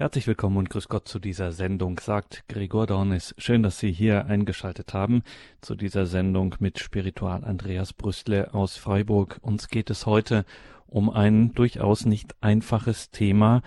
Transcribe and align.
Herzlich 0.00 0.26
willkommen 0.26 0.56
und 0.56 0.70
grüß 0.70 0.88
Gott 0.88 1.06
zu 1.06 1.18
dieser 1.18 1.52
Sendung, 1.52 2.00
sagt 2.00 2.44
Gregor 2.48 2.86
Dornis. 2.86 3.34
Schön, 3.36 3.62
dass 3.62 3.78
Sie 3.78 3.92
hier 3.92 4.24
eingeschaltet 4.24 4.94
haben 4.94 5.22
zu 5.60 5.74
dieser 5.74 6.06
Sendung 6.06 6.54
mit 6.58 6.78
Spiritual 6.78 7.44
Andreas 7.44 7.92
Brüstle 7.92 8.54
aus 8.54 8.78
Freiburg. 8.78 9.36
Uns 9.42 9.68
geht 9.68 9.90
es 9.90 10.06
heute 10.06 10.46
um 10.86 11.10
ein 11.10 11.52
durchaus 11.52 12.06
nicht 12.06 12.34
einfaches 12.40 13.10
Thema, 13.10 13.60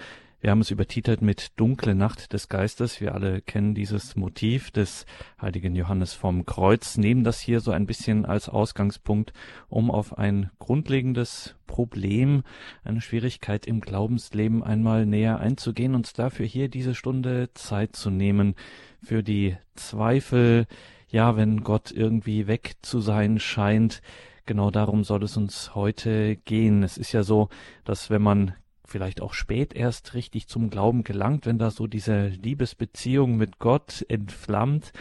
wir 0.43 0.51
haben 0.51 0.59
es 0.59 0.71
übertitelt 0.71 1.21
mit 1.21 1.57
Dunkle 1.57 1.95
Nacht 1.95 2.33
des 2.33 2.49
Geistes. 2.49 2.99
Wir 2.99 3.15
alle 3.15 3.39
kennen 3.39 3.75
dieses 3.75 4.17
Motiv 4.17 4.71
des 4.71 5.05
heiligen 5.41 5.73
Johannes 5.73 6.11
vom 6.11 6.45
Kreuz, 6.45 6.97
nehmen 6.97 7.23
das 7.23 7.39
hier 7.39 7.61
so 7.61 7.71
ein 7.71 7.85
bisschen 7.85 8.25
als 8.25 8.49
Ausgangspunkt, 8.49 9.31
um 9.69 9.89
auf 9.89 10.17
ein 10.17 10.51
grundlegendes 10.59 11.55
Problem, 11.65 12.43
eine 12.83 12.99
Schwierigkeit 12.99 13.65
im 13.65 13.79
Glaubensleben 13.79 14.63
einmal 14.63 15.05
näher 15.05 15.39
einzugehen, 15.39 15.95
uns 15.95 16.11
dafür 16.11 16.45
hier 16.45 16.67
diese 16.67 16.93
Stunde 16.93 17.51
Zeit 17.53 17.95
zu 17.95 18.09
nehmen 18.09 18.55
für 19.01 19.23
die 19.23 19.55
Zweifel, 19.75 20.67
ja, 21.07 21.37
wenn 21.37 21.63
Gott 21.63 21.89
irgendwie 21.89 22.47
weg 22.47 22.73
zu 22.81 22.99
sein 22.99 23.39
scheint, 23.39 24.01
Genau 24.45 24.71
darum 24.71 25.05
soll 25.05 25.23
es 25.23 25.37
uns 25.37 25.73
heute 25.73 26.35
gehen. 26.35 26.83
Es 26.83 26.97
ist 26.97 27.13
ja 27.13 27.23
so, 27.23 27.47
dass 27.85 28.09
wenn 28.09 28.21
man 28.21 28.53
vielleicht 28.93 29.21
auch 29.21 29.33
spät 29.33 29.73
erst 29.73 30.13
richtig 30.13 30.47
zum 30.47 30.69
Glauben 30.69 31.03
gelangt, 31.03 31.47
wenn 31.47 31.57
da 31.57 31.71
so 31.71 31.87
diese 31.87 32.27
Liebesbeziehung 32.27 33.37
mit 33.37 33.57
Gott 33.57 34.05
entflammt, 34.07 34.93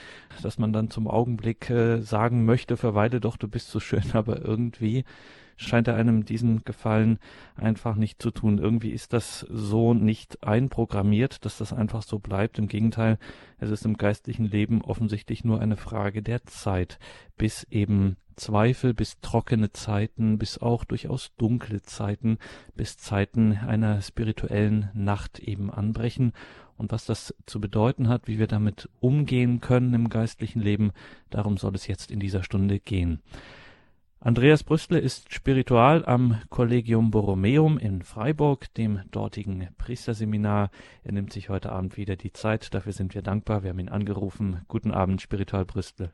dass 0.43 0.59
man 0.59 0.73
dann 0.73 0.89
zum 0.89 1.07
Augenblick 1.07 1.69
äh, 1.69 2.01
sagen 2.01 2.47
möchte, 2.47 2.79
verweile 2.79 3.21
doch, 3.21 3.37
du 3.37 3.49
bist 3.49 3.71
so 3.71 3.81
schön, 3.81 4.05
aber 4.15 4.41
irgendwie 4.43 5.05
scheint 5.57 5.89
er 5.89 5.97
einem 5.97 6.25
diesen 6.25 6.65
Gefallen 6.65 7.19
einfach 7.57 7.97
nicht 7.97 8.21
zu 8.21 8.31
tun. 8.31 8.59
Irgendwie 8.59 8.91
ist 8.91 9.13
das 9.13 9.41
so 9.51 9.95
nicht 9.95 10.43
einprogrammiert, 10.43 11.45
dass 11.45 11.59
das 11.59 11.73
einfach 11.73 12.03
so 12.03 12.19
bleibt. 12.19 12.59
Im 12.59 12.69
Gegenteil, 12.69 13.19
es 13.59 13.71
ist 13.71 13.85
im 13.85 13.97
geistlichen 13.97 14.45
Leben 14.45 14.83
offensichtlich 14.83 15.45
nur 15.45 15.61
eine 15.61 15.77
Frage 15.77 16.23
der 16.23 16.45
Zeit, 16.45 16.99
bis 17.37 17.65
eben 17.65 18.17
Zweifel, 18.37 18.95
bis 18.95 19.21
trockene 19.21 19.73
Zeiten, 19.73 20.39
bis 20.39 20.59
auch 20.59 20.85
durchaus 20.85 21.33
dunkle 21.37 21.83
Zeiten, 21.83 22.39
bis 22.75 22.97
Zeiten 22.97 23.53
einer 23.53 24.01
spirituellen 24.01 24.91
Nacht 24.95 25.39
eben 25.39 25.71
anbrechen. 25.71 26.33
Und 26.77 26.91
was 26.91 27.05
das 27.05 27.35
zu 27.47 27.61
bedeuten 27.61 28.09
hat, 28.09 28.27
wie 28.27 28.39
wir 28.39 28.47
damit 28.47 28.89
umgehen 29.01 29.61
können 29.61 29.95
im 29.95 30.09
geistlichen 30.09 30.61
Leben, 30.61 30.93
darum 31.31 31.57
soll 31.57 31.75
es 31.75 31.87
jetzt 31.87 32.11
in 32.11 32.19
dieser 32.19 32.43
Stunde 32.43 32.81
gehen. 32.81 33.21
Andreas 34.25 34.63
Brüstle 34.63 35.01
ist 35.01 35.35
Spiritual 35.35 36.05
am 36.07 36.41
Collegium 36.49 37.11
Borromeum 37.11 37.77
in 37.77 38.03
Freiburg, 38.03 38.73
dem 38.79 39.01
dortigen 39.11 39.75
Priesterseminar. 39.79 40.71
Er 41.03 41.11
nimmt 41.11 41.33
sich 41.33 41.49
heute 41.49 41.73
Abend 41.73 41.97
wieder 41.97 42.15
die 42.15 42.33
Zeit. 42.33 42.73
Dafür 42.73 42.93
sind 42.93 43.17
wir 43.17 43.23
dankbar. 43.23 43.65
Wir 43.65 43.71
haben 43.71 43.81
ihn 43.81 43.89
angerufen. 43.89 44.65
Guten 44.69 44.93
Abend, 44.93 45.21
Spiritual 45.23 45.65
Brüstle. 45.65 46.13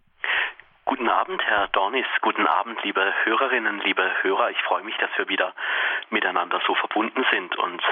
Guten 0.86 1.06
Abend, 1.06 1.42
Herr 1.45 1.69
Dornis. 1.69 2.06
Guten 2.23 2.47
Abend, 2.47 2.83
liebe 2.83 3.12
Hörerinnen, 3.25 3.83
liebe 3.84 4.11
Hörer. 4.23 4.53
Ich 4.53 4.62
freue 4.67 4.84
mich, 4.84 4.97
dass 4.97 5.11
wir 5.19 5.29
wieder 5.29 5.53
miteinander 6.09 6.62
so 6.67 6.75
verbunden 6.77 7.27
sind 7.31 7.59
und 7.59 7.83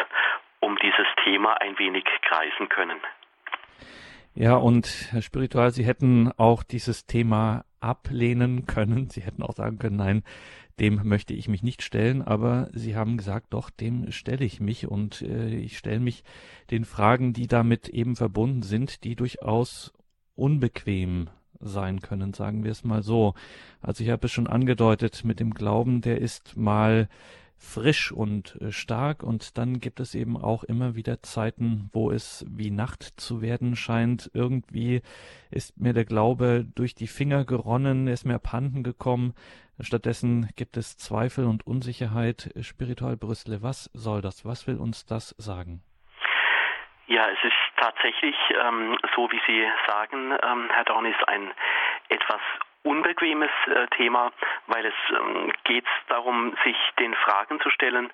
um 0.60 0.78
dieses 0.78 1.06
Thema 1.24 1.60
ein 1.60 1.78
wenig 1.78 2.04
kreisen 2.22 2.70
können. 2.70 2.96
Ja, 4.34 4.56
und 4.56 4.86
Herr 5.10 5.20
Spiritual, 5.20 5.72
Sie 5.72 5.84
hätten 5.84 6.32
auch 6.38 6.62
dieses 6.62 7.06
Thema 7.06 7.64
ablehnen 7.86 8.66
können. 8.66 9.08
Sie 9.08 9.22
hätten 9.22 9.42
auch 9.42 9.54
sagen 9.54 9.78
können, 9.78 9.96
nein, 9.96 10.22
dem 10.80 11.00
möchte 11.04 11.32
ich 11.32 11.48
mich 11.48 11.62
nicht 11.62 11.82
stellen, 11.82 12.20
aber 12.20 12.68
Sie 12.74 12.96
haben 12.96 13.16
gesagt, 13.16 13.46
doch, 13.50 13.70
dem 13.70 14.10
stelle 14.12 14.44
ich 14.44 14.60
mich 14.60 14.86
und 14.86 15.22
äh, 15.22 15.54
ich 15.54 15.78
stelle 15.78 16.00
mich 16.00 16.22
den 16.70 16.84
Fragen, 16.84 17.32
die 17.32 17.46
damit 17.46 17.88
eben 17.88 18.16
verbunden 18.16 18.62
sind, 18.62 19.04
die 19.04 19.16
durchaus 19.16 19.92
unbequem 20.34 21.30
sein 21.60 22.00
können, 22.00 22.34
sagen 22.34 22.64
wir 22.64 22.70
es 22.70 22.84
mal 22.84 23.02
so. 23.02 23.34
Also 23.80 24.04
ich 24.04 24.10
habe 24.10 24.26
es 24.26 24.32
schon 24.32 24.46
angedeutet 24.46 25.24
mit 25.24 25.40
dem 25.40 25.54
Glauben, 25.54 26.02
der 26.02 26.20
ist 26.20 26.56
mal 26.56 27.08
frisch 27.58 28.12
und 28.12 28.58
äh, 28.60 28.70
stark 28.70 29.22
und 29.22 29.58
dann 29.58 29.80
gibt 29.80 30.00
es 30.00 30.14
eben 30.14 30.36
auch 30.36 30.64
immer 30.64 30.94
wieder 30.94 31.22
Zeiten, 31.22 31.90
wo 31.92 32.10
es 32.10 32.44
wie 32.48 32.70
Nacht 32.70 33.02
zu 33.20 33.42
werden 33.42 33.76
scheint. 33.76 34.30
Irgendwie 34.34 35.02
ist 35.50 35.78
mir 35.78 35.92
der 35.92 36.04
Glaube 36.04 36.66
durch 36.74 36.94
die 36.94 37.06
Finger 37.06 37.44
geronnen, 37.44 38.06
ist 38.06 38.24
mir 38.24 38.34
abhanden 38.34 38.82
gekommen. 38.82 39.34
Stattdessen 39.80 40.48
gibt 40.56 40.76
es 40.76 40.96
Zweifel 40.96 41.44
und 41.44 41.66
Unsicherheit. 41.66 42.50
Spiritual 42.60 43.16
Brüssel, 43.16 43.62
was 43.62 43.90
soll 43.92 44.22
das? 44.22 44.44
Was 44.44 44.66
will 44.66 44.76
uns 44.76 45.04
das 45.04 45.34
sagen? 45.38 45.82
Ja, 47.08 47.28
es 47.28 47.38
ist 47.44 47.54
tatsächlich, 47.76 48.34
ähm, 48.50 48.96
so 49.14 49.30
wie 49.30 49.40
Sie 49.46 49.64
sagen, 49.86 50.32
ähm, 50.42 50.68
Herr 50.72 50.84
Dornis, 50.84 51.14
ein 51.26 51.52
etwas 52.08 52.40
unbequemes 52.86 53.50
äh, 53.66 53.86
Thema, 53.96 54.32
weil 54.68 54.86
es 54.86 54.94
ähm, 55.10 55.52
geht 55.64 55.86
darum, 56.08 56.56
sich 56.64 56.76
den 56.98 57.14
Fragen 57.14 57.60
zu 57.60 57.70
stellen, 57.70 58.10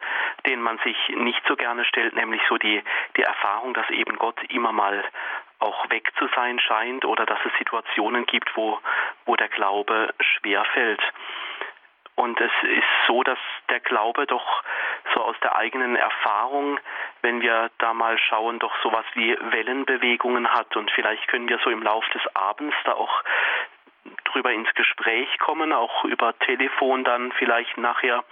denen 0.46 0.62
man 0.62 0.78
sich 0.78 0.96
nicht 1.10 1.42
so 1.46 1.56
gerne 1.56 1.84
stellt, 1.84 2.14
nämlich 2.14 2.40
so 2.48 2.56
die, 2.56 2.82
die 3.16 3.22
Erfahrung, 3.22 3.74
dass 3.74 3.88
eben 3.90 4.16
Gott 4.16 4.42
immer 4.48 4.72
mal 4.72 5.04
auch 5.58 5.90
weg 5.90 6.10
zu 6.18 6.28
sein 6.34 6.58
scheint 6.58 7.04
oder 7.04 7.26
dass 7.26 7.38
es 7.44 7.52
Situationen 7.58 8.26
gibt, 8.26 8.56
wo, 8.56 8.80
wo 9.26 9.36
der 9.36 9.48
Glaube 9.48 10.12
schwerfällt. 10.20 11.00
Und 12.14 12.40
es 12.40 12.52
ist 12.62 13.06
so, 13.06 13.22
dass 13.22 13.38
der 13.70 13.80
Glaube 13.80 14.26
doch 14.26 14.62
so 15.14 15.22
aus 15.22 15.36
der 15.42 15.56
eigenen 15.56 15.96
Erfahrung, 15.96 16.78
wenn 17.22 17.40
wir 17.40 17.70
da 17.78 17.94
mal 17.94 18.18
schauen, 18.18 18.58
doch 18.58 18.74
sowas 18.82 19.04
wie 19.14 19.36
Wellenbewegungen 19.40 20.52
hat. 20.52 20.76
Und 20.76 20.90
vielleicht 20.90 21.26
können 21.28 21.48
wir 21.48 21.58
so 21.64 21.70
im 21.70 21.82
Lauf 21.82 22.06
des 22.10 22.22
Abends 22.34 22.76
da 22.84 22.92
auch 22.92 23.22
drüber 24.24 24.52
ins 24.52 24.72
Gespräch 24.74 25.38
kommen, 25.38 25.72
auch 25.72 26.04
über 26.04 26.36
Telefon 26.40 27.04
dann 27.04 27.32
vielleicht 27.32 27.76
nachher, 27.78 28.24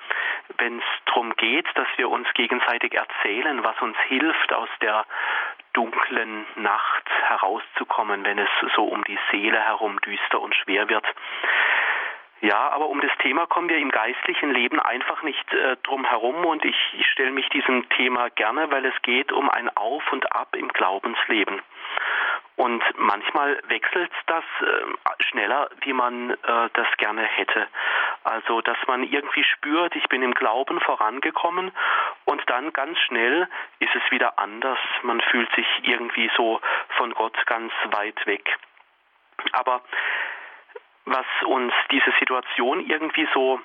wenn 0.58 0.78
es 0.78 0.84
darum 1.06 1.34
geht, 1.36 1.66
dass 1.74 1.88
wir 1.96 2.08
uns 2.08 2.26
gegenseitig 2.34 2.94
erzählen, 2.94 3.62
was 3.62 3.80
uns 3.80 3.96
hilft, 4.08 4.52
aus 4.52 4.68
der 4.80 5.04
dunklen 5.72 6.46
Nacht 6.56 7.08
herauszukommen, 7.28 8.24
wenn 8.24 8.38
es 8.38 8.48
so 8.74 8.84
um 8.84 9.04
die 9.04 9.18
Seele 9.30 9.60
herum 9.60 10.00
düster 10.00 10.40
und 10.40 10.54
schwer 10.54 10.88
wird. 10.88 11.06
Ja, 12.42 12.70
aber 12.70 12.88
um 12.88 13.00
das 13.02 13.10
Thema 13.18 13.46
kommen 13.46 13.68
wir 13.68 13.76
im 13.76 13.90
geistlichen 13.90 14.50
Leben 14.52 14.80
einfach 14.80 15.22
nicht 15.22 15.52
äh, 15.52 15.76
drum 15.82 16.06
herum 16.06 16.46
und 16.46 16.64
ich, 16.64 16.76
ich 16.98 17.06
stelle 17.08 17.32
mich 17.32 17.46
diesem 17.50 17.86
Thema 17.90 18.30
gerne, 18.30 18.70
weil 18.70 18.86
es 18.86 19.02
geht 19.02 19.30
um 19.30 19.50
ein 19.50 19.68
Auf 19.76 20.10
und 20.10 20.32
Ab 20.34 20.56
im 20.56 20.68
Glaubensleben. 20.68 21.60
Und 22.60 22.84
manchmal 22.98 23.58
wechselt 23.68 24.12
das 24.26 24.44
äh, 24.60 25.22
schneller, 25.30 25.70
wie 25.80 25.94
man 25.94 26.28
äh, 26.28 26.36
das 26.74 26.86
gerne 26.98 27.22
hätte. 27.22 27.66
Also, 28.22 28.60
dass 28.60 28.76
man 28.86 29.02
irgendwie 29.02 29.44
spürt, 29.44 29.96
ich 29.96 30.06
bin 30.10 30.22
im 30.22 30.34
Glauben 30.34 30.78
vorangekommen 30.80 31.72
und 32.26 32.42
dann 32.50 32.70
ganz 32.74 32.98
schnell 32.98 33.48
ist 33.78 33.94
es 33.94 34.02
wieder 34.10 34.38
anders. 34.38 34.78
Man 35.00 35.22
fühlt 35.22 35.50
sich 35.54 35.66
irgendwie 35.84 36.30
so 36.36 36.60
von 36.98 37.14
Gott 37.14 37.34
ganz 37.46 37.72
weit 37.92 38.26
weg. 38.26 38.58
Aber 39.52 39.80
was 41.06 41.26
uns 41.46 41.72
diese 41.90 42.12
Situation 42.18 42.80
irgendwie 42.80 43.26
so 43.32 43.58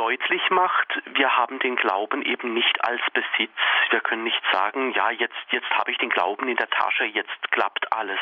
deutlich 0.00 0.48
macht, 0.48 0.98
wir 1.12 1.36
haben 1.36 1.58
den 1.58 1.76
Glauben 1.76 2.22
eben 2.22 2.54
nicht 2.54 2.82
als 2.82 3.02
Besitz. 3.12 3.52
Wir 3.90 4.00
können 4.00 4.24
nicht 4.24 4.42
sagen, 4.50 4.92
ja, 4.92 5.10
jetzt, 5.10 5.36
jetzt 5.50 5.68
habe 5.72 5.90
ich 5.90 5.98
den 5.98 6.08
Glauben 6.08 6.48
in 6.48 6.56
der 6.56 6.70
Tasche, 6.70 7.04
jetzt 7.04 7.50
klappt 7.50 7.92
alles. 7.92 8.18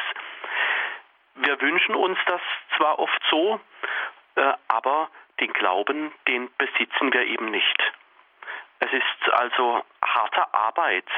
Wir 1.37 1.61
wünschen 1.61 1.94
uns 1.94 2.19
das 2.27 2.41
zwar 2.77 2.99
oft 2.99 3.22
so, 3.31 3.61
äh, 4.34 4.53
aber 4.67 5.09
den 5.38 5.53
Glauben, 5.53 6.12
den 6.27 6.50
besitzen 6.59 7.12
wir 7.12 7.22
eben 7.22 7.53
nicht. 7.53 7.93
Es 8.81 8.93
ist 8.93 9.33
also 9.33 9.84
harte 10.03 10.53
Arbeit, 10.53 11.09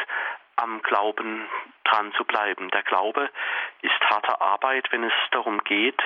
am 0.57 0.83
Glauben 0.83 1.49
dran 1.91 2.13
zu 2.13 2.25
bleiben. 2.25 2.71
Der 2.71 2.83
Glaube 2.83 3.31
ist 3.83 4.01
harte 4.11 4.41
Arbeit, 4.41 4.91
wenn 4.93 5.05
es 5.05 5.13
darum 5.31 5.63
geht, 5.65 6.01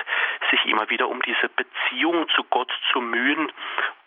sich 0.51 0.65
immer 0.65 0.89
wieder 0.89 1.07
um 1.07 1.21
diese 1.21 1.49
Beziehung 1.49 2.27
zu 2.29 2.43
Gott 2.45 2.71
zu 2.91 3.01
mühen 3.01 3.51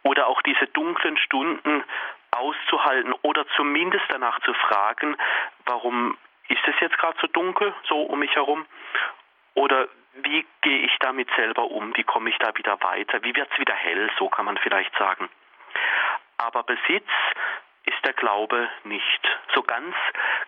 oder 0.03 0.27
auch 0.27 0.43
diese 0.43 0.67
dunklen 0.69 1.17
Stunden 1.19 1.85
auszuhalten 2.31 3.15
oder 3.23 3.47
zumindest 3.57 4.05
danach 4.09 4.39
zu 4.41 4.53
fragen, 4.55 5.17
warum 5.67 6.17
ist 6.49 6.67
es 6.67 6.75
jetzt 6.81 6.99
gerade 6.99 7.19
so 7.21 7.27
dunkel, 7.27 7.75
so 7.89 8.03
um 8.03 8.19
mich 8.19 8.35
herum? 8.35 8.67
Oder 9.55 9.89
wie 10.15 10.47
gehe 10.63 10.79
ich 10.81 10.97
damit 11.01 11.29
selber 11.37 11.71
um? 11.71 11.97
Wie 11.97 12.05
komme 12.05 12.31
ich 12.31 12.39
da 12.39 12.57
wieder 12.57 12.81
weiter? 12.83 13.23
Wie 13.23 13.35
wird 13.35 13.51
es 13.53 13.59
wieder 13.59 13.75
hell? 13.75 14.11
So 14.19 14.29
kann 14.29 14.45
man 14.45 14.57
vielleicht 14.59 14.97
sagen. 14.97 15.29
Aber 16.39 16.63
Besitz 16.63 17.09
ist 17.89 18.05
der 18.05 18.13
Glaube 18.13 18.69
nicht. 18.85 19.21
So 19.55 19.63
ganz 19.63 19.95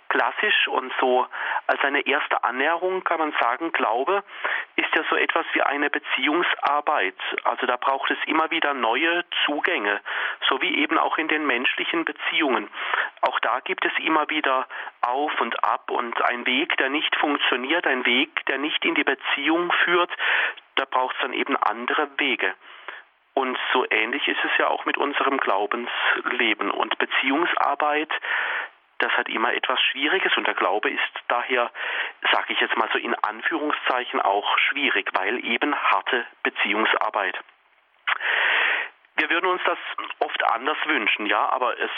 klassisch 0.09 0.69
und 0.69 0.93
so 1.01 1.27
als 1.67 1.83
eine 1.83 2.07
erste 2.07 2.45
Annäherung 2.45 3.03
kann 3.05 3.19
man 3.19 3.33
sagen, 3.41 3.73
Glaube 3.73 4.23
ist 4.77 4.95
ja 4.95 5.03
so 5.09 5.17
etwas 5.17 5.47
wie 5.53 5.63
eine 5.63 5.89
Beziehungsarbeit. 5.89 7.17
Also 7.45 7.67
da 7.67 7.77
braucht 7.77 8.11
es 8.11 8.19
immer 8.27 8.51
wieder 8.51 8.75
neue 8.75 9.25
Zugänge, 9.45 10.01
so 10.49 10.61
wie 10.61 10.79
eben 10.79 10.99
auch 10.99 11.17
in 11.17 11.29
den 11.29 11.47
menschlichen 11.47 12.05
Beziehungen. 12.05 12.69
Auch 13.23 13.39
da 13.41 13.61
gibt 13.61 13.85
es 13.85 13.93
immer 14.05 14.29
wieder 14.29 14.67
auf 15.01 15.41
und 15.41 15.65
ab 15.65 15.91
und 15.91 16.21
ein 16.23 16.45
Weg, 16.47 16.77
der 16.77 16.91
nicht 16.91 17.15
funktioniert, 17.17 17.87
ein 17.87 18.05
Weg, 18.05 18.45
der 18.47 18.59
nicht 18.59 18.85
in 18.85 18.95
die 18.95 19.05
Beziehung 19.05 19.73
führt, 19.85 20.11
da 20.77 20.85
braucht 20.85 21.15
es 21.17 21.23
dann 21.23 21.33
eben 21.33 21.57
andere 21.57 22.09
Wege. 22.19 22.55
Und 23.35 23.59
so 23.73 23.87
ähnlich 23.91 24.27
ist 24.29 24.45
es 24.45 24.51
ja 24.59 24.69
auch 24.69 24.85
mit 24.85 24.99
unserem 24.99 25.39
Glaubensleben. 25.39 26.71
Und 26.71 26.99
Beziehungsarbeit, 26.99 28.11
das 28.99 29.13
hat 29.13 29.29
immer 29.29 29.53
etwas 29.55 29.81
Schwieriges 29.81 30.37
und 30.37 30.47
der 30.47 30.55
Glaube 30.55 30.91
ist 30.91 31.13
daher, 31.29 31.71
sage 32.33 32.53
ich 32.53 32.61
jetzt 32.61 32.77
mal 32.77 32.89
so 32.93 32.99
in 32.99 33.15
Anführungszeichen, 33.15 34.21
auch 34.21 34.59
schwierig, 34.59 35.11
weil 35.15 35.45
eben 35.45 35.75
harte 35.75 36.27
Beziehungsarbeit. 36.43 37.39
Wir 39.21 39.29
würden 39.29 39.51
uns 39.51 39.61
das 39.67 39.77
oft 40.21 40.43
anders 40.45 40.79
wünschen, 40.87 41.27
ja, 41.27 41.47
aber 41.51 41.79
es 41.79 41.91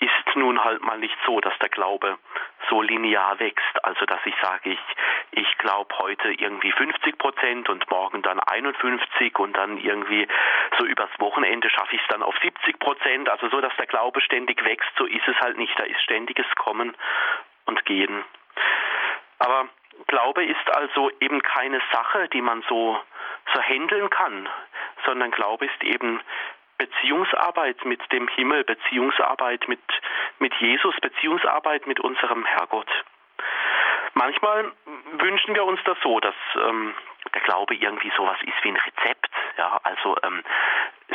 ist 0.00 0.34
nun 0.34 0.64
halt 0.64 0.82
mal 0.82 0.98
nicht 0.98 1.16
so, 1.24 1.38
dass 1.38 1.56
der 1.60 1.68
Glaube 1.68 2.18
so 2.68 2.82
linear 2.82 3.38
wächst. 3.38 3.84
Also, 3.84 4.04
dass 4.06 4.18
ich 4.24 4.34
sage, 4.42 4.70
ich, 4.70 4.80
ich 5.30 5.58
glaube 5.58 5.96
heute 5.98 6.32
irgendwie 6.32 6.72
50 6.72 7.16
Prozent 7.16 7.68
und 7.68 7.88
morgen 7.92 8.22
dann 8.22 8.40
51 8.40 9.38
und 9.38 9.56
dann 9.56 9.78
irgendwie 9.78 10.26
so 10.76 10.84
übers 10.84 11.10
Wochenende 11.18 11.70
schaffe 11.70 11.94
ich 11.94 12.02
es 12.02 12.08
dann 12.08 12.24
auf 12.24 12.34
70 12.42 12.80
Prozent. 12.80 13.30
Also 13.30 13.48
so, 13.50 13.60
dass 13.60 13.76
der 13.76 13.86
Glaube 13.86 14.20
ständig 14.20 14.64
wächst, 14.64 14.90
so 14.98 15.06
ist 15.06 15.28
es 15.28 15.36
halt 15.38 15.56
nicht. 15.56 15.78
Da 15.78 15.84
ist 15.84 16.02
ständiges 16.02 16.46
Kommen 16.56 16.96
und 17.66 17.84
Gehen. 17.84 18.24
Aber 19.38 19.68
Glaube 20.08 20.44
ist 20.44 20.76
also 20.76 21.12
eben 21.20 21.40
keine 21.40 21.80
Sache, 21.92 22.28
die 22.30 22.42
man 22.42 22.64
so, 22.68 23.00
so 23.54 23.62
handeln 23.62 24.10
kann, 24.10 24.48
sondern 25.04 25.30
Glaube 25.30 25.66
ist 25.66 25.84
eben 25.84 26.20
Beziehungsarbeit 26.78 27.84
mit 27.84 28.00
dem 28.12 28.28
Himmel, 28.28 28.64
Beziehungsarbeit 28.64 29.68
mit, 29.68 29.80
mit 30.38 30.54
Jesus, 30.56 30.94
Beziehungsarbeit 31.00 31.86
mit 31.86 32.00
unserem 32.00 32.44
Herrgott. 32.44 32.90
Manchmal 34.14 34.72
wünschen 35.18 35.54
wir 35.54 35.64
uns 35.64 35.80
das 35.84 35.98
so, 36.02 36.20
dass 36.20 36.34
ähm, 36.56 36.94
der 37.32 37.40
Glaube 37.42 37.74
irgendwie 37.74 38.12
sowas 38.16 38.38
ist 38.42 38.62
wie 38.62 38.68
ein 38.68 38.76
Rezept, 38.76 39.28
ja, 39.56 39.80
also 39.82 40.16
ähm, 40.22 40.42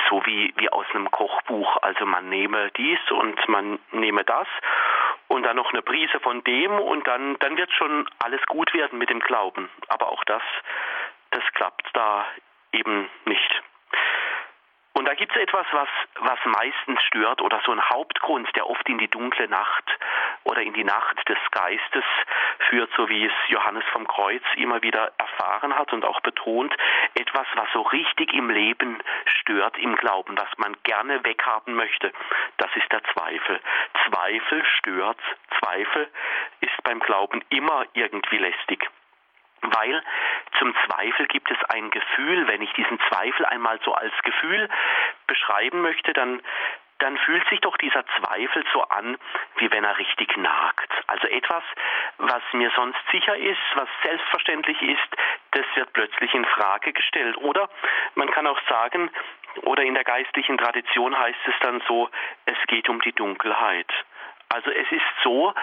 so 0.10 0.26
wie, 0.26 0.54
wie 0.58 0.70
aus 0.70 0.86
einem 0.94 1.10
Kochbuch. 1.10 1.78
Also 1.82 2.06
man 2.06 2.30
nehme 2.30 2.72
dies 2.78 3.00
und 3.12 3.48
man 3.48 3.80
nehme 3.92 4.24
das 4.24 4.48
und 5.28 5.44
dann 5.44 5.56
noch 5.56 5.72
eine 5.72 5.82
Prise 5.82 6.20
von 6.20 6.44
dem 6.44 6.72
und 6.72 7.08
dann, 7.08 7.38
dann 7.40 7.58
wird 7.58 7.72
schon 7.72 8.08
alles 8.20 8.42
gut 8.48 8.74
werden 8.74 9.00
mit 9.00 9.10
dem 9.10 9.20
Glauben. 9.20 9.70
Aber 9.88 10.10
auch 10.10 10.24
das, 10.26 10.42
das 11.32 11.44
klappt 11.54 11.88
da 11.94 12.26
eben 12.74 13.10
nicht. 13.26 13.64
Und 14.94 15.08
da 15.08 15.14
gibt 15.14 15.36
es 15.36 15.42
etwas, 15.42 15.66
was, 15.72 15.88
was 16.20 16.40
meistens 16.46 17.02
stört 17.04 17.42
oder 17.42 17.62
so 17.66 17.72
ein 17.72 17.90
Hauptgrund, 17.90 18.50
der 18.56 18.70
oft 18.70 18.88
in 18.90 18.98
die 18.98 19.08
dunkle 19.08 19.48
Nacht 19.48 19.86
oder 20.44 20.62
in 20.62 20.74
die 20.74 20.84
Nacht 20.84 21.28
des 21.30 21.38
Geistes 21.52 22.04
führt, 22.70 22.92
so 22.98 23.08
wie 23.08 23.26
es 23.26 23.34
Johannes 23.48 23.84
vom 23.92 24.08
Kreuz 24.08 24.44
immer 24.56 24.82
wieder 24.82 25.12
erfahren 25.18 25.76
hat 25.76 25.94
und 25.94 26.04
auch 26.06 26.20
betont, 26.22 26.76
etwas, 27.14 27.48
was 27.56 27.68
so 27.72 27.82
richtig 27.82 28.34
im 28.34 28.50
Leben 28.50 28.98
stört, 29.26 29.78
im 29.78 29.96
Glauben, 29.96 30.38
was 30.38 30.50
man 30.58 30.76
gerne 30.84 31.24
weghaben 31.24 31.76
möchte, 31.76 32.12
das 32.58 32.70
ist 32.76 32.92
der 32.92 33.04
Zweifel. 33.14 33.60
Zweifel 34.08 34.66
stört, 34.80 35.20
Zweifel 35.60 36.10
ist 36.62 36.84
beim 36.84 37.00
Glauben 37.00 37.44
immer 37.50 37.86
irgendwie 37.94 38.38
lästig. 38.38 38.90
Weil 39.62 40.04
zum 40.58 40.74
Zweifel 40.86 41.28
gibt 41.28 41.52
es 41.52 41.58
ein 41.70 41.90
Gefühl, 41.92 42.48
wenn 42.48 42.62
ich 42.62 42.72
diesen 42.74 43.00
Zweifel 43.10 43.46
einmal 43.46 43.80
so 43.84 43.94
als 43.94 44.14
Gefühl 44.24 44.70
beschreiben 45.28 45.82
möchte, 45.82 46.14
dann, 46.14 46.42
dann 47.00 47.18
fühlt 47.18 47.48
sich 47.50 47.60
doch 47.62 47.78
dieser 47.78 48.06
Zweifel 48.18 48.64
so 48.74 48.84
an, 48.84 49.18
wie 49.58 49.70
wenn 49.72 49.84
er 49.84 49.98
richtig 49.98 50.36
nagt. 50.38 50.92
Also 51.08 51.28
etwas, 51.28 51.64
was 52.18 52.42
mir 52.54 52.72
sonst 52.76 53.00
sicher 53.12 53.36
ist, 53.36 53.62
was 53.76 53.90
selbstverständlich 54.04 54.82
ist, 54.82 55.08
das 55.52 55.66
wird 55.76 55.94
plötzlich 55.94 56.34
in 56.34 56.46
Frage 56.46 56.94
gestellt. 56.94 57.38
Oder 57.38 57.70
man 58.16 58.30
kann 58.32 58.48
auch 58.48 58.60
sagen, 58.68 59.10
oder 59.64 59.84
in 59.84 59.94
der 59.94 60.04
geistlichen 60.04 60.58
Tradition 60.58 61.18
heißt 61.18 61.40
es 61.46 61.56
dann 61.62 61.82
so, 61.88 62.10
es 62.46 62.58
geht 62.68 62.90
um 62.90 63.02
die 63.02 63.14
Dunkelheit. 63.14 63.92
Also 64.50 64.72
es 64.72 64.92
ist 64.92 65.06
so, 65.24 65.54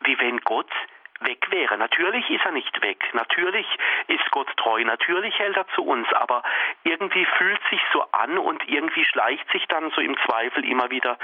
wie 0.00 0.18
wenn 0.20 0.38
Gott 0.40 0.70
weg 1.20 1.50
wäre. 1.50 1.76
Natürlich 1.78 2.28
ist 2.30 2.44
er 2.44 2.52
nicht 2.52 2.82
weg. 2.82 3.02
Natürlich 3.12 3.66
ist 4.06 4.30
Gott 4.30 4.48
treu. 4.56 4.82
Natürlich 4.84 5.38
hält 5.38 5.56
er 5.56 5.66
zu 5.74 5.82
uns. 5.82 6.10
Aber 6.12 6.42
irgendwie 6.84 7.24
fühlt 7.36 7.60
sich 7.70 7.80
so 7.92 8.02
an 8.12 8.38
und 8.38 8.68
irgendwie 8.68 9.04
schleicht 9.04 9.50
sich 9.50 9.66
dann 9.66 9.90
so 9.90 10.00
im 10.00 10.16
Zweifel 10.24 10.64
immer 10.64 10.90
wieder 10.90 11.18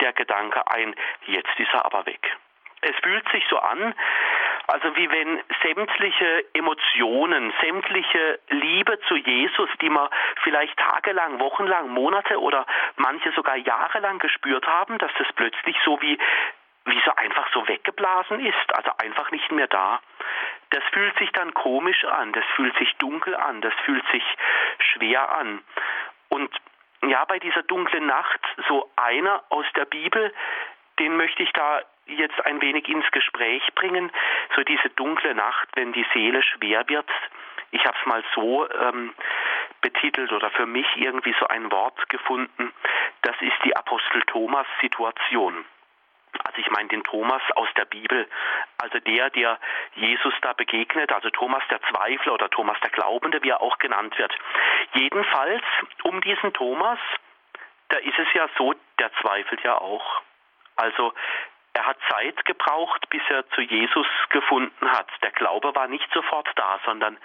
der 0.00 0.12
Gedanke 0.12 0.66
ein, 0.70 0.94
jetzt 1.26 1.58
ist 1.58 1.72
er 1.72 1.84
aber 1.84 2.06
weg. 2.06 2.36
Es 2.82 2.94
fühlt 3.02 3.28
sich 3.30 3.44
so 3.48 3.58
an, 3.58 3.94
also 4.68 4.96
wie 4.96 5.10
wenn 5.10 5.42
sämtliche 5.62 6.44
Emotionen, 6.52 7.52
sämtliche 7.60 8.38
Liebe 8.48 8.98
zu 9.08 9.16
Jesus, 9.16 9.70
die 9.80 9.88
wir 9.88 10.10
vielleicht 10.42 10.76
tagelang, 10.76 11.40
wochenlang, 11.40 11.88
Monate 11.88 12.40
oder 12.40 12.66
manche 12.96 13.32
sogar 13.32 13.56
jahrelang 13.56 14.18
gespürt 14.18 14.66
haben, 14.66 14.98
dass 14.98 15.10
das 15.18 15.28
plötzlich 15.34 15.76
so 15.84 16.00
wie 16.02 16.18
wie 16.86 17.00
so 17.04 17.12
einfach 17.16 17.46
so 17.52 17.66
weggeblasen 17.68 18.40
ist, 18.44 18.74
also 18.74 18.90
einfach 18.98 19.30
nicht 19.30 19.50
mehr 19.52 19.66
da. 19.66 20.00
Das 20.70 20.82
fühlt 20.92 21.16
sich 21.18 21.30
dann 21.32 21.52
komisch 21.54 22.04
an, 22.04 22.32
das 22.32 22.44
fühlt 22.54 22.76
sich 22.78 22.94
dunkel 22.96 23.34
an, 23.34 23.60
das 23.60 23.74
fühlt 23.84 24.06
sich 24.08 24.24
schwer 24.78 25.36
an. 25.36 25.62
Und 26.28 26.50
ja, 27.02 27.24
bei 27.24 27.38
dieser 27.38 27.62
dunklen 27.62 28.06
Nacht, 28.06 28.40
so 28.68 28.90
einer 28.96 29.42
aus 29.50 29.66
der 29.76 29.84
Bibel, 29.84 30.32
den 30.98 31.16
möchte 31.16 31.42
ich 31.42 31.52
da 31.52 31.82
jetzt 32.06 32.44
ein 32.46 32.60
wenig 32.62 32.88
ins 32.88 33.10
Gespräch 33.10 33.62
bringen. 33.74 34.10
So 34.54 34.62
diese 34.62 34.88
dunkle 34.90 35.34
Nacht, 35.34 35.68
wenn 35.74 35.92
die 35.92 36.06
Seele 36.14 36.42
schwer 36.42 36.88
wird. 36.88 37.08
Ich 37.72 37.84
habe 37.84 37.96
es 38.00 38.06
mal 38.06 38.24
so 38.34 38.68
ähm, 38.70 39.12
betitelt 39.80 40.32
oder 40.32 40.50
für 40.50 40.66
mich 40.66 40.86
irgendwie 40.96 41.34
so 41.38 41.46
ein 41.48 41.70
Wort 41.70 42.08
gefunden. 42.08 42.72
Das 43.22 43.36
ist 43.40 43.56
die 43.64 43.76
Apostel 43.76 44.22
Thomas 44.22 44.66
Situation. 44.80 45.64
Also 46.44 46.58
ich 46.58 46.70
meine 46.70 46.88
den 46.88 47.02
Thomas 47.04 47.42
aus 47.54 47.68
der 47.76 47.84
Bibel, 47.84 48.28
also 48.78 48.98
der, 49.00 49.30
der 49.30 49.58
Jesus 49.94 50.34
da 50.42 50.52
begegnet, 50.52 51.12
also 51.12 51.30
Thomas 51.30 51.62
der 51.70 51.80
Zweifler 51.82 52.34
oder 52.34 52.50
Thomas 52.50 52.78
der 52.80 52.90
Glaubende, 52.90 53.42
wie 53.42 53.50
er 53.50 53.60
auch 53.60 53.78
genannt 53.78 54.18
wird. 54.18 54.34
Jedenfalls 54.94 55.64
um 56.02 56.20
diesen 56.20 56.52
Thomas, 56.52 56.98
da 57.88 57.98
ist 57.98 58.18
es 58.18 58.28
ja 58.34 58.48
so, 58.58 58.74
der 58.98 59.12
zweifelt 59.20 59.62
ja 59.62 59.78
auch. 59.78 60.22
Also 60.76 61.12
er 61.76 61.86
hat 61.86 61.98
Zeit 62.08 62.44
gebraucht, 62.46 63.08
bis 63.10 63.22
er 63.28 63.46
zu 63.50 63.60
Jesus 63.60 64.06
gefunden 64.30 64.90
hat. 64.90 65.08
Der 65.22 65.30
Glaube 65.30 65.74
war 65.74 65.88
nicht 65.88 66.08
sofort 66.12 66.48
da, 66.56 66.80
sondern 66.84 67.18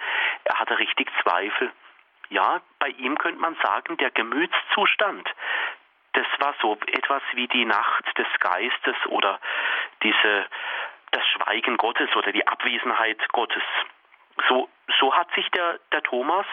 er 0.44 0.58
hatte 0.58 0.78
richtig 0.78 1.08
Zweifel. 1.22 1.72
Ja, 2.28 2.60
bei 2.78 2.88
ihm 2.88 3.16
könnte 3.16 3.40
man 3.40 3.56
sagen, 3.62 3.96
der 3.96 4.10
Gemütszustand, 4.10 5.28
das 6.12 6.26
war 6.38 6.54
so 6.60 6.78
etwas 6.86 7.22
wie 7.32 7.48
die 7.48 7.64
Nacht 7.64 8.18
des 8.18 8.26
Geistes 8.40 8.96
oder 9.06 9.40
diese, 10.02 10.46
das 11.10 11.26
Schweigen 11.28 11.76
Gottes 11.76 12.14
oder 12.16 12.32
die 12.32 12.46
Abwesenheit 12.46 13.18
Gottes. 13.30 13.62
So, 14.48 14.68
so 15.00 15.14
hat 15.14 15.32
sich 15.34 15.48
der, 15.50 15.78
der 15.92 16.02
Thomas 16.02 16.46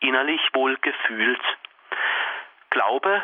innerlich 0.00 0.40
wohl 0.52 0.76
gefühlt. 0.78 1.42
Glaube 2.70 3.22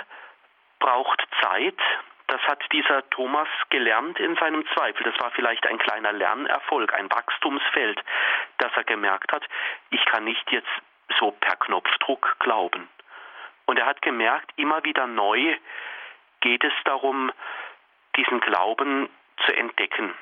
braucht 0.78 1.22
Zeit. 1.42 1.78
Das 2.26 2.40
hat 2.42 2.60
dieser 2.72 3.08
Thomas 3.10 3.48
gelernt 3.68 4.18
in 4.18 4.34
seinem 4.36 4.66
Zweifel. 4.74 5.04
Das 5.04 5.18
war 5.20 5.30
vielleicht 5.32 5.66
ein 5.66 5.78
kleiner 5.78 6.12
Lernerfolg, 6.12 6.94
ein 6.94 7.10
Wachstumsfeld, 7.10 8.02
dass 8.58 8.72
er 8.74 8.84
gemerkt 8.84 9.30
hat, 9.32 9.44
ich 9.90 10.04
kann 10.06 10.24
nicht 10.24 10.50
jetzt 10.50 10.68
so 11.18 11.32
per 11.32 11.56
Knopfdruck 11.56 12.36
glauben. 12.40 12.88
Und 13.66 13.78
er 13.78 13.86
hat 13.86 14.02
gemerkt, 14.02 14.52
immer 14.56 14.84
wieder 14.84 15.06
neu 15.06 15.56
geht 16.40 16.64
es 16.64 16.72
darum, 16.84 17.32
diesen 18.16 18.40
Glauben 18.40 19.08
zu 19.44 19.56
entdecken. 19.56 20.14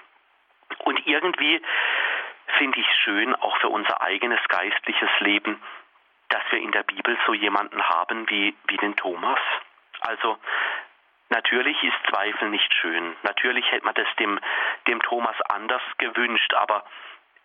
Und 0.85 1.07
irgendwie 1.07 1.61
finde 2.59 2.81
ich 2.81 2.87
schön, 3.05 3.35
auch 3.35 3.57
für 3.59 3.69
unser 3.69 4.01
eigenes 4.03 4.41
geistliches 4.49 5.11
Leben, 5.21 5.61
dass 6.29 6.43
wir 6.51 6.61
in 6.61 6.73
der 6.73 6.83
Bibel 6.83 7.19
so 7.27 7.35
jemanden 7.35 7.83
haben 7.83 8.29
wie, 8.31 8.55
wie 8.67 8.77
den 8.79 8.97
Thomas. 8.97 9.39
Also 10.01 10.39
natürlich 11.29 11.83
ist 11.83 11.95
Zweifel 12.09 12.49
nicht 12.49 12.73
schön. 12.75 13.17
Natürlich 13.23 13.71
hätte 13.71 13.85
man 13.85 13.95
das 13.95 14.09
dem, 14.19 14.41
dem 14.89 15.03
Thomas 15.03 15.37
anders 15.43 15.83
gewünscht, 15.99 16.55
aber 16.55 16.85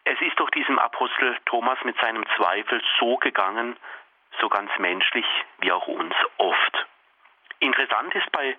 es 0.05 0.19
ist 0.21 0.39
doch 0.39 0.49
diesem 0.51 0.79
Apostel 0.79 1.37
Thomas 1.45 1.77
mit 1.83 1.99
seinem 1.99 2.25
Zweifel 2.37 2.81
so 2.99 3.17
gegangen, 3.17 3.75
so 4.39 4.49
ganz 4.49 4.71
menschlich 4.77 5.25
wie 5.59 5.71
auch 5.71 5.87
uns 5.87 6.13
oft. 6.37 6.85
Interessant 7.59 8.13
ist 8.15 8.31
bei, 8.31 8.55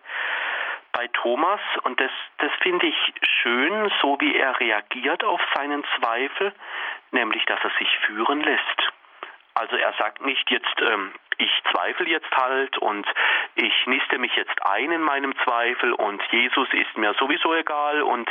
bei 0.92 1.08
Thomas, 1.08 1.61
und 1.85 2.00
das, 2.00 2.11
das 2.38 2.50
finde 2.61 2.87
ich 2.87 3.14
schön, 3.42 3.90
so 4.02 4.16
wie 4.20 4.37
er 4.37 4.58
reagiert 4.58 5.23
auf 5.25 5.40
seinen 5.54 5.85
Zweifel, 5.99 6.52
nämlich 7.12 7.44
dass 7.47 7.62
er 7.62 7.70
sich 7.78 7.88
führen 8.06 8.40
lässt. 8.40 8.92
Also 9.59 9.77
er 9.77 9.93
sagt 9.95 10.25
nicht 10.25 10.49
jetzt, 10.50 10.81
ähm, 10.81 11.12
ich 11.38 11.50
zweifle 11.73 12.09
jetzt 12.09 12.31
halt 12.37 12.79
und 12.79 13.07
ich 13.57 13.87
niste 13.87 14.19
mich 14.19 14.35
jetzt 14.37 14.55
ein 14.65 14.93
in 14.93 15.03
meinem 15.03 15.37
Zweifel 15.38 15.93
und 15.95 16.23
Jesus 16.31 16.69
ist 16.73 16.97
mir 16.97 17.15
sowieso 17.15 17.55
egal 17.55 18.03
und 18.03 18.29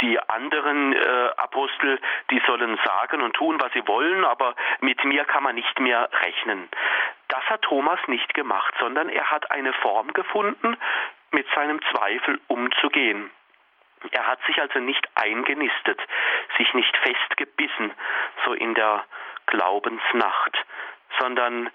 die 0.00 0.18
anderen 0.28 0.92
äh, 0.92 1.30
Apostel, 1.36 2.00
die 2.30 2.40
sollen 2.46 2.78
sagen 2.84 3.22
und 3.22 3.34
tun, 3.34 3.60
was 3.60 3.72
sie 3.72 3.86
wollen, 3.88 4.24
aber 4.24 4.54
mit 4.80 5.02
mir 5.04 5.24
kann 5.24 5.42
man 5.42 5.56
nicht 5.56 5.80
mehr 5.80 6.08
rechnen. 6.12 6.68
Das 7.28 7.42
hat 7.50 7.62
Thomas 7.62 8.00
nicht 8.06 8.32
gemacht, 8.34 8.74
sondern 8.78 9.08
er 9.08 9.30
hat 9.30 9.50
eine 9.50 9.72
Form 9.72 10.12
gefunden, 10.12 10.76
mit 11.32 11.46
seinem 11.54 11.80
Zweifel 11.90 12.40
umzugehen. 12.46 13.30
Er 14.12 14.26
hat 14.26 14.38
sich 14.46 14.60
also 14.60 14.78
nicht 14.78 15.08
eingenistet, 15.16 16.00
sich 16.56 16.72
nicht 16.74 16.96
festgebissen, 16.98 17.92
so 18.44 18.52
in 18.52 18.74
der 18.74 19.04
Glaubensnacht, 19.48 20.56
sondern 21.18 21.70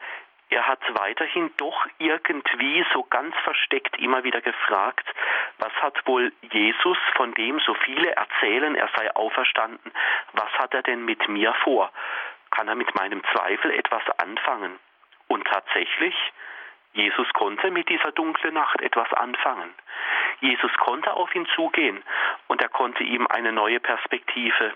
er 0.50 0.68
hat 0.68 0.82
weiterhin 1.00 1.52
doch 1.58 1.88
irgendwie 1.98 2.86
so 2.94 3.04
ganz 3.04 3.36
versteckt 3.44 3.98
immer 3.98 4.24
wieder 4.24 4.42
gefragt, 4.42 5.06
was 5.58 5.74
hat 5.82 6.06
wohl 6.06 6.32
Jesus, 6.52 6.98
von 7.16 7.34
dem 7.34 7.60
so 7.60 7.74
viele 7.74 8.12
erzählen, 8.12 8.76
er 8.76 8.90
sei 8.96 9.16
auferstanden, 9.16 9.92
was 10.34 10.52
hat 10.60 10.74
er 10.76 10.84
denn 10.84 11.06
mit 11.06 11.28
mir 11.28 11.54
vor? 11.64 11.92
Kann 12.52 12.68
er 12.68 12.76
mit 12.76 12.94
meinem 12.94 13.24
Zweifel 13.34 13.72
etwas 13.72 14.04
anfangen? 14.20 14.78
Und 15.28 15.48
tatsächlich, 15.48 16.16
Jesus 16.94 17.28
konnte 17.34 17.72
mit 17.72 17.90
dieser 17.90 18.12
dunklen 18.12 18.54
Nacht 18.54 18.80
etwas 18.82 19.12
anfangen. 19.14 19.74
Jesus 20.42 20.72
konnte 20.74 21.14
auf 21.14 21.34
ihn 21.34 21.48
zugehen 21.56 22.04
und 22.48 22.62
er 22.62 22.70
konnte 22.70 23.04
ihm 23.04 23.26
eine 23.26 23.52
neue 23.52 23.80
Perspektive 23.80 24.74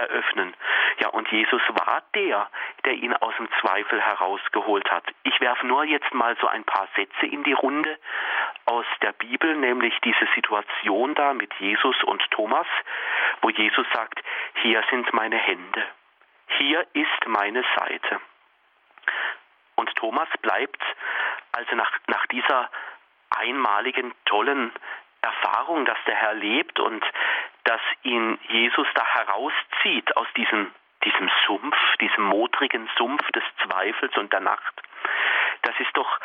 eröffnen. 0.00 0.54
Ja, 0.98 1.08
und 1.08 1.30
Jesus 1.30 1.62
war 1.68 2.02
der, 2.14 2.48
der 2.84 2.94
ihn 2.94 3.14
aus 3.14 3.34
dem 3.36 3.48
Zweifel 3.60 4.00
herausgeholt 4.00 4.90
hat. 4.90 5.04
Ich 5.22 5.40
werfe 5.40 5.66
nur 5.66 5.84
jetzt 5.84 6.12
mal 6.14 6.36
so 6.40 6.46
ein 6.46 6.64
paar 6.64 6.88
Sätze 6.96 7.26
in 7.26 7.44
die 7.44 7.52
Runde 7.52 7.98
aus 8.66 8.86
der 9.02 9.12
Bibel, 9.12 9.56
nämlich 9.56 9.94
diese 10.04 10.26
Situation 10.34 11.14
da 11.14 11.34
mit 11.34 11.52
Jesus 11.54 12.02
und 12.04 12.22
Thomas, 12.30 12.66
wo 13.42 13.50
Jesus 13.50 13.86
sagt, 13.94 14.20
hier 14.62 14.82
sind 14.90 15.12
meine 15.12 15.36
Hände, 15.36 15.84
hier 16.58 16.86
ist 16.92 17.26
meine 17.26 17.64
Seite. 17.76 18.20
Und 19.76 19.94
Thomas 19.96 20.28
bleibt 20.42 20.82
also 21.52 21.74
nach, 21.74 21.90
nach 22.06 22.26
dieser 22.26 22.70
einmaligen, 23.30 24.12
tollen 24.24 24.72
Erfahrung, 25.22 25.84
dass 25.84 25.98
der 26.06 26.14
Herr 26.14 26.34
lebt 26.34 26.80
und 26.80 27.04
dass 27.64 27.80
ihn 28.02 28.38
Jesus 28.48 28.86
da 28.94 29.04
herauszieht 29.06 30.16
aus 30.16 30.26
diesem, 30.36 30.72
diesem 31.04 31.30
Sumpf, 31.46 31.76
diesem 32.00 32.24
modrigen 32.24 32.88
Sumpf 32.96 33.26
des 33.32 33.44
Zweifels 33.62 34.16
und 34.16 34.32
der 34.32 34.40
Nacht. 34.40 34.74
Das 35.62 35.78
ist 35.78 35.94
doch 35.94 36.18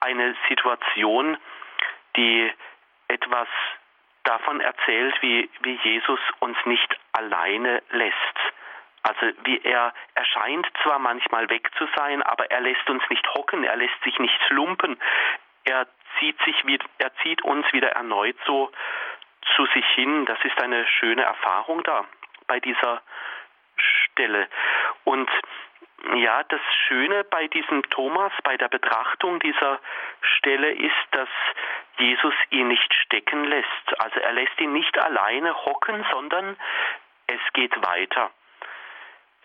eine 0.00 0.36
Situation, 0.48 1.36
die 2.16 2.52
etwas 3.08 3.48
davon 4.24 4.60
erzählt, 4.60 5.20
wie, 5.22 5.48
wie 5.62 5.78
Jesus 5.82 6.20
uns 6.40 6.58
nicht 6.66 6.98
alleine 7.12 7.82
lässt. 7.90 8.14
Also 9.02 9.32
wie 9.44 9.58
er 9.62 9.94
erscheint 10.14 10.66
zwar 10.82 10.98
manchmal 10.98 11.48
weg 11.48 11.70
zu 11.78 11.88
sein, 11.96 12.22
aber 12.22 12.50
er 12.50 12.60
lässt 12.60 12.88
uns 12.90 13.02
nicht 13.08 13.26
hocken, 13.34 13.64
er 13.64 13.76
lässt 13.76 14.02
sich 14.04 14.18
nicht 14.18 14.50
lumpen. 14.50 14.98
Er 15.68 15.86
zieht 16.18 16.40
sich 16.44 16.64
er 16.98 17.14
zieht 17.22 17.42
uns 17.42 17.70
wieder 17.74 17.90
erneut 17.90 18.36
so 18.46 18.72
zu 19.54 19.66
sich 19.66 19.84
hin. 19.94 20.24
Das 20.24 20.38
ist 20.42 20.58
eine 20.62 20.86
schöne 20.86 21.22
Erfahrung 21.22 21.82
da 21.82 22.06
bei 22.46 22.58
dieser 22.58 23.02
Stelle. 23.76 24.48
Und 25.04 25.30
ja, 26.14 26.42
das 26.44 26.60
Schöne 26.86 27.22
bei 27.24 27.48
diesem 27.48 27.82
Thomas, 27.90 28.32
bei 28.44 28.56
der 28.56 28.68
Betrachtung 28.68 29.40
dieser 29.40 29.78
Stelle 30.38 30.70
ist, 30.72 31.06
dass 31.10 31.28
Jesus 31.98 32.34
ihn 32.48 32.68
nicht 32.68 32.94
stecken 32.94 33.44
lässt. 33.44 34.00
Also 34.00 34.20
er 34.20 34.32
lässt 34.32 34.58
ihn 34.60 34.72
nicht 34.72 34.98
alleine 34.98 35.54
hocken, 35.66 36.06
sondern 36.12 36.56
es 37.26 37.40
geht 37.52 37.74
weiter 37.86 38.30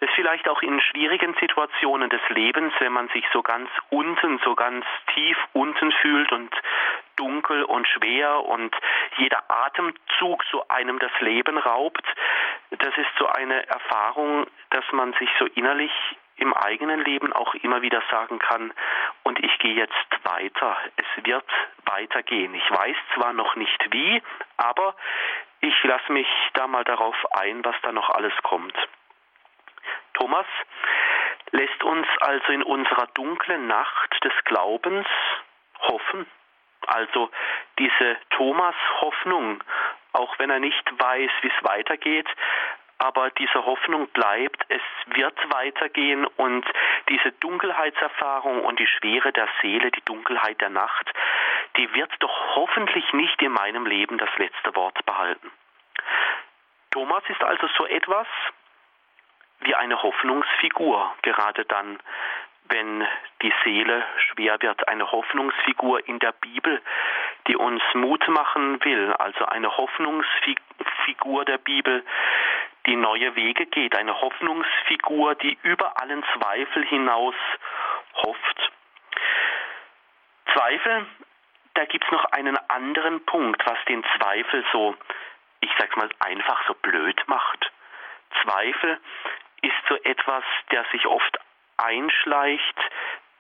das 0.04 0.14
vielleicht 0.16 0.50
auch 0.50 0.62
in 0.62 0.82
schwierigen 0.82 1.34
Situationen 1.40 2.10
des 2.10 2.22
Lebens, 2.28 2.74
wenn 2.80 2.92
man 2.92 3.08
sich 3.10 3.24
so 3.32 3.42
ganz 3.42 3.70
unten, 3.90 4.38
so 4.44 4.54
ganz 4.54 4.86
tief 5.14 5.38
unten 5.54 5.94
fühlt 5.94 6.30
und 6.34 6.54
dunkel 7.16 7.64
und 7.64 7.88
schwer 7.88 8.44
und 8.44 8.76
jeder 9.18 9.50
Atemzug 9.50 10.44
so 10.52 10.68
einem 10.68 11.00
das 11.00 11.12
Leben 11.22 11.58
raubt, 11.58 12.06
das 12.72 12.98
ist 12.98 13.12
so 13.18 13.28
eine 13.28 13.66
Erfahrung, 13.68 14.46
dass 14.72 14.84
man 14.92 15.14
sich 15.14 15.30
so 15.40 15.46
innerlich 15.46 15.92
im 16.36 16.54
eigenen 16.54 17.00
Leben 17.06 17.32
auch 17.32 17.54
immer 17.54 17.82
wieder 17.82 18.02
sagen 18.12 18.40
kann, 18.40 18.74
und 19.24 19.42
ich 19.42 19.58
gehe 19.60 19.76
jetzt 19.76 19.94
weiter, 20.24 20.76
es 20.98 21.26
wird 21.26 21.46
weitergehen. 21.86 22.54
Ich 22.56 22.70
weiß 22.70 22.98
zwar 23.16 23.32
noch 23.32 23.56
nicht 23.56 23.88
wie, 23.92 24.22
aber 24.58 24.96
ich 25.62 25.82
lasse 25.84 26.12
mich 26.12 26.28
da 26.56 26.68
mal 26.68 26.84
darauf 26.84 27.16
ein, 27.38 27.64
was 27.64 27.76
da 27.84 27.94
noch 27.94 28.10
alles 28.10 28.34
kommt. 28.44 28.76
Thomas 30.24 30.46
lässt 31.52 31.84
uns 31.84 32.08
also 32.22 32.54
in 32.54 32.64
unserer 32.64 33.08
dunklen 33.08 33.68
Nacht 33.68 34.24
des 34.24 34.32
Glaubens 34.46 35.06
hoffen. 35.82 36.26
Also 36.88 37.30
diese 37.78 38.16
Thomas-Hoffnung, 38.30 39.62
auch 40.14 40.40
wenn 40.40 40.50
er 40.50 40.62
nicht 40.62 40.90
weiß, 40.98 41.30
wie 41.42 41.48
es 41.50 41.64
weitergeht, 41.66 42.30
aber 43.00 43.32
diese 43.32 43.66
Hoffnung 43.66 44.08
bleibt, 44.12 44.64
es 44.70 44.82
wird 45.08 45.38
weitergehen 45.54 46.26
und 46.26 46.66
diese 47.10 47.34
Dunkelheitserfahrung 47.34 48.64
und 48.64 48.80
die 48.80 48.88
Schwere 48.88 49.34
der 49.34 49.50
Seele, 49.62 49.92
die 49.92 50.06
Dunkelheit 50.06 50.62
der 50.62 50.70
Nacht, 50.70 51.12
die 51.76 51.94
wird 51.96 52.12
doch 52.20 52.56
hoffentlich 52.56 53.12
nicht 53.12 53.42
in 53.42 53.52
meinem 53.52 53.86
Leben 53.86 54.18
das 54.18 54.30
letzte 54.38 54.74
Wort 54.78 55.06
behalten. 55.06 55.52
Thomas 56.92 57.24
ist 57.28 57.44
also 57.44 57.68
so 57.78 57.86
etwas, 57.88 58.28
wie 59.62 59.76
eine 59.76 60.02
Hoffnungsfigur, 60.02 61.16
gerade 61.22 61.66
dann, 61.66 62.00
wenn 62.66 63.08
die 63.42 63.54
Seele 63.64 64.04
schwer 64.18 64.58
wird. 64.62 64.88
Eine 64.88 65.12
Hoffnungsfigur 65.12 66.08
in 66.08 66.20
der 66.20 66.32
Bibel, 66.34 66.82
die 67.48 67.56
uns 67.56 67.82
Mut 67.94 68.28
machen 68.28 68.84
will, 68.84 69.14
also 69.14 69.46
eine 69.46 69.76
Hoffnungsfigur 69.76 71.46
der 71.46 71.58
Bibel, 71.58 72.04
die 72.86 72.96
neue 72.96 73.36
Wege 73.36 73.66
geht, 73.66 73.96
eine 73.96 74.20
Hoffnungsfigur, 74.20 75.36
die 75.36 75.58
über 75.64 76.02
allen 76.02 76.24
Zweifel 76.34 76.86
hinaus 76.86 77.36
hofft. 78.16 78.72
Zweifel, 80.54 81.06
da 81.74 81.86
gibt 81.86 82.06
es 82.06 82.12
noch 82.12 82.26
einen 82.26 82.58
anderen 82.70 83.26
Punkt, 83.26 83.66
was 83.66 83.78
den 83.88 84.04
Zweifel 84.18 84.64
so, 84.72 84.96
ich 85.62 85.72
sag's 85.80 85.96
mal, 85.96 86.10
einfach 86.20 86.62
so 86.68 86.74
blöd 86.76 87.22
macht. 87.28 87.72
Zweifel 88.44 89.00
ist 89.64 89.88
so 89.90 89.96
etwas, 90.04 90.44
der 90.72 90.86
sich 90.92 91.08
oft 91.08 91.40
einschleicht, 91.78 92.80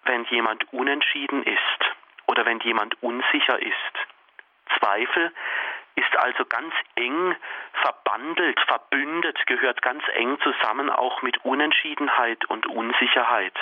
wenn 0.06 0.24
jemand 0.26 0.72
unentschieden 0.74 1.44
ist 1.44 1.96
oder 2.26 2.46
wenn 2.46 2.60
jemand 2.62 3.02
unsicher 3.04 3.62
ist. 3.62 3.94
Zweifel 4.80 5.32
ist 5.96 6.18
also 6.18 6.46
ganz 6.46 6.74
eng 6.96 7.36
verbandelt, 7.74 8.60
verbündet, 8.62 9.46
gehört 9.46 9.82
ganz 9.82 10.04
eng 10.16 10.40
zusammen 10.42 10.90
auch 10.90 11.22
mit 11.22 11.44
Unentschiedenheit 11.46 12.46
und 12.46 12.66
Unsicherheit. 12.66 13.58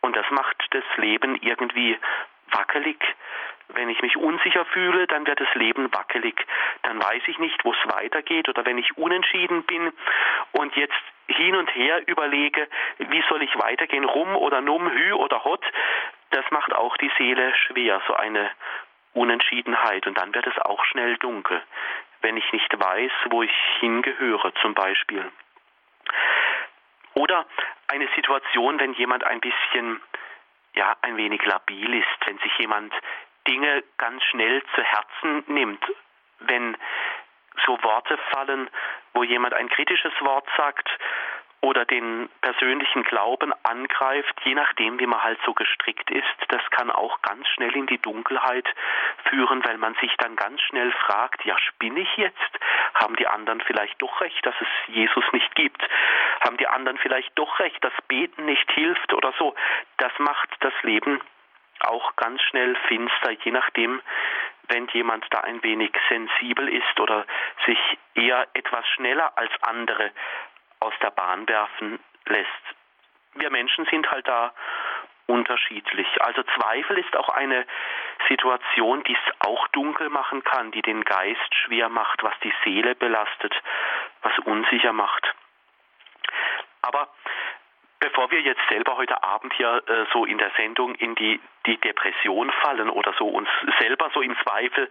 Und 0.00 0.16
das 0.16 0.28
macht 0.30 0.56
das 0.70 0.84
Leben 0.96 1.36
irgendwie 1.36 1.98
wackelig. 2.54 2.98
Wenn 3.68 3.88
ich 3.88 4.00
mich 4.02 4.16
unsicher 4.16 4.64
fühle, 4.66 5.06
dann 5.06 5.26
wird 5.26 5.40
das 5.40 5.52
Leben 5.54 5.92
wackelig. 5.92 6.36
Dann 6.82 7.02
weiß 7.02 7.22
ich 7.26 7.38
nicht, 7.38 7.64
wo 7.64 7.72
es 7.72 7.94
weitergeht. 7.96 8.48
Oder 8.48 8.64
wenn 8.64 8.78
ich 8.78 8.96
unentschieden 8.96 9.62
bin 9.64 9.92
und 10.52 10.76
jetzt 10.76 10.94
hin 11.26 11.56
und 11.56 11.74
her 11.74 12.06
überlege, 12.06 12.68
wie 12.98 13.24
soll 13.28 13.42
ich 13.42 13.58
weitergehen, 13.58 14.04
rum 14.04 14.36
oder 14.36 14.60
num, 14.60 14.90
hü 14.90 15.12
oder 15.12 15.44
hot, 15.44 15.64
das 16.30 16.44
macht 16.50 16.74
auch 16.74 16.96
die 16.98 17.10
Seele 17.16 17.54
schwer, 17.66 18.02
so 18.06 18.14
eine 18.14 18.50
Unentschiedenheit. 19.14 20.06
Und 20.06 20.18
dann 20.18 20.34
wird 20.34 20.46
es 20.46 20.58
auch 20.58 20.84
schnell 20.84 21.16
dunkel, 21.16 21.62
wenn 22.20 22.36
ich 22.36 22.52
nicht 22.52 22.78
weiß, 22.78 23.12
wo 23.30 23.42
ich 23.42 23.54
hingehöre 23.80 24.52
zum 24.56 24.74
Beispiel. 24.74 25.24
Oder 27.14 27.46
eine 27.88 28.08
Situation, 28.16 28.78
wenn 28.80 28.92
jemand 28.94 29.24
ein 29.24 29.40
bisschen, 29.40 30.00
ja, 30.74 30.96
ein 31.02 31.16
wenig 31.16 31.44
labil 31.44 31.94
ist, 31.94 32.26
wenn 32.26 32.38
sich 32.38 32.56
jemand 32.58 32.92
Dinge 33.46 33.84
ganz 33.98 34.22
schnell 34.24 34.62
zu 34.74 34.82
Herzen 34.82 35.44
nimmt, 35.46 35.84
wenn 36.40 36.76
so 37.64 37.80
Worte 37.82 38.18
fallen, 38.30 38.68
wo 39.12 39.22
jemand 39.22 39.54
ein 39.54 39.68
kritisches 39.68 40.12
Wort 40.20 40.46
sagt 40.56 40.88
oder 41.64 41.86
den 41.86 42.28
persönlichen 42.42 43.04
Glauben 43.04 43.54
angreift, 43.62 44.38
je 44.44 44.54
nachdem, 44.54 45.00
wie 45.00 45.06
man 45.06 45.22
halt 45.22 45.38
so 45.46 45.54
gestrickt 45.54 46.10
ist, 46.10 46.36
das 46.48 46.60
kann 46.70 46.90
auch 46.90 47.22
ganz 47.22 47.48
schnell 47.48 47.74
in 47.74 47.86
die 47.86 47.96
Dunkelheit 47.96 48.66
führen, 49.30 49.64
weil 49.64 49.78
man 49.78 49.94
sich 49.94 50.14
dann 50.18 50.36
ganz 50.36 50.60
schnell 50.60 50.92
fragt, 50.92 51.42
ja, 51.46 51.58
spinne 51.58 52.00
ich 52.00 52.16
jetzt? 52.18 52.50
Haben 52.94 53.16
die 53.16 53.26
anderen 53.26 53.62
vielleicht 53.62 54.00
doch 54.02 54.20
recht, 54.20 54.44
dass 54.44 54.54
es 54.60 54.94
Jesus 54.94 55.24
nicht 55.32 55.54
gibt? 55.54 55.82
Haben 56.44 56.58
die 56.58 56.68
anderen 56.68 56.98
vielleicht 56.98 57.32
doch 57.38 57.58
recht, 57.58 57.82
dass 57.82 57.94
Beten 58.08 58.44
nicht 58.44 58.70
hilft 58.72 59.14
oder 59.14 59.32
so? 59.38 59.54
Das 59.96 60.12
macht 60.18 60.50
das 60.60 60.74
Leben 60.82 61.22
auch 61.80 62.14
ganz 62.16 62.42
schnell 62.42 62.76
finster, 62.88 63.30
je 63.42 63.52
nachdem, 63.52 64.02
wenn 64.68 64.86
jemand 64.88 65.26
da 65.30 65.40
ein 65.40 65.62
wenig 65.62 65.92
sensibel 66.10 66.68
ist 66.68 67.00
oder 67.00 67.24
sich 67.64 67.78
eher 68.14 68.46
etwas 68.52 68.86
schneller 68.88 69.32
als 69.36 69.50
andere 69.62 70.10
aus 70.84 70.94
der 71.02 71.10
Bahn 71.10 71.48
werfen 71.48 71.98
lässt. 72.26 72.64
Wir 73.34 73.50
Menschen 73.50 73.86
sind 73.86 74.10
halt 74.10 74.28
da 74.28 74.52
unterschiedlich. 75.26 76.06
Also 76.20 76.42
Zweifel 76.42 76.98
ist 76.98 77.16
auch 77.16 77.30
eine 77.30 77.66
Situation, 78.28 79.02
die 79.04 79.14
es 79.14 79.46
auch 79.46 79.66
dunkel 79.68 80.10
machen 80.10 80.44
kann, 80.44 80.70
die 80.70 80.82
den 80.82 81.04
Geist 81.04 81.54
schwer 81.54 81.88
macht, 81.88 82.22
was 82.22 82.34
die 82.42 82.52
Seele 82.62 82.94
belastet, 82.94 83.54
was 84.22 84.38
unsicher 84.40 84.92
macht. 84.92 85.34
Aber 86.82 87.08
bevor 88.04 88.30
wir 88.30 88.40
jetzt 88.42 88.60
selber 88.68 88.98
heute 88.98 89.22
Abend 89.22 89.54
hier 89.54 89.82
äh, 89.86 90.04
so 90.12 90.26
in 90.26 90.36
der 90.36 90.50
Sendung 90.58 90.94
in 90.96 91.14
die, 91.14 91.40
die 91.64 91.78
Depression 91.78 92.52
fallen 92.60 92.90
oder 92.90 93.14
so 93.14 93.26
uns 93.26 93.48
selber 93.78 94.10
so 94.12 94.20
im 94.20 94.36
Zweifel 94.42 94.90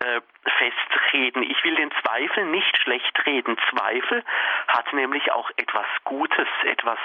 äh, 0.00 0.20
festreden, 0.58 1.42
ich 1.42 1.64
will 1.64 1.74
den 1.76 1.90
Zweifel 2.02 2.44
nicht 2.44 2.76
schlecht 2.76 3.26
reden. 3.26 3.56
Zweifel 3.70 4.22
hat 4.68 4.92
nämlich 4.92 5.32
auch 5.32 5.50
etwas 5.56 5.86
Gutes, 6.04 6.48
etwas 6.64 6.98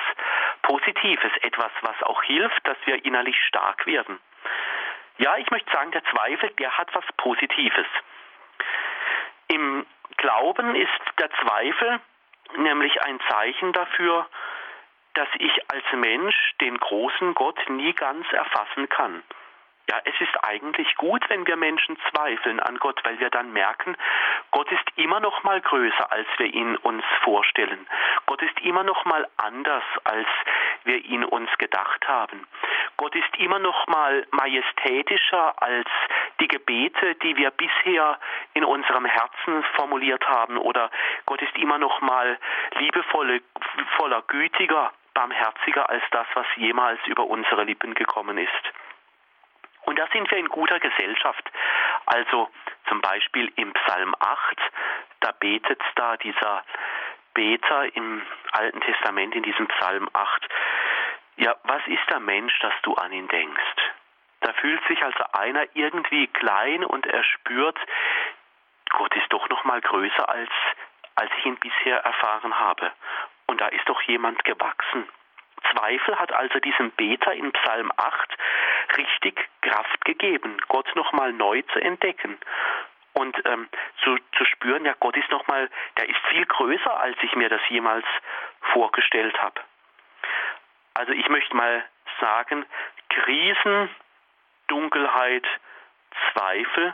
Positives, 0.62 1.32
etwas, 1.42 1.72
was 1.82 2.04
auch 2.04 2.22
hilft, 2.24 2.68
dass 2.68 2.78
wir 2.84 3.06
innerlich 3.06 3.38
stark 3.48 3.86
werden. 3.86 4.20
Ja, 5.20 5.38
ich 5.38 5.50
möchte 5.52 5.72
sagen, 5.72 5.92
der 5.92 6.04
Zweifel, 6.04 6.50
der 6.60 6.78
hat 6.78 6.94
was 6.94 7.06
Positives. 7.16 7.88
Im 9.48 9.86
Glauben 10.18 10.76
ist 10.76 11.02
der 11.18 11.30
Zweifel 11.32 12.02
nämlich 12.58 13.02
ein 13.02 13.20
Zeichen 13.30 13.72
dafür, 13.72 14.28
dass 15.16 15.30
ich 15.40 15.72
als 15.72 15.86
Mensch 15.94 16.54
den 16.62 16.78
großen 16.78 17.34
Gott 17.34 17.60
nie 17.70 17.94
ganz 17.94 18.32
erfassen 18.32 18.88
kann. 18.90 19.24
Ja, 19.88 20.00
es 20.04 20.20
ist 20.20 20.44
eigentlich 20.44 20.96
gut, 20.96 21.24
wenn 21.30 21.46
wir 21.46 21.58
Menschen 21.58 21.96
zweifeln 22.10 22.60
an 22.60 22.78
Gott, 22.80 23.00
weil 23.04 23.20
wir 23.20 23.30
dann 23.30 23.54
merken, 23.54 23.96
Gott 24.50 24.72
ist 24.72 24.86
immer 24.96 25.20
noch 25.20 25.44
mal 25.44 25.62
größer, 25.62 26.12
als 26.12 26.28
wir 26.38 26.48
ihn 26.48 26.76
uns 26.78 27.04
vorstellen. 27.24 27.86
Gott 28.26 28.42
ist 28.42 28.60
immer 28.62 28.84
noch 28.84 29.06
mal 29.06 29.28
anders, 29.38 29.84
als 30.04 30.28
wir 30.86 31.06
ihn 31.06 31.24
uns 31.24 31.56
gedacht 31.60 32.08
haben. 32.08 32.48
Gott 32.98 33.14
ist 33.16 33.38
immer 33.38 33.60
noch 33.60 33.86
mal 33.86 34.26
majestätischer 34.32 35.62
als 35.62 35.88
die 36.40 36.48
Gebete, 36.48 37.14
die 37.16 37.38
wir 37.38 37.52
bisher 37.52 38.18
in 38.56 38.66
unserem 38.66 39.06
Herzen 39.06 39.64
formuliert 39.76 40.28
haben 40.28 40.58
oder 40.58 40.90
Gott 41.28 41.42
ist 41.44 41.56
immer 41.58 41.78
noch 41.78 42.02
mal 42.02 42.40
liebevoller, 42.80 43.40
voller 43.98 44.24
gütiger 44.24 44.92
barmherziger 45.16 45.90
als 45.90 46.04
das, 46.12 46.28
was 46.36 46.46
jemals 46.58 47.00
über 47.08 47.26
unsere 47.26 47.64
Lippen 47.64 47.96
gekommen 47.96 48.38
ist. 48.38 48.52
Und 49.86 49.98
da 49.98 50.08
sind 50.14 50.30
wir 50.30 50.38
in 50.38 50.50
guter 50.50 50.80
Gesellschaft. 50.80 51.52
Also 52.06 52.50
zum 52.88 53.02
Beispiel 53.02 53.52
im 53.56 53.74
Psalm 53.74 54.14
8, 54.20 54.58
da 55.22 55.32
betet 55.32 55.82
da 55.96 56.18
dieser 56.18 56.64
Beter 57.34 57.96
im 57.96 58.22
Alten 58.52 58.82
Testament 58.82 59.36
in 59.36 59.44
diesem 59.44 59.68
Psalm 59.68 60.08
8, 60.14 60.50
ja, 61.38 61.56
was 61.64 61.82
ist 61.88 62.10
der 62.10 62.20
Mensch, 62.20 62.58
dass 62.60 62.74
du 62.84 62.94
an 62.94 63.12
ihn 63.12 63.28
denkst? 63.28 63.92
Da 64.42 64.54
fühlt 64.54 64.86
sich 64.88 65.04
also 65.04 65.24
einer 65.34 65.66
irgendwie 65.74 66.28
klein 66.28 66.86
und 66.86 67.06
er 67.08 67.24
spürt, 67.24 67.78
Gott 68.92 69.14
ist 69.16 69.32
doch 69.34 69.50
noch 69.50 69.64
mal 69.66 69.82
größer 69.82 70.30
als 70.30 70.52
als 71.16 71.32
ich 71.40 71.46
ihn 71.46 71.58
bisher 71.58 71.98
erfahren 72.00 72.60
habe. 72.60 72.92
Und 73.48 73.62
da 73.62 73.68
ist 73.68 73.88
doch 73.88 74.02
jemand 74.04 74.44
gewachsen. 74.44 75.08
Zweifel 75.72 76.18
hat 76.20 76.32
also 76.32 76.60
diesem 76.60 76.92
Beter 76.92 77.34
in 77.34 77.52
Psalm 77.52 77.92
8 77.96 78.38
richtig 78.98 79.50
Kraft 79.62 80.06
gegeben, 80.06 80.58
Gott 80.68 80.96
nochmal 80.96 81.34
neu 81.34 81.62
zu 81.74 81.80
entdecken 81.80 82.38
und 83.16 83.36
ähm, 83.46 83.68
zu, 84.04 84.18
zu 84.38 84.46
spüren, 84.46 84.86
ja, 84.86 84.94
Gott 85.00 85.16
ist 85.18 85.32
nochmal, 85.32 85.70
der 85.98 86.10
ist 86.10 86.20
viel 86.30 86.46
größer, 86.46 87.00
als 87.00 87.18
ich 87.22 87.34
mir 87.36 87.50
das 87.50 87.62
jemals 87.70 88.06
vorgestellt 88.74 89.42
habe. 89.42 89.62
Also 90.94 91.14
ich 91.14 91.28
möchte 91.30 91.56
mal 91.56 91.84
sagen, 92.20 92.66
Krisen, 93.10 93.90
Dunkelheit, 94.68 95.46
Zweifel, 96.32 96.94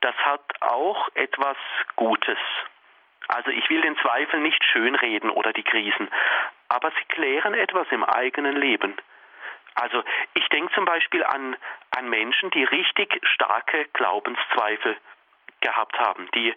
das 0.00 0.14
hat 0.16 0.42
auch 0.60 1.08
etwas 1.14 1.56
Gutes. 1.96 2.38
Also 3.28 3.50
ich 3.50 3.68
will 3.70 3.80
den 3.80 3.96
Zweifel 3.98 4.40
nicht 4.40 4.62
schönreden 4.64 5.30
oder 5.30 5.52
die 5.52 5.62
Krisen, 5.62 6.08
aber 6.68 6.90
sie 6.90 7.04
klären 7.08 7.54
etwas 7.54 7.86
im 7.90 8.04
eigenen 8.04 8.56
Leben. 8.56 8.96
Also 9.74 10.02
ich 10.34 10.46
denke 10.48 10.72
zum 10.74 10.84
Beispiel 10.84 11.24
an, 11.24 11.56
an 11.96 12.08
Menschen, 12.08 12.50
die 12.50 12.64
richtig 12.64 13.20
starke 13.24 13.86
Glaubenszweifel 13.94 14.96
gehabt 15.60 15.98
haben, 15.98 16.28
die, 16.34 16.54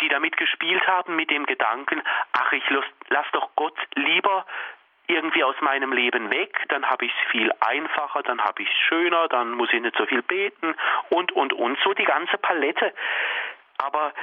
die 0.00 0.08
damit 0.08 0.36
gespielt 0.36 0.86
haben 0.86 1.14
mit 1.14 1.30
dem 1.30 1.46
Gedanken, 1.46 2.02
ach, 2.32 2.52
ich 2.52 2.68
lass, 2.70 2.84
lass 3.08 3.26
doch 3.32 3.50
Gott 3.54 3.78
lieber 3.94 4.44
irgendwie 5.06 5.44
aus 5.44 5.56
meinem 5.60 5.92
Leben 5.92 6.30
weg, 6.30 6.58
dann 6.68 6.88
habe 6.88 7.04
ich 7.04 7.12
es 7.12 7.30
viel 7.30 7.52
einfacher, 7.60 8.22
dann 8.22 8.42
habe 8.42 8.62
ich 8.62 8.68
es 8.68 8.76
schöner, 8.88 9.28
dann 9.28 9.52
muss 9.52 9.72
ich 9.72 9.80
nicht 9.80 9.96
so 9.96 10.06
viel 10.06 10.22
beten 10.22 10.74
und, 11.10 11.32
und, 11.32 11.52
und, 11.52 11.78
so 11.84 11.92
die 11.92 12.04
ganze 12.04 12.38
Palette. 12.38 12.94
Aber 13.78 14.14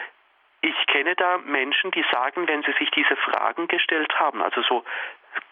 ich 0.61 0.87
kenne 0.87 1.15
da 1.15 1.37
Menschen, 1.39 1.91
die 1.91 2.05
sagen, 2.11 2.47
wenn 2.47 2.63
sie 2.63 2.73
sich 2.73 2.89
diese 2.91 3.15
Fragen 3.15 3.67
gestellt 3.67 4.13
haben, 4.19 4.41
also 4.41 4.61
so 4.61 4.83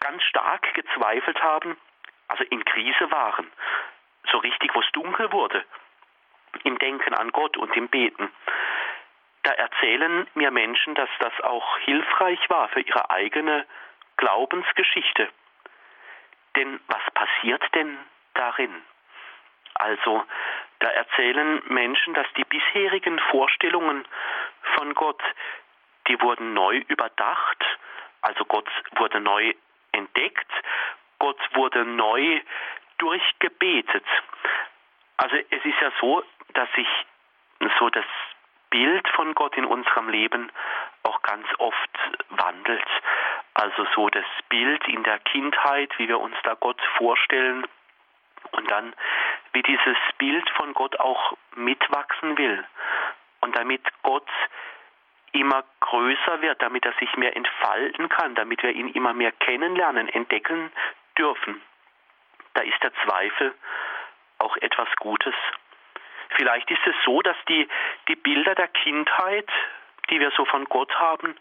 ganz 0.00 0.22
stark 0.24 0.72
gezweifelt 0.74 1.42
haben, 1.42 1.76
also 2.28 2.44
in 2.44 2.64
Krise 2.64 3.10
waren, 3.10 3.50
so 4.30 4.38
richtig, 4.38 4.74
wo 4.74 4.80
es 4.80 4.90
dunkel 4.92 5.32
wurde, 5.32 5.64
im 6.64 6.78
Denken 6.78 7.14
an 7.14 7.32
Gott 7.32 7.56
und 7.56 7.76
im 7.76 7.88
Beten, 7.88 8.30
da 9.42 9.52
erzählen 9.52 10.28
mir 10.34 10.50
Menschen, 10.50 10.94
dass 10.94 11.08
das 11.18 11.32
auch 11.40 11.78
hilfreich 11.78 12.38
war 12.50 12.68
für 12.68 12.80
ihre 12.80 13.10
eigene 13.10 13.66
Glaubensgeschichte. 14.16 15.28
Denn 16.56 16.78
was 16.88 17.02
passiert 17.14 17.62
denn 17.74 17.98
darin? 18.34 18.82
Also, 19.74 20.22
da 20.80 20.88
erzählen 20.88 21.62
Menschen, 21.66 22.14
dass 22.14 22.26
die 22.36 22.44
bisherigen 22.44 23.18
Vorstellungen 23.30 24.04
von 24.74 24.94
Gott, 24.94 25.22
die 26.08 26.20
wurden 26.20 26.54
neu 26.54 26.78
überdacht, 26.88 27.64
also 28.22 28.44
Gott 28.44 28.68
wurde 28.96 29.20
neu 29.20 29.54
entdeckt, 29.92 30.50
Gott 31.18 31.38
wurde 31.54 31.84
neu 31.84 32.40
durchgebetet. 32.98 34.04
Also 35.16 35.36
es 35.36 35.64
ist 35.64 35.80
ja 35.80 35.92
so, 36.00 36.22
dass 36.54 36.70
sich 36.72 36.88
so 37.78 37.90
das 37.90 38.06
Bild 38.70 39.06
von 39.08 39.34
Gott 39.34 39.56
in 39.56 39.64
unserem 39.64 40.08
Leben 40.08 40.50
auch 41.02 41.20
ganz 41.22 41.46
oft 41.58 41.90
wandelt. 42.30 42.86
Also 43.54 43.86
so 43.94 44.08
das 44.08 44.24
Bild 44.48 44.86
in 44.88 45.02
der 45.02 45.18
Kindheit, 45.18 45.92
wie 45.98 46.08
wir 46.08 46.20
uns 46.20 46.36
da 46.44 46.54
Gott 46.54 46.80
vorstellen 46.96 47.66
und 48.52 48.70
dann 48.70 48.94
wie 49.52 49.62
dieses 49.62 49.96
Bild 50.18 50.48
von 50.50 50.74
Gott 50.74 50.98
auch 51.00 51.36
mitwachsen 51.56 52.38
will 52.38 52.64
und 53.40 53.56
damit 53.56 53.82
Gott 54.02 54.28
immer 55.32 55.64
größer 55.80 56.42
wird, 56.42 56.60
damit 56.62 56.84
er 56.84 56.92
sich 56.94 57.14
mehr 57.16 57.36
entfalten 57.36 58.08
kann, 58.08 58.34
damit 58.34 58.62
wir 58.62 58.70
ihn 58.70 58.88
immer 58.88 59.12
mehr 59.12 59.32
kennenlernen, 59.32 60.08
entdecken 60.08 60.72
dürfen. 61.16 61.60
Da 62.54 62.62
ist 62.62 62.82
der 62.82 62.92
Zweifel 63.04 63.54
auch 64.38 64.56
etwas 64.56 64.88
Gutes. 64.96 65.34
Vielleicht 66.36 66.70
ist 66.70 66.86
es 66.86 66.94
so, 67.04 67.20
dass 67.22 67.36
die, 67.48 67.68
die 68.08 68.16
Bilder 68.16 68.54
der 68.54 68.68
Kindheit, 68.68 69.48
die 70.10 70.20
wir 70.20 70.30
so 70.36 70.44
von 70.44 70.64
Gott 70.64 70.92
haben, 70.98 71.36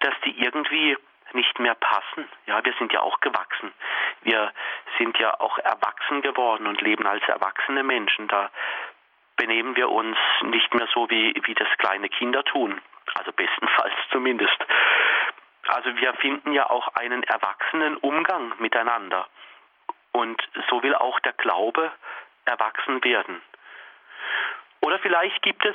dass 0.00 0.14
die 0.24 0.38
irgendwie 0.42 0.96
nicht 1.34 1.58
mehr 1.58 1.74
passen. 1.74 2.28
Ja, 2.46 2.64
wir 2.64 2.72
sind 2.78 2.92
ja 2.92 3.00
auch 3.00 3.20
gewachsen. 3.20 3.72
Wir 4.22 4.52
sind 4.98 5.18
ja 5.18 5.38
auch 5.40 5.58
erwachsen 5.58 6.22
geworden 6.22 6.66
und 6.66 6.80
leben 6.80 7.06
als 7.06 7.22
erwachsene 7.28 7.82
Menschen. 7.82 8.28
Da 8.28 8.50
benehmen 9.36 9.76
wir 9.76 9.90
uns 9.90 10.16
nicht 10.42 10.72
mehr 10.74 10.88
so, 10.92 11.08
wie, 11.10 11.34
wie 11.44 11.54
das 11.54 11.68
kleine 11.78 12.08
Kinder 12.08 12.44
tun. 12.44 12.80
Also 13.14 13.32
bestenfalls 13.32 13.94
zumindest. 14.10 14.56
Also 15.68 15.96
wir 15.96 16.14
finden 16.14 16.52
ja 16.52 16.68
auch 16.68 16.88
einen 16.94 17.22
erwachsenen 17.22 17.96
Umgang 17.96 18.52
miteinander. 18.58 19.26
Und 20.12 20.40
so 20.70 20.82
will 20.82 20.94
auch 20.94 21.18
der 21.20 21.32
Glaube 21.32 21.90
erwachsen 22.44 23.02
werden. 23.02 23.42
Oder 24.80 24.98
vielleicht 24.98 25.42
gibt 25.42 25.64
es 25.64 25.74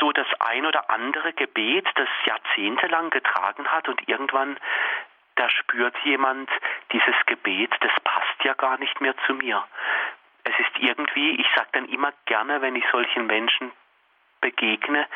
so 0.00 0.12
das 0.12 0.26
ein 0.40 0.66
oder 0.66 0.90
andere 0.90 1.32
Gebet, 1.32 1.86
das 1.94 2.08
jahrzehntelang 2.24 3.10
getragen 3.10 3.66
hat 3.68 3.88
und 3.88 4.08
irgendwann 4.08 4.58
da 5.36 5.50
spürt 5.50 5.96
jemand 6.04 6.48
dieses 6.92 7.14
Gebet, 7.26 7.72
das 7.80 7.92
passt 8.04 8.44
ja 8.44 8.54
gar 8.54 8.78
nicht 8.78 9.00
mehr 9.00 9.14
zu 9.26 9.34
mir. 9.34 9.64
Es 10.44 10.54
ist 10.58 10.78
irgendwie, 10.78 11.40
ich 11.40 11.46
sage 11.56 11.68
dann 11.72 11.88
immer 11.88 12.12
gerne, 12.26 12.60
wenn 12.60 12.76
ich 12.76 12.84
solchen 12.92 13.26
Menschen 13.26 13.72
begegne, 14.40 15.08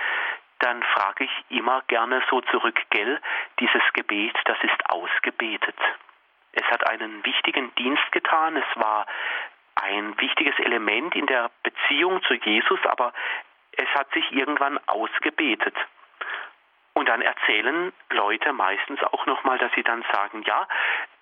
dann 0.59 0.83
frage 0.83 1.24
ich 1.24 1.57
immer 1.57 1.83
gerne 1.87 2.22
so 2.31 2.40
zurück, 2.40 2.81
gell, 2.90 3.20
dieses 3.61 3.83
Gebet, 3.92 4.35
das 4.46 4.59
ist 4.62 4.90
ausgebetet. 4.90 5.76
Es 6.52 6.64
hat 6.64 6.88
einen 6.88 7.24
wichtigen 7.24 7.72
Dienst 7.76 8.11
getan, 8.11 8.57
es 8.57 8.81
war 8.81 9.07
ein 9.76 10.18
wichtiges 10.20 10.59
Element 10.59 11.14
in 11.14 11.26
der 11.26 11.50
Beziehung 11.62 12.22
zu 12.24 12.35
Jesus, 12.35 12.81
aber 12.87 13.12
es 13.78 13.88
hat 13.94 14.12
sich 14.12 14.30
irgendwann 14.32 14.78
ausgebetet. 14.86 15.74
Und 16.94 17.08
dann 17.08 17.22
erzählen 17.22 17.92
Leute 18.10 18.52
meistens 18.52 19.00
auch 19.04 19.24
nochmal, 19.26 19.56
dass 19.58 19.72
sie 19.74 19.84
dann 19.84 20.04
sagen, 20.12 20.42
ja, 20.42 20.66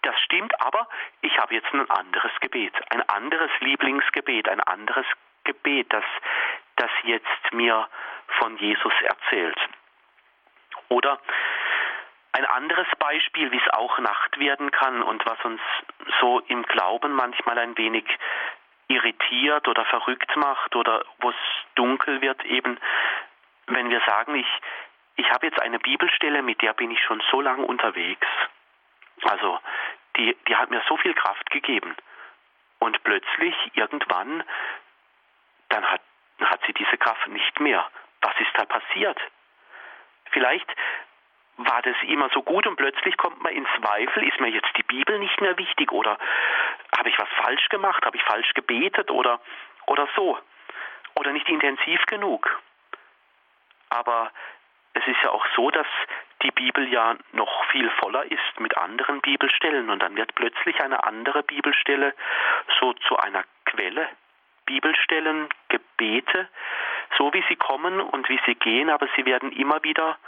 das 0.03 0.19
stimmt, 0.21 0.59
aber 0.61 0.89
ich 1.21 1.39
habe 1.39 1.55
jetzt 1.55 1.73
ein 1.75 1.89
anderes 1.91 2.33
Gebet, 2.41 2.73
ein 2.91 3.07
anderes 3.09 3.51
Lieblingsgebet, 3.61 4.49
ein 4.49 4.61
anderes 4.61 5.05
Gebet, 5.45 5.93
das, 5.93 6.05
das 6.77 6.91
jetzt 7.05 7.53
mir 7.53 7.89
von 8.39 8.57
Jesus 8.57 8.95
erzählt. 9.03 9.59
Oder 10.89 11.21
ein 12.33 12.47
anderes 12.47 12.89
Beispiel, 12.99 13.53
wie 13.53 13.61
es 13.61 13.73
auch 13.75 13.99
Nacht 13.99 14.39
werden 14.39 14.71
kann 14.71 15.03
und 15.03 15.27
was 15.27 15.43
uns 15.45 15.61
so 16.21 16.41
im 16.41 16.63
Glauben 16.63 17.13
manchmal 17.13 17.59
ein 17.59 17.77
wenig 17.77 18.07
irritiert 18.89 19.67
oder 19.69 19.85
verrückt 19.85 20.35
macht 20.37 20.77
oder 20.77 21.05
wo 21.19 21.31
es 21.31 21.37
dunkel 21.75 22.21
wird, 22.21 22.45
eben 22.45 22.79
wenn 23.67 23.91
wir 23.91 24.01
sagen, 24.07 24.37
ich, 24.37 24.47
ich 25.17 25.31
habe 25.31 25.47
jetzt 25.47 25.61
eine 25.61 25.79
Bibelstelle, 25.79 26.43
mit 26.43 26.63
der 26.63 26.73
bin 26.73 26.91
ich 26.91 27.01
schon 27.03 27.23
so 27.31 27.41
lange 27.41 27.65
unterwegs. 27.65 28.27
Also 29.23 29.59
die, 30.17 30.37
die 30.47 30.57
hat 30.57 30.71
mir 30.71 30.83
so 30.89 30.97
viel 30.97 31.15
Kraft 31.15 31.51
gegeben. 31.51 31.97
Und 32.79 33.03
plötzlich, 33.03 33.55
irgendwann, 33.75 34.45
dann 35.71 35.85
hat, 35.85 36.03
hat 36.41 36.61
sie 36.67 36.73
diese 36.75 36.97
Kraft 36.99 37.27
nicht 37.29 37.59
mehr. 37.61 37.85
Was 38.21 38.35
ist 38.39 38.51
da 38.55 38.65
passiert? 38.67 39.19
Vielleicht 40.31 40.69
war 41.59 41.81
das 41.83 41.97
immer 42.03 42.29
so 42.35 42.43
gut 42.43 42.67
und 42.67 42.77
plötzlich 42.77 43.17
kommt 43.17 43.43
man 43.43 43.53
in 43.53 43.67
Zweifel, 43.79 44.29
ist 44.29 44.41
mir 44.41 44.49
jetzt 44.49 44.69
die 44.77 44.83
Bibel 44.83 45.19
nicht 45.19 45.41
mehr 45.41 45.57
wichtig 45.57 45.91
oder 45.91 46.19
habe 46.97 47.09
ich 47.09 47.19
was 47.19 47.29
falsch 47.43 47.69
gemacht, 47.69 48.05
habe 48.05 48.17
ich 48.17 48.23
falsch 48.25 48.53
gebetet 48.55 49.11
oder, 49.11 49.41
oder 49.87 50.09
so 50.17 50.39
oder 51.17 51.33
nicht 51.33 51.49
intensiv 51.49 52.05
genug. 52.07 52.61
Aber 53.91 54.31
es 54.95 55.07
ist 55.07 55.23
ja 55.23 55.31
auch 55.31 55.45
so, 55.55 55.71
dass 55.71 55.87
die 56.43 56.51
Bibel 56.51 56.89
ja 56.93 57.17
noch 57.33 57.65
viel 57.67 57.89
voller 57.91 58.31
ist 58.31 58.61
mit 58.61 58.77
anderen 58.77 59.21
Bibelstellen 59.21 59.91
und 59.91 60.03
dann 60.03 60.17
wird 60.17 60.35
plötzlich 60.35 60.81
eine 60.81 61.05
andere 61.05 61.43
Bibelstelle 61.43 62.15
so 62.79 62.93
zu 62.93 63.17
einer 63.19 63.45
Quelle. 63.65 64.09
Bibelstellen, 64.67 65.49
Gebete, 65.69 66.49
so 67.17 67.33
wie 67.33 67.45
sie 67.49 67.57
kommen 67.57 68.01
und 68.01 68.29
wie 68.29 68.41
sie 68.47 68.57
gehen, 68.57 68.91
aber 68.91 69.09
sie 69.15 69.25
werden 69.25 69.53
immer 69.53 69.83
wieder, 69.85 70.19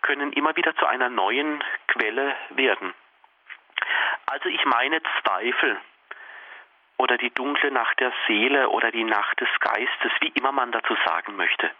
können 0.00 0.32
immer 0.32 0.56
wieder 0.56 0.74
zu 0.76 0.86
einer 0.86 1.10
neuen 1.10 1.62
Quelle 1.88 2.34
werden. 2.50 2.94
Also 4.26 4.48
ich 4.48 4.64
meine 4.64 5.00
Zweifel 5.22 5.78
oder 6.96 7.16
die 7.16 7.30
dunkle 7.30 7.70
Nacht 7.70 7.98
der 8.00 8.12
Seele 8.26 8.68
oder 8.68 8.90
die 8.90 9.04
Nacht 9.04 9.40
des 9.40 9.48
Geistes, 9.60 10.12
wie 10.20 10.32
immer 10.34 10.52
man 10.52 10.70
dazu 10.72 10.96
sagen 11.06 11.36
möchte, 11.36 11.70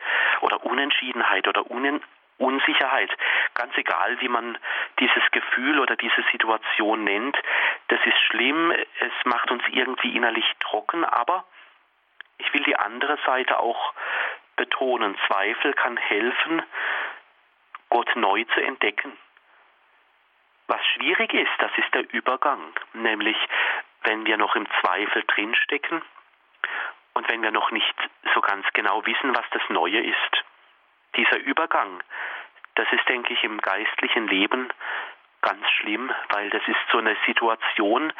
oder 0.41 0.65
Unentschiedenheit 0.65 1.47
oder 1.47 1.71
Unen 1.71 2.03
Unsicherheit, 2.39 3.15
ganz 3.53 3.77
egal, 3.77 4.19
wie 4.23 4.29
man 4.29 4.57
dieses 4.99 5.23
Gefühl 5.31 5.79
oder 5.79 5.95
diese 5.97 6.25
Situation 6.33 7.05
nennt, 7.05 7.37
das 7.89 8.01
ist 8.07 8.19
schlimm, 8.29 8.71
es 8.71 9.13
macht 9.25 9.51
uns 9.51 9.63
irgendwie 9.69 10.17
innerlich 10.17 10.47
trocken, 10.59 11.05
aber 11.05 11.45
ich 12.39 12.53
will 12.55 12.63
die 12.63 12.77
andere 12.77 13.19
Seite 13.27 13.61
auch 13.61 13.93
betonen. 14.57 15.19
Zweifel 15.27 15.75
kann 15.75 15.99
helfen, 15.99 16.63
Gott 17.91 18.09
neu 18.17 18.45
zu 18.55 18.61
entdecken. 18.63 19.13
Was 20.71 20.87
schwierig 20.95 21.35
ist, 21.35 21.51
das 21.59 21.73
ist 21.79 21.93
der 21.93 22.09
Übergang, 22.15 22.73
nämlich 22.93 23.37
wenn 24.05 24.25
wir 24.25 24.37
noch 24.37 24.55
im 24.55 24.69
Zweifel 24.81 25.25
drinstecken 25.27 26.01
und 27.15 27.29
wenn 27.29 27.43
wir 27.43 27.51
noch 27.51 27.73
nicht 27.73 27.97
so 28.33 28.41
ganz 28.41 28.65
genau 28.73 29.05
wissen, 29.05 29.35
was 29.35 29.45
das 29.51 29.63
Neue 29.69 29.99
ist. 29.99 30.45
Dieser 31.17 31.39
Übergang, 31.39 32.01
das 32.77 32.87
ist, 32.93 33.09
denke 33.09 33.35
ich, 33.35 33.43
im 33.43 33.61
geistlichen 33.61 34.29
Leben 34.29 34.69
ganz 35.43 35.69
schlimm, 35.71 36.09
weil 36.29 36.51
das 36.51 36.63
ist 36.69 36.79
so 36.93 36.99
eine 36.99 37.17
Situation, 37.27 38.13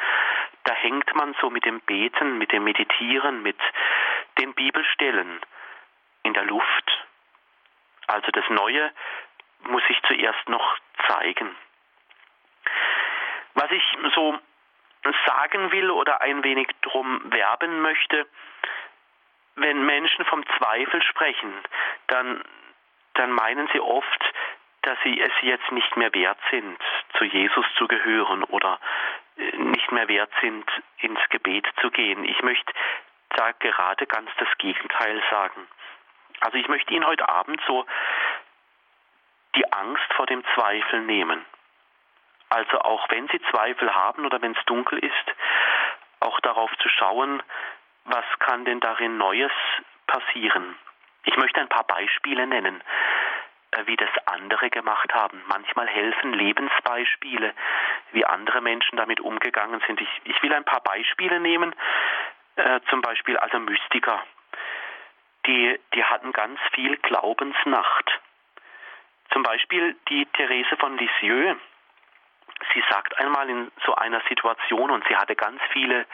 da 0.65 0.73
hängt 0.73 1.15
man 1.15 1.33
so 1.39 1.49
mit 1.49 1.63
dem 1.63 1.79
Beten, 1.79 2.37
mit 2.37 2.51
dem 2.51 2.65
Meditieren, 2.65 3.43
mit 3.43 3.59
den 4.39 4.53
Bibelstellen 4.55 5.39
in 6.23 6.33
der 6.33 6.43
Luft. 6.43 7.07
Also 8.07 8.29
das 8.31 8.43
Neue 8.49 8.91
muss 9.69 9.87
sich 9.87 10.01
zuerst 10.05 10.49
noch 10.49 10.77
zeigen. 11.07 11.55
Was 13.53 13.71
ich 13.71 13.83
so 14.15 14.37
sagen 15.25 15.71
will 15.71 15.89
oder 15.89 16.21
ein 16.21 16.43
wenig 16.43 16.67
drum 16.81 17.21
werben 17.31 17.81
möchte, 17.81 18.27
wenn 19.55 19.85
Menschen 19.85 20.25
vom 20.25 20.45
Zweifel 20.57 21.01
sprechen, 21.03 21.53
dann, 22.07 22.43
dann 23.15 23.31
meinen 23.31 23.67
sie 23.73 23.79
oft, 23.79 24.33
dass 24.83 24.97
sie 25.03 25.19
es 25.19 25.31
jetzt 25.41 25.71
nicht 25.71 25.95
mehr 25.97 26.13
wert 26.13 26.39
sind, 26.49 26.79
zu 27.17 27.25
Jesus 27.25 27.65
zu 27.77 27.87
gehören 27.87 28.43
oder 28.43 28.79
äh, 29.37 29.57
nicht 29.57 29.91
mehr 29.91 30.07
wert 30.07 30.31
sind, 30.41 30.65
ins 30.97 31.19
Gebet 31.29 31.67
zu 31.81 31.91
gehen. 31.91 32.23
Ich 32.23 32.41
möchte 32.41 32.73
da 33.29 33.51
gerade 33.51 34.07
ganz 34.07 34.29
das 34.37 34.49
Gegenteil 34.57 35.21
sagen. 35.29 35.67
Also 36.39 36.57
ich 36.57 36.67
möchte 36.67 36.93
Ihnen 36.93 37.05
heute 37.05 37.29
Abend 37.29 37.61
so 37.67 37.85
die 39.55 39.71
Angst 39.71 40.11
vor 40.15 40.25
dem 40.25 40.43
Zweifel 40.55 41.01
nehmen. 41.01 41.45
Also 42.51 42.81
auch 42.81 43.09
wenn 43.09 43.29
Sie 43.29 43.39
Zweifel 43.49 43.95
haben 43.95 44.25
oder 44.25 44.41
wenn 44.41 44.51
es 44.51 44.65
dunkel 44.65 44.99
ist, 44.99 45.35
auch 46.19 46.37
darauf 46.41 46.69
zu 46.79 46.89
schauen, 46.89 47.41
was 48.03 48.25
kann 48.39 48.65
denn 48.65 48.81
darin 48.81 49.17
Neues 49.17 49.53
passieren. 50.05 50.75
Ich 51.23 51.37
möchte 51.37 51.61
ein 51.61 51.69
paar 51.69 51.85
Beispiele 51.85 52.45
nennen, 52.45 52.83
äh, 53.71 53.85
wie 53.85 53.95
das 53.95 54.09
andere 54.25 54.69
gemacht 54.69 55.13
haben. 55.13 55.41
Manchmal 55.47 55.87
helfen 55.87 56.33
Lebensbeispiele, 56.33 57.53
wie 58.11 58.25
andere 58.25 58.59
Menschen 58.59 58.97
damit 58.97 59.21
umgegangen 59.21 59.81
sind. 59.87 60.01
Ich, 60.01 60.21
ich 60.25 60.43
will 60.43 60.53
ein 60.53 60.65
paar 60.65 60.81
Beispiele 60.81 61.39
nehmen, 61.39 61.73
äh, 62.57 62.81
zum 62.89 63.01
Beispiel 63.01 63.37
also 63.37 63.59
Mystiker. 63.59 64.21
Die, 65.45 65.79
die 65.93 66.03
hatten 66.03 66.33
ganz 66.33 66.59
viel 66.73 66.97
Glaubensnacht. 66.97 68.19
Zum 69.31 69.41
Beispiel 69.41 69.95
die 70.09 70.25
Therese 70.25 70.75
von 70.75 70.97
Lisieux 70.97 71.55
sie 72.73 72.83
sagt 72.89 73.17
einmal 73.19 73.49
in 73.49 73.71
so 73.85 73.95
einer 73.95 74.21
Situation 74.27 74.91
und 74.91 75.05
sie 75.07 75.15
hatte 75.15 75.35
ganz 75.35 75.61
viele 75.71 76.05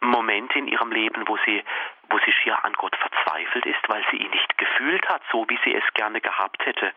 Momente 0.00 0.58
in 0.58 0.68
ihrem 0.68 0.92
Leben, 0.92 1.26
wo 1.26 1.36
sie, 1.44 1.64
wo 2.10 2.18
sie 2.18 2.32
schier 2.32 2.62
an 2.64 2.72
Gott 2.74 2.96
verzweifelt 2.96 3.66
ist, 3.66 3.88
weil 3.88 4.04
sie 4.10 4.18
ihn 4.18 4.30
nicht 4.30 4.58
gefühlt 4.58 5.08
hat, 5.08 5.22
so 5.30 5.48
wie 5.48 5.58
sie 5.64 5.74
es 5.74 5.84
gerne 5.94 6.20
gehabt 6.20 6.64
hätte. 6.66 6.92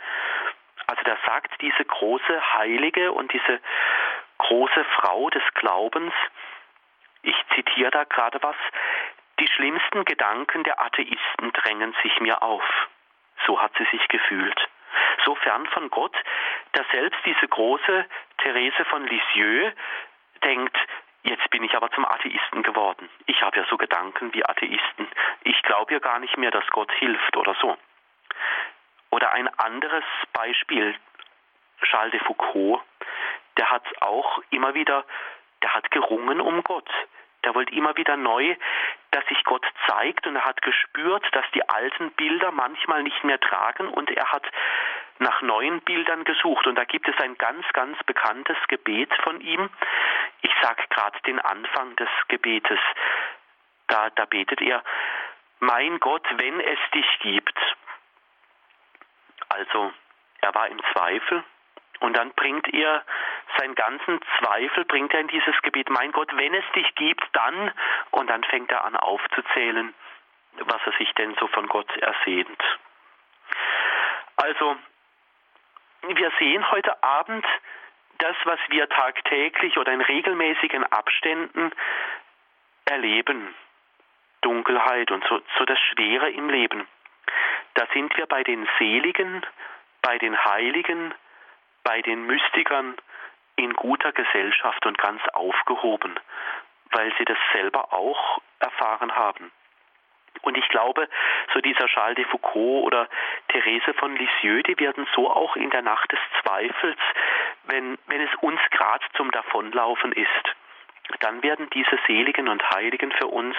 Also 0.87 1.01
da 1.03 1.17
sagt 1.25 1.61
diese 1.61 1.85
große 1.85 2.53
Heilige 2.53 3.11
und 3.11 3.31
diese 3.33 3.59
große 4.37 4.85
Frau 4.95 5.29
des 5.29 5.43
Glaubens, 5.55 6.13
ich 7.23 7.35
zitiere 7.55 7.91
da 7.91 8.03
gerade 8.03 8.41
was, 8.41 8.55
die 9.39 9.47
schlimmsten 9.47 10.05
Gedanken 10.05 10.63
der 10.63 10.79
Atheisten 10.81 11.51
drängen 11.53 11.95
sich 12.01 12.19
mir 12.19 12.41
auf. 12.41 12.63
So 13.45 13.61
hat 13.61 13.71
sie 13.77 13.85
sich 13.91 14.07
gefühlt 14.07 14.67
so 15.27 15.35
fern 15.35 15.67
von 15.67 15.89
Gott, 15.89 16.15
dass 16.71 16.87
selbst 16.91 17.19
diese 17.25 17.47
große 17.47 18.05
Therese 18.37 18.85
von 18.85 19.05
Lisieux 19.05 19.73
denkt, 20.43 20.77
jetzt 21.23 21.49
bin 21.49 21.63
ich 21.63 21.75
aber 21.75 21.91
zum 21.91 22.05
Atheisten 22.05 22.63
geworden. 22.63 23.09
Ich 23.25 23.41
habe 23.41 23.57
ja 23.57 23.65
so 23.69 23.77
Gedanken 23.77 24.33
wie 24.33 24.45
Atheisten. 24.45 25.07
Ich 25.43 25.61
glaube 25.63 25.93
ja 25.93 25.99
gar 25.99 26.19
nicht 26.19 26.37
mehr, 26.37 26.51
dass 26.51 26.65
Gott 26.67 26.91
hilft 26.93 27.35
oder 27.35 27.55
so. 27.61 27.77
Oder 29.09 29.33
ein 29.33 29.47
anderes 29.59 30.05
Beispiel, 30.31 30.95
Charles 31.81 32.11
de 32.11 32.21
Foucault, 32.21 32.81
der 33.57 33.69
hat 33.69 33.85
auch 34.01 34.41
immer 34.51 34.73
wieder, 34.75 35.03
der 35.61 35.73
hat 35.73 35.91
gerungen 35.91 36.39
um 36.39 36.63
Gott. 36.63 36.89
Der 37.43 37.53
wollte 37.55 37.73
immer 37.73 37.95
wieder 37.97 38.17
neu, 38.17 38.55
dass 39.11 39.25
sich 39.27 39.43
Gott 39.43 39.65
zeigt 39.87 40.27
und 40.27 40.35
er 40.35 40.45
hat 40.45 40.61
gespürt, 40.61 41.23
dass 41.33 41.45
die 41.53 41.67
alten 41.69 42.11
Bilder 42.11 42.51
manchmal 42.51 43.03
nicht 43.03 43.23
mehr 43.23 43.39
tragen 43.39 43.87
und 43.87 44.09
er 44.11 44.31
hat 44.31 44.43
nach 45.19 45.41
neuen 45.41 45.81
Bildern 45.81 46.23
gesucht. 46.23 46.67
Und 46.67 46.75
da 46.75 46.83
gibt 46.83 47.07
es 47.07 47.17
ein 47.19 47.37
ganz, 47.37 47.65
ganz 47.73 47.97
bekanntes 48.03 48.57
Gebet 48.67 49.13
von 49.23 49.41
ihm. 49.41 49.69
Ich 50.41 50.51
sage 50.61 50.83
gerade 50.89 51.19
den 51.25 51.39
Anfang 51.39 51.95
des 51.95 52.09
Gebetes. 52.27 52.79
Da, 53.87 54.09
da 54.11 54.25
betet 54.25 54.61
er, 54.61 54.83
mein 55.59 55.99
Gott, 55.99 56.25
wenn 56.37 56.59
es 56.59 56.79
dich 56.93 57.19
gibt. 57.19 57.57
Also, 59.49 59.93
er 60.41 60.53
war 60.53 60.67
im 60.67 60.81
Zweifel 60.93 61.43
und 61.99 62.15
dann 62.15 62.31
bringt 62.33 62.71
er 62.73 63.03
seinen 63.57 63.75
ganzen 63.75 64.19
Zweifel 64.37 64.85
bringt 64.85 65.13
er 65.13 65.21
in 65.21 65.27
dieses 65.27 65.59
Gebet, 65.61 65.89
mein 65.89 66.11
Gott, 66.11 66.29
wenn 66.35 66.53
es 66.53 66.65
dich 66.75 66.93
gibt, 66.95 67.23
dann, 67.33 67.71
und 68.11 68.29
dann 68.29 68.43
fängt 68.43 68.71
er 68.71 68.83
an 68.85 68.95
aufzuzählen, 68.95 69.93
was 70.59 70.81
er 70.85 70.91
sich 70.93 71.11
denn 71.13 71.35
so 71.39 71.47
von 71.47 71.67
Gott 71.67 71.89
ersehnt. 71.97 72.63
Also, 74.35 74.77
wir 76.15 76.31
sehen 76.39 76.69
heute 76.71 77.03
Abend 77.03 77.45
das, 78.19 78.35
was 78.45 78.59
wir 78.69 78.87
tagtäglich 78.89 79.77
oder 79.77 79.91
in 79.91 80.01
regelmäßigen 80.01 80.83
Abständen 80.85 81.71
erleben. 82.85 83.53
Dunkelheit 84.41 85.11
und 85.11 85.23
so, 85.27 85.41
so 85.57 85.65
das 85.65 85.79
Schwere 85.79 86.29
im 86.29 86.49
Leben. 86.49 86.87
Da 87.73 87.85
sind 87.93 88.15
wir 88.17 88.25
bei 88.25 88.43
den 88.43 88.67
Seligen, 88.77 89.45
bei 90.01 90.17
den 90.17 90.43
Heiligen, 90.45 91.13
bei 91.83 92.01
den 92.01 92.25
Mystikern 92.25 92.95
in 93.55 93.73
guter 93.73 94.11
Gesellschaft 94.11 94.85
und 94.85 94.97
ganz 94.97 95.21
aufgehoben, 95.33 96.19
weil 96.91 97.13
sie 97.17 97.25
das 97.25 97.37
selber 97.51 97.93
auch 97.93 98.39
erfahren 98.59 99.13
haben. 99.15 99.51
Und 100.41 100.57
ich 100.57 100.67
glaube, 100.69 101.07
so 101.53 101.61
dieser 101.61 101.87
Charles 101.87 102.15
de 102.15 102.25
Foucault 102.25 102.85
oder 102.85 103.07
Therese 103.49 103.93
von 103.93 104.15
Lisieux, 104.15 104.63
die 104.63 104.79
werden 104.79 105.07
so 105.15 105.29
auch 105.29 105.55
in 105.55 105.69
der 105.69 105.81
Nacht 105.81 106.11
des 106.11 106.19
Zweifels, 106.41 106.99
wenn, 107.65 107.97
wenn 108.07 108.21
es 108.21 108.33
uns 108.41 108.59
gerade 108.71 109.05
zum 109.15 109.31
Davonlaufen 109.31 110.11
ist, 110.11 110.55
dann 111.19 111.41
werden 111.43 111.69
diese 111.71 111.97
Seligen 112.05 112.47
und 112.47 112.69
Heiligen 112.71 113.11
für 113.13 113.27
uns 113.27 113.55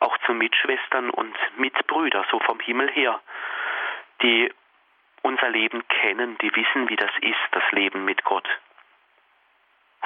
auch 0.00 0.16
zu 0.26 0.32
Mitschwestern 0.32 1.10
und 1.10 1.36
Mitbrüder, 1.56 2.24
so 2.30 2.38
vom 2.40 2.60
Himmel 2.60 2.90
her, 2.90 3.20
die 4.22 4.52
unser 5.22 5.50
Leben 5.50 5.86
kennen, 5.88 6.38
die 6.38 6.54
wissen, 6.54 6.88
wie 6.88 6.96
das 6.96 7.10
ist, 7.20 7.38
das 7.52 7.62
Leben 7.72 8.04
mit 8.04 8.24
Gott. 8.24 8.48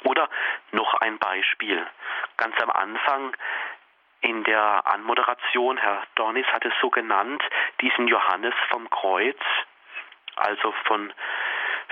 Oder 0.02 0.28
noch 0.72 0.94
ein 0.94 1.18
Beispiel. 1.18 1.86
Ganz 2.36 2.60
am 2.60 2.70
Anfang 2.70 3.36
in 4.24 4.42
der 4.44 4.86
Anmoderation, 4.86 5.76
Herr 5.76 6.02
Dornis 6.14 6.46
hat 6.46 6.64
es 6.64 6.72
so 6.80 6.88
genannt, 6.88 7.42
diesen 7.82 8.08
Johannes 8.08 8.54
vom 8.70 8.88
Kreuz, 8.88 9.38
also 10.36 10.72
von 10.86 11.12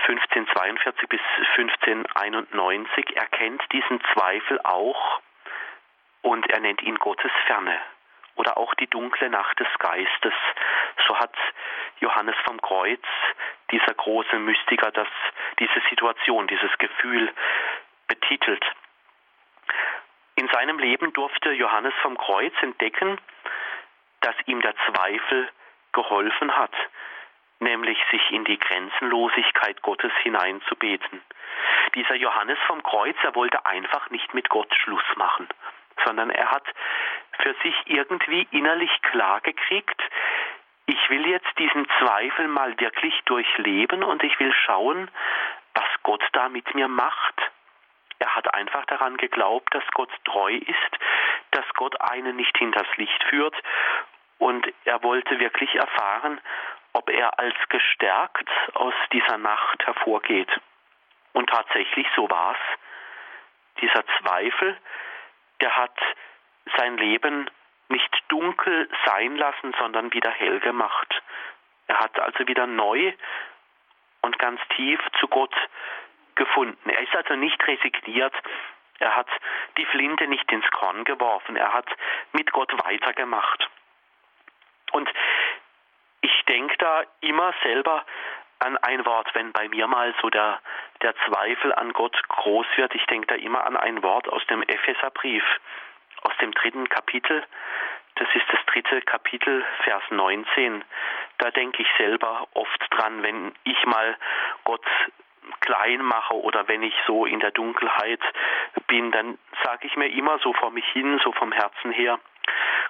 1542 0.07 1.07
bis 1.09 1.21
1591, 1.57 3.15
erkennt 3.15 3.61
diesen 3.71 4.01
Zweifel 4.13 4.59
auch 4.63 5.21
und 6.23 6.49
er 6.49 6.59
nennt 6.59 6.81
ihn 6.81 6.97
Gottes 6.97 7.31
Ferne 7.45 7.79
oder 8.35 8.57
auch 8.57 8.73
die 8.75 8.87
dunkle 8.87 9.29
Nacht 9.29 9.59
des 9.59 9.67
Geistes. 9.77 10.33
So 11.07 11.19
hat 11.19 11.35
Johannes 11.99 12.35
vom 12.45 12.59
Kreuz, 12.61 13.03
dieser 13.69 13.93
große 13.93 14.39
Mystiker, 14.39 14.91
das, 14.91 15.07
diese 15.59 15.81
Situation, 15.87 16.47
dieses 16.47 16.75
Gefühl 16.79 17.31
betitelt. 18.07 18.65
In 20.35 20.47
seinem 20.49 20.79
Leben 20.79 21.13
durfte 21.13 21.51
Johannes 21.51 21.93
vom 22.01 22.17
Kreuz 22.17 22.53
entdecken, 22.61 23.19
dass 24.21 24.35
ihm 24.45 24.61
der 24.61 24.73
Zweifel 24.87 25.49
geholfen 25.91 26.55
hat, 26.55 26.73
nämlich 27.59 27.97
sich 28.11 28.31
in 28.31 28.43
die 28.45 28.57
Grenzenlosigkeit 28.57 29.81
Gottes 29.81 30.11
hineinzubeten. 30.23 31.21
Dieser 31.95 32.15
Johannes 32.15 32.57
vom 32.65 32.81
Kreuz, 32.81 33.15
er 33.23 33.35
wollte 33.35 33.65
einfach 33.65 34.09
nicht 34.09 34.33
mit 34.33 34.49
Gott 34.49 34.73
Schluss 34.73 35.03
machen, 35.15 35.47
sondern 36.05 36.31
er 36.31 36.49
hat 36.49 36.65
für 37.39 37.53
sich 37.63 37.75
irgendwie 37.85 38.47
innerlich 38.51 38.91
klar 39.01 39.41
gekriegt, 39.41 40.01
ich 40.85 41.09
will 41.09 41.27
jetzt 41.27 41.57
diesen 41.57 41.87
Zweifel 41.99 42.47
mal 42.47 42.77
wirklich 42.79 43.13
durchleben 43.25 44.03
und 44.03 44.23
ich 44.23 44.37
will 44.39 44.53
schauen, 44.65 45.09
was 45.73 45.87
Gott 46.03 46.23
da 46.33 46.49
mit 46.49 46.75
mir 46.75 46.87
macht. 46.87 47.35
Er 48.23 48.35
hat 48.35 48.53
einfach 48.53 48.85
daran 48.85 49.17
geglaubt, 49.17 49.75
dass 49.75 49.83
Gott 49.91 50.09
treu 50.23 50.53
ist, 50.53 50.97
dass 51.51 51.65
Gott 51.73 51.99
einen 51.99 52.37
nicht 52.37 52.57
hinters 52.57 52.87
Licht 52.95 53.21
führt 53.25 53.53
und 54.37 54.65
er 54.85 55.03
wollte 55.03 55.41
wirklich 55.41 55.75
erfahren, 55.75 56.39
ob 56.93 57.09
er 57.09 57.37
als 57.37 57.55
gestärkt 57.67 58.49
aus 58.75 58.93
dieser 59.11 59.37
Nacht 59.37 59.85
hervorgeht. 59.85 60.47
Und 61.33 61.49
tatsächlich 61.49 62.07
so 62.15 62.29
war's. 62.29 62.57
Dieser 63.81 64.05
Zweifel, 64.21 64.77
der 65.59 65.75
hat 65.75 65.97
sein 66.77 66.95
Leben 66.97 67.51
nicht 67.89 68.23
dunkel 68.29 68.89
sein 69.05 69.35
lassen, 69.35 69.75
sondern 69.79 70.13
wieder 70.13 70.31
hell 70.31 70.61
gemacht. 70.61 71.21
Er 71.87 71.99
hat 71.99 72.17
also 72.19 72.47
wieder 72.47 72.67
neu 72.67 73.11
und 74.21 74.39
ganz 74.39 74.61
tief 74.77 75.01
zu 75.19 75.27
Gott 75.27 75.53
gefunden. 76.35 76.89
Er 76.89 77.01
ist 77.01 77.15
also 77.15 77.35
nicht 77.35 77.65
resigniert. 77.67 78.33
Er 78.99 79.15
hat 79.15 79.27
die 79.77 79.85
Flinte 79.85 80.27
nicht 80.27 80.51
ins 80.51 80.69
Korn 80.71 81.03
geworfen. 81.03 81.55
Er 81.55 81.73
hat 81.73 81.87
mit 82.31 82.51
Gott 82.51 82.71
weitergemacht. 82.85 83.69
Und 84.91 85.09
ich 86.21 86.45
denke 86.45 86.77
da 86.77 87.03
immer 87.21 87.53
selber 87.63 88.05
an 88.59 88.77
ein 88.77 89.05
Wort, 89.05 89.29
wenn 89.33 89.51
bei 89.51 89.67
mir 89.67 89.87
mal 89.87 90.13
so 90.21 90.29
der, 90.29 90.61
der 91.01 91.13
Zweifel 91.25 91.73
an 91.73 91.91
Gott 91.91 92.17
groß 92.29 92.65
wird. 92.75 92.95
Ich 92.95 93.05
denke 93.07 93.27
da 93.27 93.35
immer 93.35 93.65
an 93.65 93.75
ein 93.75 94.01
Wort 94.03 94.29
aus 94.29 94.45
dem 94.47 94.63
Epheserbrief, 94.63 95.43
aus 96.21 96.33
dem 96.39 96.51
dritten 96.53 96.87
Kapitel. 96.87 97.43
Das 98.15 98.27
ist 98.35 98.45
das 98.51 98.59
dritte 98.67 99.01
Kapitel, 99.01 99.65
Vers 99.83 100.03
19. 100.11 100.85
Da 101.39 101.51
denke 101.51 101.81
ich 101.81 101.87
selber 101.97 102.47
oft 102.53 102.87
dran, 102.91 103.23
wenn 103.23 103.53
ich 103.63 103.85
mal 103.85 104.15
Gott 104.63 104.85
klein 105.59 106.01
mache 106.01 106.35
oder 106.35 106.67
wenn 106.67 106.83
ich 106.83 106.93
so 107.07 107.25
in 107.25 107.39
der 107.39 107.51
Dunkelheit 107.51 108.21
bin, 108.87 109.11
dann 109.11 109.37
sage 109.63 109.87
ich 109.87 109.95
mir 109.95 110.07
immer 110.07 110.39
so 110.39 110.53
vor 110.53 110.71
mich 110.71 110.85
hin, 110.91 111.19
so 111.23 111.31
vom 111.33 111.51
Herzen 111.51 111.91
her, 111.91 112.19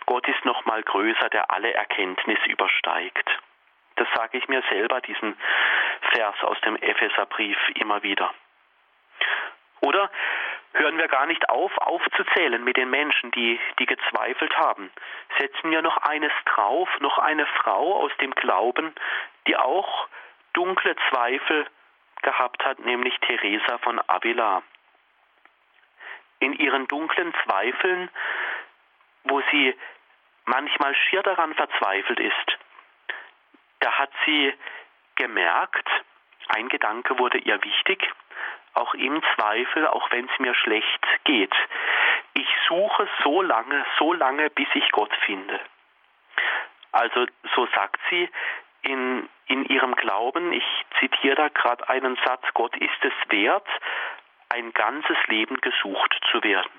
Gott 0.05 0.27
ist 0.27 0.43
noch 0.45 0.65
mal 0.65 0.83
größer, 0.83 1.29
der 1.29 1.51
alle 1.51 1.73
Erkenntnis 1.73 2.39
übersteigt. 2.45 3.29
Das 3.95 4.07
sage 4.15 4.37
ich 4.37 4.47
mir 4.47 4.63
selber, 4.69 5.01
diesen 5.01 5.37
Vers 6.13 6.35
aus 6.43 6.59
dem 6.61 6.75
Epheserbrief 6.75 7.57
immer 7.75 8.01
wieder. 8.03 8.33
Oder 9.81 10.09
hören 10.73 10.97
wir 10.97 11.07
gar 11.07 11.25
nicht 11.25 11.49
auf, 11.49 11.77
aufzuzählen 11.77 12.63
mit 12.63 12.77
den 12.77 12.89
Menschen, 12.89 13.31
die, 13.31 13.59
die 13.79 13.85
gezweifelt 13.85 14.57
haben. 14.57 14.91
Setzen 15.37 15.69
wir 15.71 15.81
noch 15.81 15.97
eines 15.97 16.31
drauf, 16.45 16.89
noch 16.99 17.19
eine 17.19 17.45
Frau 17.45 18.03
aus 18.03 18.11
dem 18.19 18.31
Glauben, 18.31 18.93
die 19.47 19.55
auch 19.55 20.07
dunkle 20.53 20.95
Zweifel 21.09 21.67
gehabt 22.23 22.65
hat, 22.65 22.79
nämlich 22.79 23.17
Teresa 23.19 23.77
von 23.79 24.01
Avila. 24.07 24.63
In 26.39 26.53
ihren 26.53 26.87
dunklen 26.87 27.33
Zweifeln, 27.43 28.09
wo 29.25 29.41
sie 29.51 29.75
manchmal 30.45 30.95
schier 30.95 31.23
daran 31.23 31.53
verzweifelt 31.53 32.19
ist, 32.19 32.57
da 33.79 33.91
hat 33.93 34.11
sie 34.25 34.53
gemerkt, 35.15 35.87
ein 36.49 36.69
Gedanke 36.69 37.17
wurde 37.19 37.37
ihr 37.37 37.61
wichtig, 37.63 38.09
auch 38.73 38.93
im 38.95 39.21
Zweifel, 39.35 39.87
auch 39.87 40.11
wenn 40.11 40.27
es 40.27 40.39
mir 40.39 40.55
schlecht 40.55 41.05
geht. 41.25 41.53
Ich 42.33 42.47
suche 42.67 43.07
so 43.23 43.41
lange, 43.41 43.85
so 43.99 44.13
lange, 44.13 44.49
bis 44.49 44.67
ich 44.73 44.89
Gott 44.91 45.13
finde. 45.25 45.59
Also 46.91 47.25
so 47.55 47.67
sagt 47.75 47.99
sie, 48.09 48.29
in, 48.83 49.27
in 49.47 49.65
ihrem 49.65 49.95
Glauben, 49.95 50.53
ich 50.53 50.65
zitiere 50.99 51.35
da 51.35 51.47
gerade 51.49 51.87
einen 51.89 52.17
Satz, 52.25 52.43
Gott 52.53 52.75
ist 52.77 53.03
es 53.03 53.13
wert, 53.29 53.67
ein 54.49 54.71
ganzes 54.73 55.17
Leben 55.27 55.57
gesucht 55.61 56.19
zu 56.31 56.43
werden. 56.43 56.71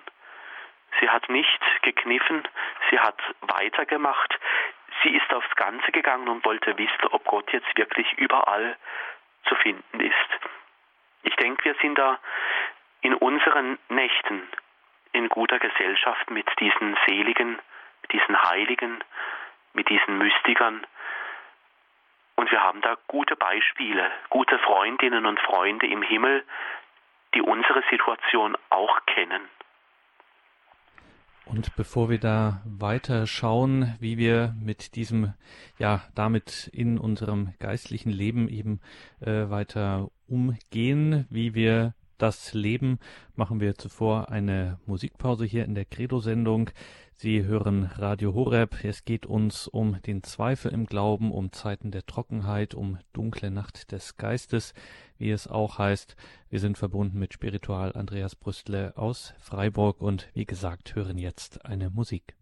Sie 1.00 1.08
hat 1.10 1.28
nicht 1.28 1.60
gekniffen, 1.82 2.46
sie 2.90 3.00
hat 3.00 3.20
weitergemacht, 3.40 4.38
sie 5.02 5.16
ist 5.16 5.32
aufs 5.34 5.54
Ganze 5.56 5.90
gegangen 5.90 6.28
und 6.28 6.44
wollte 6.44 6.78
wissen, 6.78 7.06
ob 7.10 7.24
Gott 7.24 7.52
jetzt 7.52 7.76
wirklich 7.76 8.12
überall 8.14 8.76
zu 9.48 9.54
finden 9.56 10.00
ist. 10.00 10.14
Ich 11.24 11.34
denke, 11.36 11.64
wir 11.64 11.74
sind 11.80 11.98
da 11.98 12.18
in 13.00 13.14
unseren 13.14 13.78
Nächten 13.88 14.48
in 15.12 15.28
guter 15.28 15.58
Gesellschaft 15.58 16.30
mit 16.30 16.46
diesen 16.60 16.96
Seligen, 17.06 17.58
diesen 18.12 18.40
Heiligen, 18.42 19.02
mit 19.72 19.88
diesen 19.88 20.18
Mystikern, 20.18 20.86
und 22.36 22.50
wir 22.50 22.60
haben 22.60 22.80
da 22.82 22.96
gute 23.08 23.36
Beispiele, 23.36 24.10
gute 24.30 24.58
Freundinnen 24.58 25.26
und 25.26 25.40
Freunde 25.40 25.86
im 25.86 26.02
Himmel, 26.02 26.44
die 27.34 27.42
unsere 27.42 27.82
Situation 27.90 28.56
auch 28.70 29.00
kennen. 29.06 29.42
Und 31.46 31.76
bevor 31.76 32.08
wir 32.08 32.18
da 32.18 32.62
weiter 32.64 33.26
schauen, 33.26 33.94
wie 34.00 34.16
wir 34.16 34.54
mit 34.58 34.96
diesem, 34.96 35.34
ja, 35.78 36.02
damit 36.14 36.70
in 36.72 36.98
unserem 36.98 37.52
geistlichen 37.60 38.10
Leben 38.10 38.48
eben 38.48 38.80
äh, 39.20 39.50
weiter 39.50 40.08
umgehen, 40.26 41.26
wie 41.30 41.54
wir 41.54 41.94
das 42.18 42.54
Leben 42.54 42.98
machen 43.34 43.60
wir 43.60 43.74
zuvor 43.74 44.30
eine 44.30 44.78
Musikpause 44.86 45.44
hier 45.44 45.64
in 45.64 45.74
der 45.74 45.84
Credo-Sendung. 45.84 46.70
Sie 47.14 47.44
hören 47.44 47.84
Radio 47.96 48.34
Horeb. 48.34 48.84
Es 48.84 49.04
geht 49.04 49.26
uns 49.26 49.68
um 49.68 50.00
den 50.02 50.22
Zweifel 50.22 50.72
im 50.72 50.86
Glauben, 50.86 51.32
um 51.32 51.52
Zeiten 51.52 51.90
der 51.90 52.06
Trockenheit, 52.06 52.74
um 52.74 52.98
dunkle 53.12 53.50
Nacht 53.50 53.92
des 53.92 54.16
Geistes, 54.16 54.74
wie 55.18 55.30
es 55.30 55.46
auch 55.48 55.78
heißt. 55.78 56.16
Wir 56.50 56.60
sind 56.60 56.78
verbunden 56.78 57.18
mit 57.18 57.32
Spiritual 57.32 57.92
Andreas 57.92 58.36
Brüstle 58.36 58.96
aus 58.96 59.34
Freiburg 59.38 60.00
und 60.00 60.28
wie 60.34 60.46
gesagt 60.46 60.94
hören 60.94 61.18
jetzt 61.18 61.64
eine 61.64 61.90
Musik. 61.90 62.34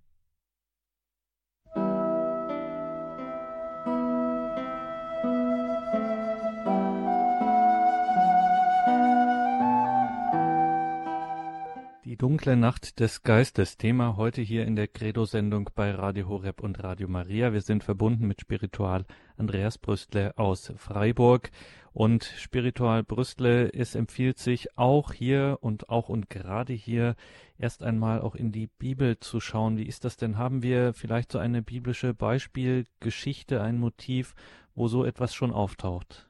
Dunkle 12.16 12.57
Nacht 12.57 13.01
des 13.01 13.22
Geistes, 13.22 13.77
Thema 13.77 14.16
heute 14.16 14.42
hier 14.42 14.66
in 14.66 14.77
der 14.77 14.88
Credo-Sendung 14.88 15.70
bei 15.75 15.92
Radio 15.92 16.29
Horeb 16.29 16.61
und 16.61 16.83
Radio 16.83 17.09
Maria. 17.09 17.53
Wir 17.53 17.61
sind 17.61 17.85
verbunden 17.85 18.27
mit 18.27 18.40
Spiritual 18.40 19.05
Andreas 19.38 19.79
Brüstle 19.79 20.37
aus 20.37 20.72
Freiburg. 20.77 21.51
Und 21.92 22.25
Spiritual 22.25 23.03
Brüstle, 23.03 23.70
es 23.72 23.94
empfiehlt 23.94 24.38
sich 24.38 24.77
auch 24.77 25.12
hier 25.12 25.59
und 25.61 25.88
auch 25.88 26.09
und 26.09 26.29
gerade 26.29 26.72
hier 26.72 27.14
erst 27.59 27.83
einmal 27.83 28.20
auch 28.20 28.35
in 28.35 28.53
die 28.53 28.68
Bibel 28.79 29.18
zu 29.18 29.40
schauen. 29.40 29.77
Wie 29.77 29.87
ist 29.87 30.05
das 30.05 30.16
denn? 30.16 30.38
Haben 30.38 30.62
wir 30.62 30.94
vielleicht 30.94 31.33
so 31.33 31.38
eine 31.38 31.62
biblische 31.62 32.14
Beispielgeschichte, 32.14 33.62
ein 33.62 33.79
Motiv, 33.79 34.35
wo 34.75 34.88
so 34.88 35.05
etwas 35.05 35.35
schon 35.35 35.53
auftaucht? 35.53 36.27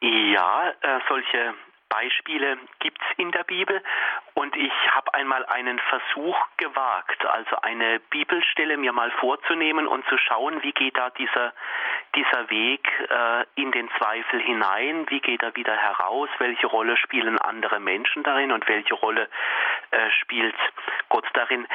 Ja, 0.00 0.70
äh, 0.80 1.00
solche 1.08 1.54
Beispiele 1.92 2.56
gibt 2.78 2.98
es 3.02 3.18
in 3.18 3.30
der 3.32 3.44
Bibel. 3.44 3.82
Und 4.32 4.56
ich 4.56 4.72
habe 4.92 5.12
einmal 5.12 5.44
einen 5.44 5.78
Versuch 5.78 6.38
gewagt, 6.56 7.24
also 7.26 7.56
eine 7.60 8.00
Bibelstelle 8.00 8.78
mir 8.78 8.92
mal 8.92 9.10
vorzunehmen 9.12 9.86
und 9.86 10.06
zu 10.08 10.16
schauen, 10.16 10.62
wie 10.62 10.72
geht 10.72 10.96
da 10.96 11.10
dieser, 11.10 11.52
dieser 12.14 12.48
Weg 12.48 12.88
äh, 13.10 13.44
in 13.56 13.72
den 13.72 13.90
Zweifel 13.98 14.40
hinein, 14.40 15.04
wie 15.10 15.20
geht 15.20 15.42
er 15.42 15.54
wieder 15.54 15.76
heraus, 15.76 16.30
welche 16.38 16.66
Rolle 16.66 16.96
spielen 16.96 17.38
andere 17.38 17.78
Menschen 17.78 18.22
darin? 18.22 18.52
Und 18.52 18.66
welche 18.68 18.94
Rolle 18.94 19.28
äh, 19.90 20.10
spielt 20.20 20.56
Gott 21.10 21.28
darin. 21.34 21.66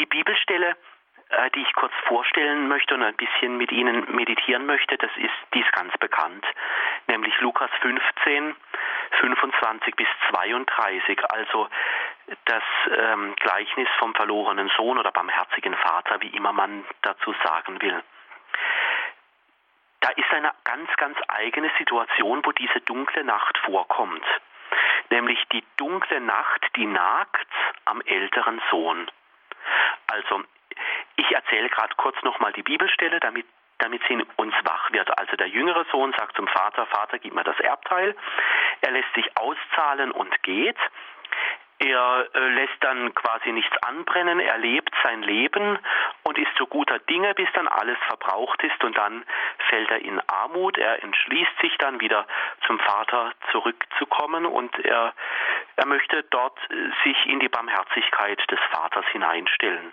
Die 0.00 0.06
Bibelstelle 0.06 0.76
äh, 1.30 1.50
die 1.54 1.62
ich 1.62 1.72
kurz 1.74 1.92
vorstellen 2.06 2.68
möchte 2.68 2.94
und 2.94 3.02
ein 3.02 3.16
bisschen 3.16 3.56
mit 3.56 3.72
Ihnen 3.72 4.04
meditieren 4.14 4.66
möchte, 4.66 4.98
das 4.98 5.10
ist 5.16 5.34
dies 5.54 5.64
ganz 5.72 5.96
bekannt, 5.98 6.44
nämlich 7.06 7.38
Lukas 7.40 7.70
15, 7.80 8.54
25 9.20 9.94
bis 9.96 10.08
32, 10.30 11.18
also 11.30 11.68
das 12.46 12.62
ähm, 12.90 13.34
Gleichnis 13.36 13.88
vom 13.98 14.14
verlorenen 14.14 14.70
Sohn 14.76 14.98
oder 14.98 15.12
barmherzigen 15.12 15.74
Vater, 15.74 16.20
wie 16.20 16.28
immer 16.28 16.52
man 16.52 16.84
dazu 17.02 17.34
sagen 17.44 17.80
will. 17.80 18.02
Da 20.00 20.10
ist 20.10 20.30
eine 20.32 20.52
ganz, 20.64 20.90
ganz 20.96 21.18
eigene 21.28 21.70
Situation, 21.78 22.44
wo 22.44 22.52
diese 22.52 22.80
dunkle 22.80 23.24
Nacht 23.24 23.56
vorkommt, 23.58 24.24
nämlich 25.10 25.42
die 25.52 25.64
dunkle 25.76 26.20
Nacht, 26.20 26.66
die 26.76 26.86
nagt 26.86 27.48
am 27.86 28.00
älteren 28.02 28.60
Sohn. 28.70 29.10
Also 30.08 30.42
ich 31.16 31.30
erzähle 31.32 31.68
gerade 31.68 31.94
kurz 31.96 32.20
nochmal 32.22 32.52
die 32.52 32.62
Bibelstelle, 32.62 33.20
damit, 33.20 33.46
damit 33.78 34.02
sie 34.06 34.14
in 34.14 34.22
uns 34.36 34.54
wach 34.64 34.92
wird. 34.92 35.16
Also 35.18 35.36
der 35.36 35.48
jüngere 35.48 35.84
Sohn 35.90 36.14
sagt 36.18 36.36
zum 36.36 36.48
Vater, 36.48 36.86
Vater, 36.86 37.18
gib 37.18 37.34
mir 37.34 37.44
das 37.44 37.58
Erbteil. 37.60 38.16
Er 38.80 38.90
lässt 38.92 39.12
sich 39.14 39.36
auszahlen 39.36 40.10
und 40.10 40.42
geht. 40.42 40.78
Er 41.78 42.28
äh, 42.32 42.48
lässt 42.50 42.76
dann 42.80 43.14
quasi 43.14 43.50
nichts 43.50 43.76
anbrennen, 43.82 44.38
er 44.38 44.58
lebt 44.58 44.94
sein 45.02 45.22
Leben 45.22 45.78
und 46.22 46.38
ist 46.38 46.52
so 46.56 46.66
guter 46.66 47.00
Dinge, 47.00 47.34
bis 47.34 47.48
dann 47.52 47.66
alles 47.66 47.98
verbraucht 48.06 48.62
ist 48.62 48.82
und 48.84 48.96
dann 48.96 49.24
fällt 49.68 49.90
er 49.90 50.00
in 50.00 50.20
Armut. 50.28 50.78
Er 50.78 51.02
entschließt 51.02 51.58
sich 51.60 51.76
dann 51.78 52.00
wieder 52.00 52.26
zum 52.66 52.78
Vater 52.78 53.32
zurückzukommen 53.50 54.46
und 54.46 54.78
er, 54.84 55.12
er 55.76 55.86
möchte 55.86 56.22
dort 56.30 56.58
äh, 56.70 56.90
sich 57.02 57.26
in 57.26 57.40
die 57.40 57.48
Barmherzigkeit 57.48 58.40
des 58.50 58.60
Vaters 58.70 59.06
hineinstellen. 59.08 59.92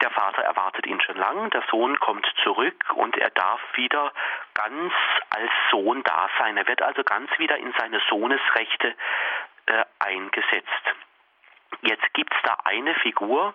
Der 0.00 0.10
Vater 0.10 0.42
erwartet 0.42 0.86
ihn 0.86 1.00
schon 1.02 1.16
lang, 1.16 1.50
der 1.50 1.62
Sohn 1.70 1.98
kommt 2.00 2.26
zurück 2.42 2.84
und 2.94 3.16
er 3.18 3.30
darf 3.30 3.60
wieder 3.74 4.12
ganz 4.54 4.92
als 5.28 5.50
Sohn 5.70 6.02
da 6.04 6.30
sein. 6.38 6.56
Er 6.56 6.66
wird 6.66 6.80
also 6.80 7.02
ganz 7.04 7.30
wieder 7.38 7.58
in 7.58 7.72
seine 7.78 8.00
Sohnesrechte 8.08 8.94
äh, 9.66 9.84
eingesetzt. 9.98 10.94
Jetzt 11.82 12.12
gibt 12.14 12.32
es 12.34 12.40
da 12.44 12.56
eine 12.64 12.94
Figur, 12.96 13.54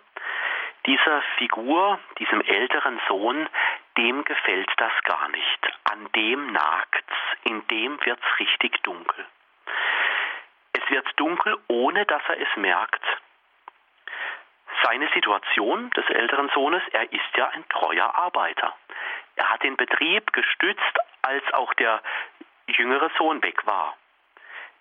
dieser 0.86 1.24
Figur, 1.38 2.00
diesem 2.20 2.42
älteren 2.42 3.00
Sohn, 3.08 3.50
dem 3.98 4.24
gefällt 4.24 4.72
das 4.78 4.94
gar 5.04 5.30
nicht. 5.30 5.74
An 5.86 6.08
dem 6.16 6.52
nagt's, 6.52 7.14
in 7.44 7.66
dem 7.68 8.04
wird's 8.06 8.40
richtig 8.40 8.84
dunkel. 8.84 9.26
Es 10.74 10.90
wird 10.92 11.08
dunkel, 11.16 11.58
ohne 11.68 12.06
dass 12.06 12.22
er 12.28 12.40
es 12.40 12.56
merkt 12.56 13.04
seine 14.86 15.10
Situation 15.14 15.90
des 15.92 16.08
älteren 16.10 16.50
Sohnes, 16.50 16.84
er 16.92 17.12
ist 17.12 17.38
ja 17.38 17.48
ein 17.50 17.68
treuer 17.70 18.14
Arbeiter. 18.16 18.76
Er 19.36 19.50
hat 19.50 19.64
den 19.64 19.76
Betrieb 19.78 20.32
gestützt, 20.32 21.00
als 21.24 21.44
auch 21.54 21.74
der 21.74 22.02
jüngere 22.68 23.10
Sohn 23.18 23.42
weg 23.44 23.66
war. 23.66 23.96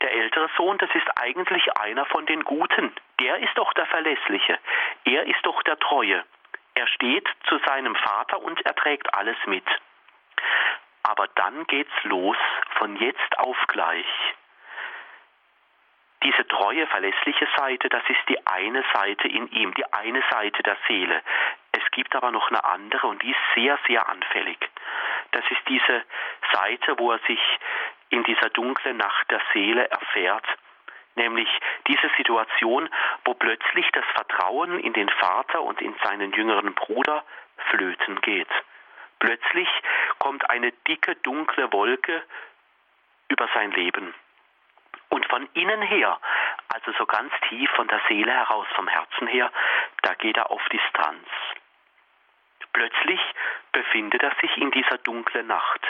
Der 0.02 0.12
ältere 0.12 0.50
Sohn, 0.56 0.76
das 0.78 0.90
ist 0.94 1.08
eigentlich 1.16 1.76
einer 1.78 2.04
von 2.06 2.26
den 2.26 2.44
Guten. 2.44 2.94
Der 3.20 3.38
ist 3.38 3.56
doch 3.56 3.72
der 3.72 3.86
Verlässliche. 3.86 4.58
Er 5.04 5.24
ist 5.26 5.44
doch 5.44 5.62
der 5.62 5.78
Treue. 5.78 6.22
Er 6.74 6.86
steht 6.88 7.28
zu 7.48 7.58
seinem 7.66 7.94
Vater 7.94 8.42
und 8.42 8.60
er 8.66 8.74
trägt 8.74 9.14
alles 9.14 9.36
mit. 9.46 9.64
Aber 11.04 11.28
dann 11.36 11.66
geht's 11.66 12.02
los, 12.02 12.36
von 12.78 12.96
jetzt 12.96 13.38
auf 13.38 13.56
gleich. 13.68 14.06
Diese 16.24 16.46
treue, 16.48 16.87
verlässliche 16.87 17.46
Seite, 17.56 17.88
das 17.90 18.02
ist 18.08 18.28
die 18.28 18.46
eine 18.46 18.82
Seite 18.94 19.28
in 19.28 19.50
ihm, 19.52 19.74
die 19.74 19.84
eine 19.92 20.22
Seite 20.30 20.62
der 20.62 20.76
Seele. 20.88 21.20
Es 21.72 21.82
gibt 21.90 22.16
aber 22.16 22.30
noch 22.30 22.48
eine 22.48 22.64
andere 22.64 23.06
und 23.06 23.22
die 23.22 23.30
ist 23.30 23.54
sehr, 23.54 23.78
sehr 23.87 24.08
anfällig. 24.08 24.58
Das 25.32 25.44
ist 25.50 25.60
diese 25.68 26.02
Seite, 26.52 26.98
wo 26.98 27.12
er 27.12 27.18
sich 27.26 27.40
in 28.08 28.24
dieser 28.24 28.48
dunklen 28.50 28.96
Nacht 28.96 29.30
der 29.30 29.42
Seele 29.52 29.88
erfährt, 29.90 30.46
nämlich 31.16 31.48
diese 31.88 32.10
Situation, 32.16 32.88
wo 33.24 33.34
plötzlich 33.34 33.90
das 33.92 34.04
Vertrauen 34.14 34.78
in 34.80 34.92
den 34.92 35.08
Vater 35.08 35.62
und 35.62 35.82
in 35.82 35.94
seinen 36.04 36.32
jüngeren 36.32 36.74
Bruder 36.74 37.24
flöten 37.70 38.20
geht. 38.22 38.50
Plötzlich 39.18 39.68
kommt 40.18 40.48
eine 40.48 40.72
dicke, 40.88 41.16
dunkle 41.16 41.72
Wolke 41.72 42.22
über 43.28 43.48
sein 43.54 43.72
Leben. 43.72 44.14
Und 45.08 45.26
von 45.26 45.48
innen 45.54 45.82
her, 45.82 46.18
also 46.68 46.92
so 46.98 47.06
ganz 47.06 47.32
tief 47.48 47.70
von 47.72 47.88
der 47.88 48.00
Seele 48.08 48.32
heraus, 48.32 48.66
vom 48.74 48.88
Herzen 48.88 49.26
her, 49.28 49.50
da 50.02 50.14
geht 50.14 50.36
er 50.36 50.50
auf 50.50 50.62
Distanz. 50.70 51.28
Plötzlich 52.72 53.20
befindet 53.72 54.22
er 54.22 54.34
sich 54.40 54.56
in 54.56 54.70
dieser 54.72 54.98
dunklen 54.98 55.46
Nacht. 55.46 55.80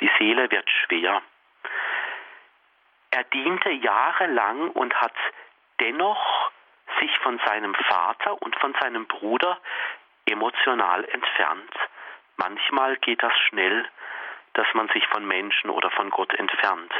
Die 0.00 0.10
Seele 0.18 0.50
wird 0.50 0.68
schwer. 0.70 1.22
Er 3.10 3.24
diente 3.24 3.70
jahrelang 3.70 4.70
und 4.70 4.94
hat 5.00 5.14
dennoch 5.80 6.50
sich 7.00 7.18
von 7.20 7.40
seinem 7.46 7.74
Vater 7.74 8.40
und 8.42 8.54
von 8.56 8.74
seinem 8.80 9.06
Bruder 9.06 9.58
emotional 10.26 11.04
entfernt. 11.06 11.74
Manchmal 12.36 12.96
geht 12.96 13.22
das 13.22 13.36
schnell, 13.48 13.88
dass 14.54 14.66
man 14.74 14.88
sich 14.88 15.06
von 15.08 15.26
Menschen 15.26 15.70
oder 15.70 15.90
von 15.90 16.10
Gott 16.10 16.34
entfernt. 16.34 16.92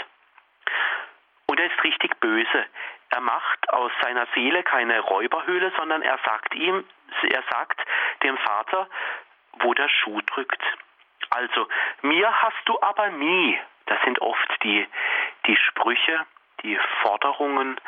Und 1.48 1.58
er 1.58 1.66
ist 1.66 1.82
richtig 1.82 2.18
böse. 2.20 2.66
Er 3.10 3.20
macht 3.20 3.72
aus 3.72 3.90
seiner 4.02 4.26
Seele 4.34 4.62
keine 4.62 5.00
Räuberhöhle, 5.00 5.72
sondern 5.76 6.02
er 6.02 6.18
sagt 6.24 6.54
ihm, 6.54 6.84
er 7.22 7.42
sagt 7.50 7.80
dem 8.22 8.36
Vater, 8.36 8.88
wo 9.60 9.72
der 9.74 9.88
Schuh 9.88 10.20
drückt. 10.22 10.62
Also, 11.30 11.68
mir 12.02 12.30
hast 12.42 12.62
du 12.66 12.80
aber 12.82 13.08
nie, 13.08 13.58
das 13.86 13.98
sind 14.04 14.20
oft 14.20 14.62
die, 14.62 14.86
die 15.46 15.56
Sprüche, 15.56 16.26
die 16.62 16.78
Forderungen, 17.02 17.80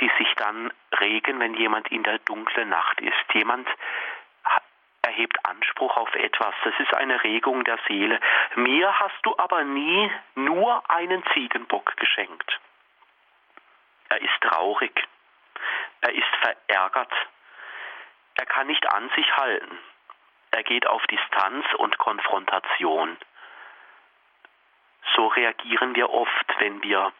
die 0.00 0.10
sich 0.18 0.34
dann 0.36 0.72
regen, 0.98 1.40
wenn 1.40 1.54
jemand 1.54 1.88
in 1.88 2.02
der 2.02 2.18
dunklen 2.20 2.70
Nacht 2.70 3.00
ist. 3.00 3.34
Jemand 3.34 3.68
erhebt 5.02 5.38
Anspruch 5.44 5.96
auf 5.96 6.14
etwas. 6.14 6.54
Das 6.64 6.74
ist 6.78 6.94
eine 6.94 7.22
Regung 7.22 7.64
der 7.64 7.78
Seele. 7.86 8.18
Mir 8.56 8.98
hast 8.98 9.18
du 9.22 9.34
aber 9.36 9.62
nie 9.62 10.10
nur 10.34 10.82
einen 10.90 11.22
Ziegenbock 11.34 11.96
geschenkt. 11.98 12.60
Er 14.08 14.20
ist 14.20 14.40
traurig. 14.40 15.08
Er 16.00 16.14
ist 16.14 16.36
verärgert. 16.40 17.12
Er 18.36 18.46
kann 18.46 18.66
nicht 18.66 18.86
an 18.92 19.10
sich 19.16 19.36
halten. 19.36 19.78
Er 20.50 20.62
geht 20.62 20.86
auf 20.86 21.04
Distanz 21.06 21.66
und 21.78 21.98
Konfrontation. 21.98 23.16
So 25.14 25.26
reagieren 25.28 25.94
wir 25.94 26.10
oft, 26.10 26.60
wenn 26.60 26.82
wir 26.82 27.12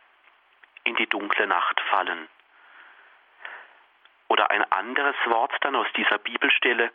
in 0.85 0.97
die 0.97 1.07
dunkle 1.07 1.47
Nacht 1.47 1.81
fallen. 1.91 2.29
Oder 4.29 4.51
ein 4.51 4.71
anderes 4.73 5.17
Wort 5.27 5.53
dann 5.61 5.77
aus 5.77 5.87
dieser 5.97 6.19
Bibelstelle. 6.19 6.93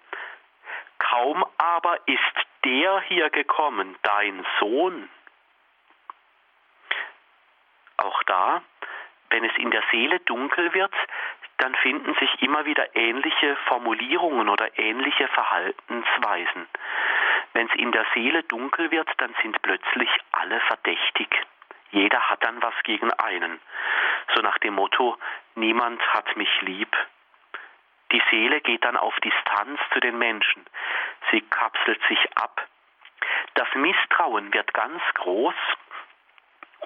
Kaum 0.98 1.46
aber 1.58 2.00
ist 2.08 2.48
der 2.64 3.02
hier 3.02 3.30
gekommen, 3.30 3.98
dein 4.04 4.46
Sohn. 4.60 5.10
Auch 7.98 8.24
da, 8.24 8.62
wenn 9.30 9.44
es 9.44 9.56
in 9.58 9.72
der 9.72 9.84
Seele 9.92 10.20
dunkel 10.22 10.74
wird, 10.74 10.94
dann 11.58 11.76
finden 11.76 12.14
sich 12.16 12.42
immer 12.42 12.66
wieder 12.66 12.96
ähnliche 12.96 13.56
Formulierungen 13.68 14.50
oder 14.50 14.78
ähnliche 14.80 15.28
Verhaltensweisen. 15.28 16.68
Wenn 17.54 17.68
es 17.68 17.76
in 17.76 17.92
der 17.92 18.06
Seele 18.14 18.44
dunkel 18.44 18.92
wird, 18.92 19.10
dann 19.18 19.34
sind 19.42 19.62
plötzlich 19.62 20.10
alle 20.32 20.60
verdächtig. 20.62 21.30
Jeder 21.92 22.30
hat 22.30 22.44
dann 22.44 22.62
was 22.62 22.76
gegen 22.84 23.12
einen. 23.14 23.60
So 24.36 24.42
nach 24.42 24.58
dem 24.60 24.76
Motto, 24.76 25.18
niemand 25.56 26.02
hat 26.14 26.38
mich 26.38 26.62
lieb. 26.62 26.96
Die 28.12 28.22
Seele 28.30 28.62
geht 28.62 28.86
dann 28.86 28.98
auf 28.98 29.16
Distanz 29.20 29.80
zu 29.94 30.00
den 30.00 30.18
Menschen. 30.18 30.66
Sie 31.32 31.42
kapselt 31.42 32.02
sich 32.08 32.20
ab. 32.38 32.66
Das 33.56 33.68
Misstrauen 33.76 34.54
wird 34.54 34.74
ganz 34.74 35.02
groß. 35.16 35.56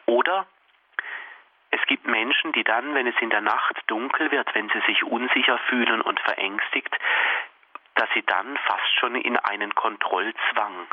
Oder 0.06 0.48
gibt 1.94 2.08
Menschen, 2.08 2.52
die 2.54 2.64
dann, 2.64 2.96
wenn 2.96 3.06
es 3.06 3.14
in 3.22 3.30
der 3.30 3.41
Nacht 3.41 3.76
dunkel 3.86 4.32
wird, 4.32 4.56
wenn 4.56 4.68
sie 4.70 4.82
sich 4.88 5.04
unsicher 5.04 5.60
fühlen 5.70 6.02
und 6.02 6.20
verängstigt, 6.22 6.89
dass 7.94 8.10
sie 8.16 8.24
dann 8.24 8.58
fast 8.66 8.96
schon 9.00 9.14
in 9.14 9.38
einen 9.38 9.76
Kontrollzwang 9.76 10.88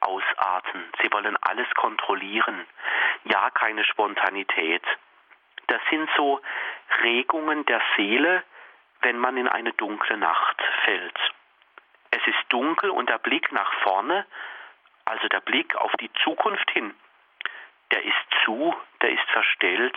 ausarten. 0.00 0.82
Sie 1.00 1.12
wollen 1.12 1.36
alles 1.42 1.72
kontrollieren. 1.76 2.66
Ja, 3.22 3.50
keine 3.50 3.84
Spontanität. 3.84 4.82
Das 5.68 5.80
sind 5.90 6.10
so 6.16 6.40
Regungen 7.04 7.64
der 7.66 7.80
Seele, 7.96 8.42
wenn 9.02 9.18
man 9.18 9.36
in 9.36 9.46
eine 9.46 9.72
dunkle 9.74 10.16
Nacht 10.16 10.60
fällt. 10.84 11.20
Es 12.10 12.26
ist 12.26 12.44
dunkel 12.48 12.90
und 12.90 13.08
der 13.08 13.18
Blick 13.18 13.52
nach 13.52 13.72
vorne, 13.84 14.26
also 15.04 15.28
der 15.28 15.40
Blick 15.40 15.76
auf 15.76 15.92
die 16.00 16.12
Zukunft 16.24 16.68
hin, 16.72 16.92
der 17.92 18.02
ist 18.02 18.26
zu, 18.44 18.74
der 19.02 19.10
ist 19.10 19.30
verstellt, 19.30 19.96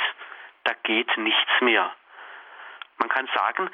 da 0.65 0.73
geht 0.83 1.15
nichts 1.17 1.61
mehr. 1.61 1.91
Man 2.97 3.09
kann 3.09 3.27
sagen, 3.35 3.69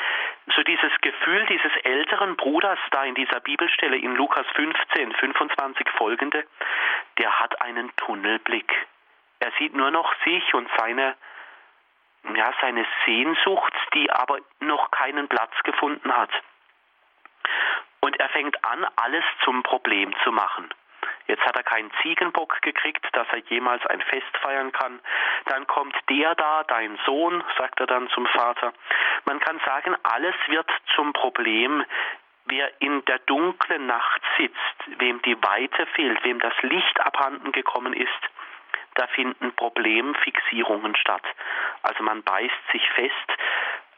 so 0.56 0.64
dieses 0.64 0.92
Gefühl 1.02 1.46
dieses 1.46 1.72
älteren 1.84 2.36
Bruders 2.38 2.80
da 2.92 3.04
in 3.04 3.16
dieser 3.16 3.40
Bibelstelle 3.40 3.98
in 3.98 4.16
Lukas 4.16 4.46
15, 4.56 5.14
25 5.14 5.90
folgende, 5.90 6.46
der 7.18 7.40
hat 7.40 7.62
einen 7.62 7.96
Tunnelblick. 7.98 8.74
Er 9.40 9.52
sieht 9.60 9.74
nur 9.74 9.92
noch 9.92 10.14
sich 10.24 10.54
und 10.54 10.68
seine, 10.78 11.16
ja, 12.36 12.54
seine 12.62 12.86
Sehnsucht, 13.06 13.74
die 13.94 14.12
aber 14.12 14.40
noch 14.60 14.90
keinen 14.92 15.28
Platz 15.28 15.54
gefunden 15.64 16.16
hat. 16.16 16.32
Und 18.00 18.20
er 18.20 18.30
fängt 18.30 18.64
an, 18.66 18.86
alles 18.96 19.24
zum 19.44 19.62
Problem 19.64 20.14
zu 20.24 20.32
machen. 20.32 20.74
Jetzt 21.28 21.44
hat 21.46 21.56
er 21.56 21.64
keinen 21.64 21.92
Ziegenbock 22.02 22.62
gekriegt, 22.62 23.06
dass 23.14 23.28
er 23.32 23.40
jemals 23.50 23.86
ein 23.86 24.02
Fest 24.02 24.38
feiern 24.42 24.72
kann. 24.72 25.00
Dann 25.46 25.66
kommt 25.68 25.96
der 26.10 26.36
da, 26.36 26.64
dein 26.64 26.98
Sohn, 27.06 27.44
sagt 27.58 27.80
er 27.80 27.88
dann 27.88 28.10
zum 28.10 28.26
Vater. 28.28 28.74
Man 29.26 29.40
kann 29.40 29.60
sagen, 29.66 29.96
alles 30.04 30.36
wird 30.48 30.70
zum 30.96 31.14
Problem. 31.14 31.84
Wer 32.46 32.82
in 32.82 33.06
der 33.06 33.20
dunklen 33.20 33.86
Nacht 33.86 34.22
sitzt, 34.38 35.00
wem 35.00 35.22
die 35.22 35.42
Weite 35.42 35.86
fehlt, 35.88 36.24
wem 36.24 36.40
das 36.40 36.54
Licht 36.64 37.00
abhanden 37.00 37.52
gekommen 37.52 37.94
ist, 37.94 38.10
da 38.96 39.08
finden 39.08 39.54
Problemfixierungen 39.54 40.96
statt. 40.96 41.24
Also 41.84 42.04
man 42.04 42.24
beißt 42.24 42.72
sich 42.72 42.88
fest 42.90 43.16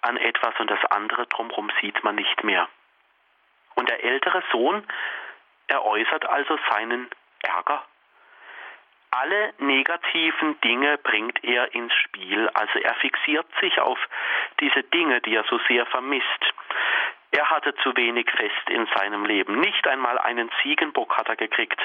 an 0.02 0.18
etwas 0.18 0.54
und 0.60 0.70
das 0.70 0.84
andere 0.92 1.26
drumherum 1.28 1.72
sieht 1.82 2.04
man 2.04 2.16
nicht 2.16 2.44
mehr. 2.44 2.68
Und 3.76 3.90
der 3.90 4.04
ältere 4.04 4.44
Sohn, 4.52 4.86
er 5.74 5.84
äußert 5.84 6.30
also 6.30 6.58
seinen 6.70 7.10
Ärger. 7.42 7.84
Alle 9.10 9.54
negativen 9.58 10.60
Dinge 10.62 11.00
bringt 11.00 11.44
er 11.44 11.74
ins 11.74 11.94
Spiel, 11.94 12.48
also 12.54 12.80
er 12.80 12.94
fixiert 12.96 13.48
sich 13.60 13.80
auf 13.80 14.00
diese 14.60 14.84
Dinge, 14.84 15.22
die 15.22 15.36
er 15.36 15.44
so 15.46 15.60
sehr 15.68 15.88
vermisst. 15.88 16.44
Er 17.32 17.50
hatte 17.50 17.74
zu 17.78 17.96
wenig 17.98 18.30
Fest 18.30 18.70
in 18.70 18.88
seinem 18.96 19.26
Leben. 19.26 19.60
Nicht 19.60 19.88
einmal 19.88 20.20
einen 20.20 20.52
Ziegenbock 20.62 21.18
hat 21.18 21.30
er 21.30 21.36
gekriegt. 21.36 21.82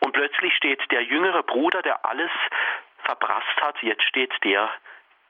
Und 0.00 0.12
plötzlich 0.12 0.54
steht 0.56 0.80
der 0.90 1.02
jüngere 1.02 1.42
Bruder, 1.42 1.82
der 1.82 2.06
alles 2.06 2.30
verprasst 3.04 3.60
hat, 3.60 3.82
jetzt 3.82 4.04
steht 4.04 4.32
der 4.44 4.70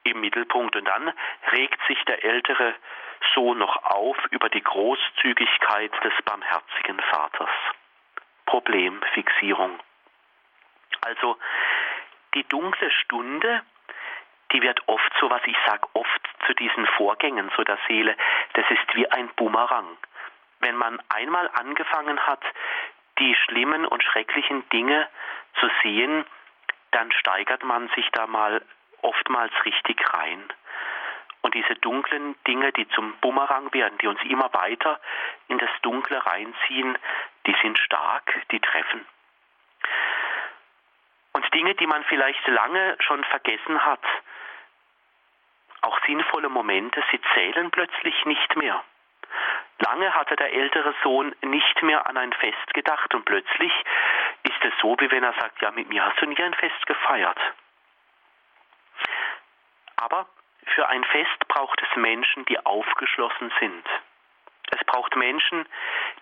im 0.03 0.21
Mittelpunkt. 0.21 0.77
Und 0.77 0.85
dann 0.85 1.11
regt 1.51 1.79
sich 1.87 2.01
der 2.05 2.23
ältere 2.23 2.73
Sohn 3.33 3.57
noch 3.57 3.83
auf 3.83 4.17
über 4.31 4.47
die 4.47 4.63
Großzügigkeit 4.63 5.91
des 6.03 6.13
barmherzigen 6.23 6.99
Vaters. 7.11 7.49
Problemfixierung. 8.49 9.79
Also 11.01 11.37
die 12.33 12.43
dunkle 12.45 12.89
Stunde, 12.89 13.61
die 14.51 14.61
wird 14.63 14.81
oft 14.87 15.11
so, 15.19 15.29
was 15.29 15.41
ich 15.45 15.55
sage, 15.67 15.87
oft 15.93 16.29
zu 16.47 16.55
diesen 16.55 16.87
Vorgängen 16.97 17.51
so 17.55 17.63
der 17.63 17.77
Seele, 17.87 18.15
das 18.53 18.65
ist 18.71 18.95
wie 18.95 19.09
ein 19.11 19.29
Bumerang. 19.35 19.85
Wenn 20.61 20.75
man 20.75 20.99
einmal 21.09 21.47
angefangen 21.53 22.19
hat, 22.25 22.43
die 23.19 23.35
schlimmen 23.35 23.85
und 23.85 24.03
schrecklichen 24.03 24.67
Dinge 24.69 25.07
zu 25.59 25.69
sehen, 25.83 26.25
dann 26.89 27.11
steigert 27.11 27.63
man 27.63 27.87
sich 27.89 28.09
da 28.13 28.25
mal 28.25 28.65
oftmals 29.03 29.53
richtig 29.63 30.01
rein. 30.11 30.43
Und 31.41 31.53
diese 31.53 31.75
dunklen 31.75 32.35
Dinge, 32.45 32.71
die 32.73 32.87
zum 32.89 33.13
Bumerang 33.21 33.73
werden, 33.73 33.97
die 33.99 34.07
uns 34.07 34.21
immer 34.23 34.53
weiter 34.53 34.99
in 35.47 35.57
das 35.57 35.69
Dunkle 35.81 36.25
reinziehen, 36.25 36.97
die 37.47 37.55
sind 37.61 37.77
stark, 37.79 38.41
die 38.51 38.59
treffen. 38.59 39.05
Und 41.31 41.53
Dinge, 41.53 41.75
die 41.75 41.87
man 41.87 42.03
vielleicht 42.05 42.45
lange 42.47 42.97
schon 42.99 43.23
vergessen 43.23 43.85
hat, 43.85 44.03
auch 45.81 45.97
sinnvolle 46.05 46.49
Momente, 46.49 47.01
sie 47.11 47.21
zählen 47.33 47.71
plötzlich 47.71 48.25
nicht 48.25 48.55
mehr. 48.57 48.83
Lange 49.79 50.13
hatte 50.13 50.35
der 50.35 50.51
ältere 50.51 50.93
Sohn 51.03 51.33
nicht 51.41 51.81
mehr 51.83 52.05
an 52.05 52.17
ein 52.17 52.33
Fest 52.33 52.73
gedacht 52.73 53.13
und 53.15 53.23
plötzlich 53.23 53.71
ist 54.43 54.65
es 54.65 54.73
so, 54.81 54.97
wie 54.99 55.09
wenn 55.11 55.23
er 55.23 55.33
sagt, 55.33 55.61
ja, 55.61 55.71
mit 55.71 55.87
mir 55.87 56.05
hast 56.05 56.21
du 56.21 56.25
nie 56.25 56.41
ein 56.41 56.53
Fest 56.53 56.85
gefeiert. 56.85 57.39
Aber 59.95 60.27
für 60.75 60.87
ein 60.87 61.03
Fest 61.05 61.47
braucht 61.47 61.81
es 61.81 61.95
Menschen, 61.95 62.45
die 62.45 62.63
aufgeschlossen 62.65 63.51
sind. 63.59 63.85
Es 64.71 64.83
braucht 64.85 65.15
Menschen, 65.15 65.65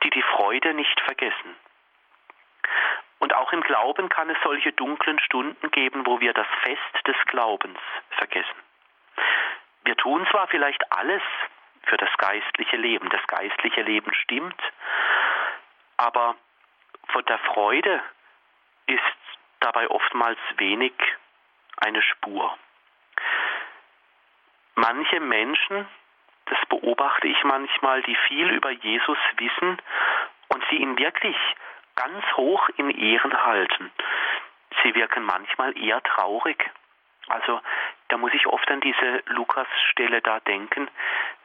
die 0.04 0.10
die 0.10 0.22
Freude 0.22 0.74
nicht 0.74 1.00
vergessen. 1.02 1.56
Und 3.20 3.34
auch 3.34 3.52
im 3.52 3.62
Glauben 3.62 4.10
kann 4.10 4.30
es 4.30 4.38
solche 4.44 4.72
dunklen 4.74 5.20
Stunden 5.20 5.72
geben, 5.72 6.06
wo 6.06 6.20
wir 6.20 6.34
das 6.34 6.48
Fest 6.64 7.08
des 7.08 7.16
Glaubens 7.26 7.80
vergessen. 8.12 8.56
Wir 9.84 9.96
tun 9.96 10.28
zwar 10.32 10.48
vielleicht 10.48 10.92
alles 10.92 11.22
für 11.84 11.98
das 11.98 12.10
geistliche 12.18 12.78
Leben, 12.78 13.10
das 13.10 13.26
geistliche 13.28 13.82
Leben 13.82 14.14
stimmt, 14.14 14.62
aber 15.98 16.36
von 17.08 17.26
der 17.26 17.40
Freude 17.40 18.02
ist 18.86 19.02
dabei 19.62 19.90
oftmals 19.90 20.40
wenig 20.58 20.94
eine 21.78 22.02
Spur. 22.02 22.58
Manche 24.80 25.20
Menschen, 25.20 25.88
das 26.46 26.60
beobachte 26.70 27.28
ich 27.28 27.44
manchmal, 27.44 28.04
die 28.04 28.16
viel 28.28 28.52
über 28.52 28.70
Jesus 28.70 29.18
wissen 29.38 29.82
und 30.50 30.64
sie 30.70 30.76
ihn 30.76 31.00
wirklich 31.00 31.36
ganz 31.96 32.24
hoch 32.34 32.70
in 32.78 32.92
Ehren 32.92 33.44
halten. 33.44 33.92
Sie 34.84 34.94
wirken 34.94 35.24
manchmal 35.24 35.76
eher 35.76 36.04
traurig. 36.04 36.64
Also 37.28 37.60
da 38.10 38.18
muss 38.18 38.32
ich 38.36 38.46
oft 38.46 38.70
an 38.70 38.80
diese 38.82 39.24
Lukas-Stelle 39.26 40.22
da 40.22 40.42
denken, 40.42 40.88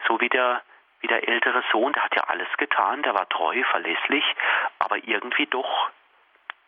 so 0.06 0.20
wie 0.20 0.28
der, 0.28 0.60
wie 1.00 1.06
der 1.06 1.26
ältere 1.26 1.64
Sohn, 1.72 1.94
der 1.94 2.04
hat 2.04 2.14
ja 2.14 2.24
alles 2.24 2.54
getan, 2.58 3.02
der 3.02 3.14
war 3.14 3.30
treu, 3.30 3.64
verlässlich, 3.70 4.24
aber 4.78 4.98
irgendwie 4.98 5.46
doch 5.46 5.88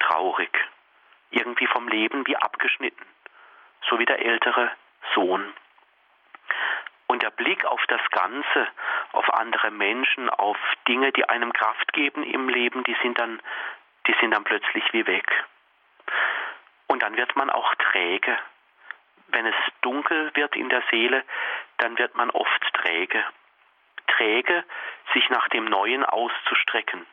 traurig, 0.00 0.58
irgendwie 1.30 1.66
vom 1.66 1.88
Leben 1.88 2.26
wie 2.26 2.38
abgeschnitten, 2.38 3.04
so 3.90 3.98
wie 3.98 4.06
der 4.06 4.24
ältere 4.24 4.70
Sohn. 5.14 5.52
Und 7.06 7.22
der 7.22 7.30
Blick 7.30 7.64
auf 7.64 7.82
das 7.88 8.00
Ganze, 8.10 8.68
auf 9.12 9.32
andere 9.34 9.70
Menschen, 9.70 10.30
auf 10.30 10.56
Dinge, 10.88 11.12
die 11.12 11.28
einem 11.28 11.52
Kraft 11.52 11.92
geben 11.92 12.22
im 12.24 12.48
Leben, 12.48 12.82
die 12.84 12.96
sind 13.02 13.18
dann, 13.18 13.40
die 14.06 14.14
sind 14.20 14.32
dann 14.32 14.44
plötzlich 14.44 14.84
wie 14.92 15.06
weg. 15.06 15.26
Und 16.86 17.02
dann 17.02 17.16
wird 17.16 17.36
man 17.36 17.50
auch 17.50 17.74
träge. 17.76 18.36
Wenn 19.28 19.46
es 19.46 19.54
dunkel 19.82 20.30
wird 20.34 20.56
in 20.56 20.68
der 20.68 20.82
Seele, 20.90 21.24
dann 21.78 21.98
wird 21.98 22.14
man 22.14 22.30
oft 22.30 22.74
träge. 22.74 23.24
Träge, 24.06 24.64
sich 25.12 25.28
nach 25.30 25.48
dem 25.48 25.64
Neuen 25.64 26.04
auszustrecken. 26.04 27.06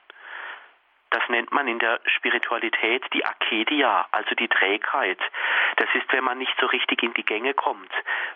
Das 1.12 1.28
nennt 1.28 1.52
man 1.52 1.68
in 1.68 1.78
der 1.78 2.00
Spiritualität 2.06 3.04
die 3.14 3.26
Akedia, 3.26 4.08
also 4.12 4.34
die 4.34 4.48
Trägheit. 4.48 5.20
Das 5.76 5.90
ist, 5.94 6.12
wenn 6.14 6.24
man 6.24 6.38
nicht 6.38 6.56
so 6.60 6.68
richtig 6.68 7.04
in 7.04 7.14
die 7.14 7.26
Gänge 7.26 7.54
kommt, 7.54 7.92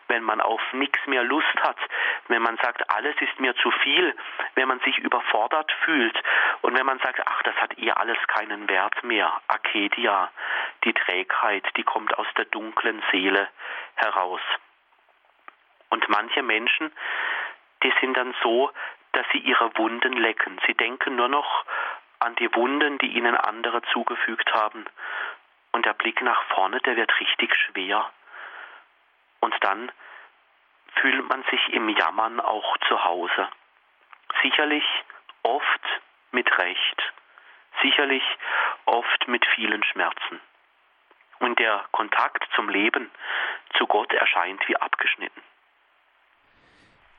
wenn 0.09 0.23
man 0.23 0.41
auf 0.41 0.61
nichts 0.73 0.99
mehr 1.07 1.23
Lust 1.23 1.55
hat, 1.61 1.78
wenn 2.28 2.41
man 2.41 2.57
sagt, 2.57 2.89
alles 2.91 3.15
ist 3.21 3.39
mir 3.39 3.55
zu 3.55 3.71
viel, 3.71 4.13
wenn 4.55 4.67
man 4.67 4.82
sich 4.82 4.97
überfordert 4.97 5.71
fühlt 5.86 6.21
und 6.61 6.78
wenn 6.78 6.86
man 6.86 6.99
sagt, 6.99 7.21
ach, 7.26 7.43
das 7.43 7.55
hat 7.55 7.78
ihr 7.78 7.97
alles 7.97 8.17
keinen 8.28 8.67
Wert 8.67 9.01
mehr. 9.05 9.32
Akedia, 9.47 10.30
die 10.84 10.93
Trägheit, 10.93 11.65
die 11.78 11.84
kommt 11.84 12.17
aus 12.19 12.28
der 12.38 12.45
dunklen 12.45 13.01
Seele 13.09 13.47
heraus. 13.95 14.41
Und 15.89 16.09
manche 16.09 16.43
Menschen, 16.43 16.91
die 17.84 17.93
sind 18.01 18.17
dann 18.17 18.36
so, 18.43 18.69
dass 19.13 19.26
sie 19.32 19.39
ihre 19.39 19.71
Wunden 19.78 20.13
lecken. 20.13 20.59
Sie 20.67 20.73
denken 20.73 21.15
nur 21.15 21.30
noch 21.30 21.63
an 22.20 22.36
die 22.36 22.53
Wunden, 22.53 22.97
die 22.99 23.18
ihnen 23.18 23.36
andere 23.36 23.82
zugefügt 23.93 24.53
haben. 24.53 24.86
Und 25.72 25.86
der 25.86 25.93
Blick 25.93 26.22
nach 26.22 26.41
vorne, 26.45 26.80
der 26.82 26.95
wird 26.95 27.20
richtig 27.20 27.55
schwer. 27.55 28.09
Und 29.41 29.55
dann 29.61 29.91
fühlt 30.95 31.28
man 31.28 31.43
sich 31.51 31.74
im 31.74 31.89
Jammern 31.89 32.39
auch 32.39 32.78
zu 32.88 33.03
Hause. 33.03 33.49
Sicherlich 34.41 34.86
oft 35.43 36.01
mit 36.32 36.57
Recht, 36.57 37.13
sicherlich 37.82 38.24
oft 38.86 39.28
mit 39.28 39.45
vielen 39.55 39.84
Schmerzen. 39.84 40.39
Und 41.39 41.59
der 41.59 41.86
Kontakt 41.91 42.47
zum 42.55 42.70
Leben, 42.70 43.11
zu 43.78 43.88
Gott 43.88 44.11
erscheint 44.13 44.68
wie 44.68 44.78
abgeschnitten. 44.78 45.41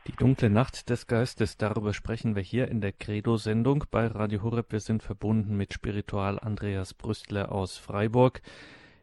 Die 0.07 0.12
dunkle 0.12 0.50
Nacht 0.50 0.88
des 0.88 1.09
Geistes, 1.09 1.57
darüber 1.57 1.92
sprechen 1.92 2.36
wir 2.36 2.42
hier 2.42 2.68
in 2.68 2.80
der 2.80 2.92
Credo-Sendung 2.92 3.86
bei 3.90 4.07
Radio 4.07 4.42
Horeb. 4.44 4.70
Wir 4.70 4.78
sind 4.78 5.02
verbunden 5.02 5.57
mit 5.57 5.74
Spiritual 5.74 6.38
Andreas 6.38 6.94
Brüstle 6.94 7.50
aus 7.50 7.76
Freiburg. 7.76 8.40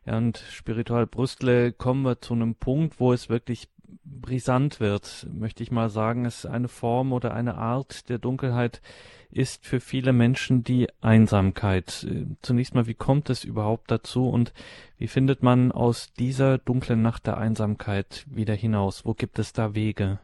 Und 0.06 0.38
Spiritual 0.38 1.06
Brüstle 1.06 1.74
kommen 1.74 2.04
wir 2.04 2.22
zu 2.22 2.34
einem 2.34 2.56
Punkt, 2.56 3.02
wo 3.02 3.12
es 3.12 3.28
wirklich 3.28 3.68
brisant 4.06 4.80
wird, 4.80 5.28
möchte 5.34 5.62
ich 5.62 5.72
mal 5.72 5.90
sagen. 5.90 6.24
Es 6.24 6.46
ist 6.46 6.46
eine 6.46 6.70
Form 6.70 7.12
oder 7.12 7.34
eine 7.34 7.56
Art 7.56 8.08
der 8.08 8.18
Dunkelheit 8.18 8.82
ist 9.30 9.66
für 9.66 9.82
viele 9.82 10.14
Menschen 10.14 10.64
die 10.64 10.88
Einsamkeit. 11.02 12.08
Zunächst 12.42 12.76
mal, 12.76 12.88
wie 12.88 12.94
kommt 12.94 13.30
es 13.30 13.44
überhaupt 13.44 13.92
dazu 13.92 14.30
und 14.30 14.54
wie 14.98 15.08
findet 15.08 15.44
man 15.44 15.74
aus 15.74 16.14
dieser 16.14 16.60
dunklen 16.60 17.02
Nacht 17.02 17.28
der 17.28 17.38
Einsamkeit 17.38 18.26
wieder 18.30 18.56
hinaus? 18.56 19.04
Wo 19.06 19.14
gibt 19.14 19.38
es 19.38 19.52
da 19.52 19.76
Wege? 19.76 20.20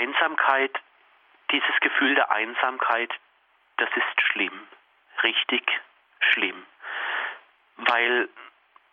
Einsamkeit, 0.00 0.72
dieses 1.50 1.80
Gefühl 1.80 2.14
der 2.14 2.30
Einsamkeit, 2.30 3.12
das 3.76 3.90
ist 3.94 4.22
schlimm, 4.32 4.66
richtig 5.22 5.62
schlimm, 6.20 6.64
weil 7.76 8.28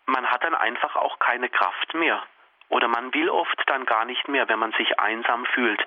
man 0.05 0.30
hat 0.30 0.43
dann 0.43 0.55
einfach 0.55 0.95
auch 0.97 1.20
keine 1.20 1.49
Kraft 1.49 1.93
mehr 1.93 2.22
oder 2.70 2.89
man 2.89 3.14
will 3.14 3.30
oft 3.30 3.62
dann 3.68 3.86
gar 3.86 4.03
nicht 4.03 4.28
mehr, 4.28 4.49
wenn 4.49 4.60
man 4.60 4.74
sich 4.74 4.99
einsam 4.99 5.45
fühlt. 5.45 5.82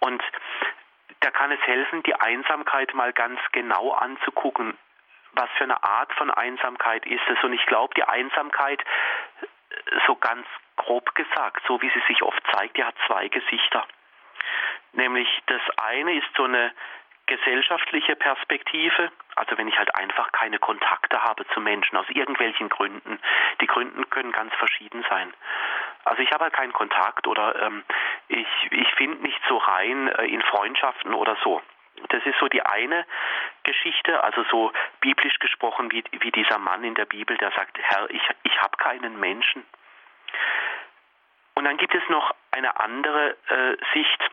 Und 0.00 0.22
da 1.20 1.30
kann 1.30 1.50
es 1.52 1.60
helfen, 1.60 2.02
die 2.02 2.14
Einsamkeit 2.14 2.92
mal 2.92 3.12
ganz 3.14 3.40
genau 3.52 3.92
anzugucken. 3.92 4.76
Was 5.32 5.48
für 5.56 5.64
eine 5.64 5.82
Art 5.82 6.12
von 6.14 6.30
Einsamkeit 6.30 7.06
ist 7.06 7.26
es? 7.28 7.42
Und 7.42 7.54
ich 7.54 7.64
glaube, 7.64 7.94
die 7.94 8.04
Einsamkeit, 8.04 8.84
so 10.06 10.14
ganz 10.16 10.46
grob 10.76 11.14
gesagt, 11.14 11.62
so 11.66 11.80
wie 11.80 11.88
sie 11.88 12.02
sich 12.06 12.22
oft 12.22 12.42
zeigt, 12.54 12.76
die 12.76 12.84
hat 12.84 12.94
zwei 13.06 13.28
Gesichter. 13.28 13.86
Nämlich 14.92 15.28
das 15.46 15.62
eine 15.78 16.14
ist 16.18 16.28
so 16.36 16.44
eine 16.44 16.72
gesellschaftliche 17.26 18.16
Perspektive, 18.16 19.10
also 19.36 19.56
wenn 19.56 19.68
ich 19.68 19.78
halt 19.78 19.94
einfach 19.94 20.32
keine 20.32 20.58
Kontakte 20.58 21.22
habe 21.22 21.46
zu 21.48 21.60
Menschen 21.60 21.96
aus 21.96 22.08
irgendwelchen 22.10 22.68
Gründen. 22.68 23.18
Die 23.60 23.66
Gründen 23.66 24.08
können 24.10 24.32
ganz 24.32 24.52
verschieden 24.54 25.04
sein. 25.08 25.32
Also 26.04 26.22
ich 26.22 26.30
habe 26.32 26.44
halt 26.44 26.54
keinen 26.54 26.72
Kontakt 26.72 27.26
oder 27.26 27.62
ähm, 27.62 27.84
ich, 28.28 28.48
ich 28.70 28.88
finde 28.94 29.22
nicht 29.22 29.40
so 29.48 29.56
rein 29.56 30.08
äh, 30.08 30.26
in 30.26 30.42
Freundschaften 30.42 31.14
oder 31.14 31.36
so. 31.42 31.62
Das 32.08 32.24
ist 32.26 32.38
so 32.40 32.48
die 32.48 32.62
eine 32.62 33.06
Geschichte, 33.62 34.22
also 34.24 34.44
so 34.50 34.72
biblisch 35.00 35.38
gesprochen 35.38 35.92
wie, 35.92 36.02
wie 36.10 36.32
dieser 36.32 36.58
Mann 36.58 36.82
in 36.82 36.94
der 36.94 37.04
Bibel, 37.04 37.36
der 37.36 37.52
sagt, 37.52 37.78
Herr, 37.80 38.10
ich, 38.10 38.22
ich 38.42 38.60
habe 38.60 38.76
keinen 38.78 39.20
Menschen. 39.20 39.64
Und 41.54 41.64
dann 41.64 41.76
gibt 41.76 41.94
es 41.94 42.02
noch 42.08 42.34
eine 42.50 42.80
andere 42.80 43.36
äh, 43.48 43.76
Sicht, 43.92 44.30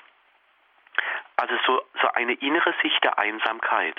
also 1.39 1.55
so, 1.65 1.81
so 2.01 2.07
eine 2.13 2.33
innere 2.33 2.73
Sicht 2.81 3.01
der 3.03 3.17
Einsamkeit. 3.17 3.95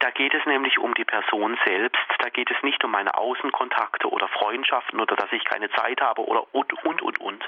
Da 0.00 0.10
geht 0.10 0.34
es 0.34 0.44
nämlich 0.44 0.78
um 0.78 0.94
die 0.94 1.04
Person 1.04 1.58
selbst, 1.64 2.06
da 2.18 2.28
geht 2.28 2.50
es 2.50 2.62
nicht 2.62 2.84
um 2.84 2.90
meine 2.90 3.14
Außenkontakte 3.16 4.08
oder 4.08 4.28
Freundschaften 4.28 5.00
oder 5.00 5.16
dass 5.16 5.32
ich 5.32 5.44
keine 5.44 5.70
Zeit 5.70 6.00
habe 6.00 6.24
oder 6.24 6.54
und, 6.54 6.72
und, 6.84 7.02
und, 7.02 7.20
und. 7.20 7.44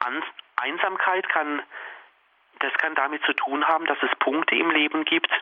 An 0.00 0.22
Einsamkeit 0.56 1.28
kann, 1.30 1.62
das 2.60 2.72
kann 2.74 2.94
damit 2.94 3.24
zu 3.24 3.32
tun 3.32 3.66
haben, 3.66 3.86
dass 3.86 3.98
es 4.02 4.14
Punkte 4.18 4.54
im 4.54 4.70
Leben 4.70 5.04
gibt, 5.04 5.32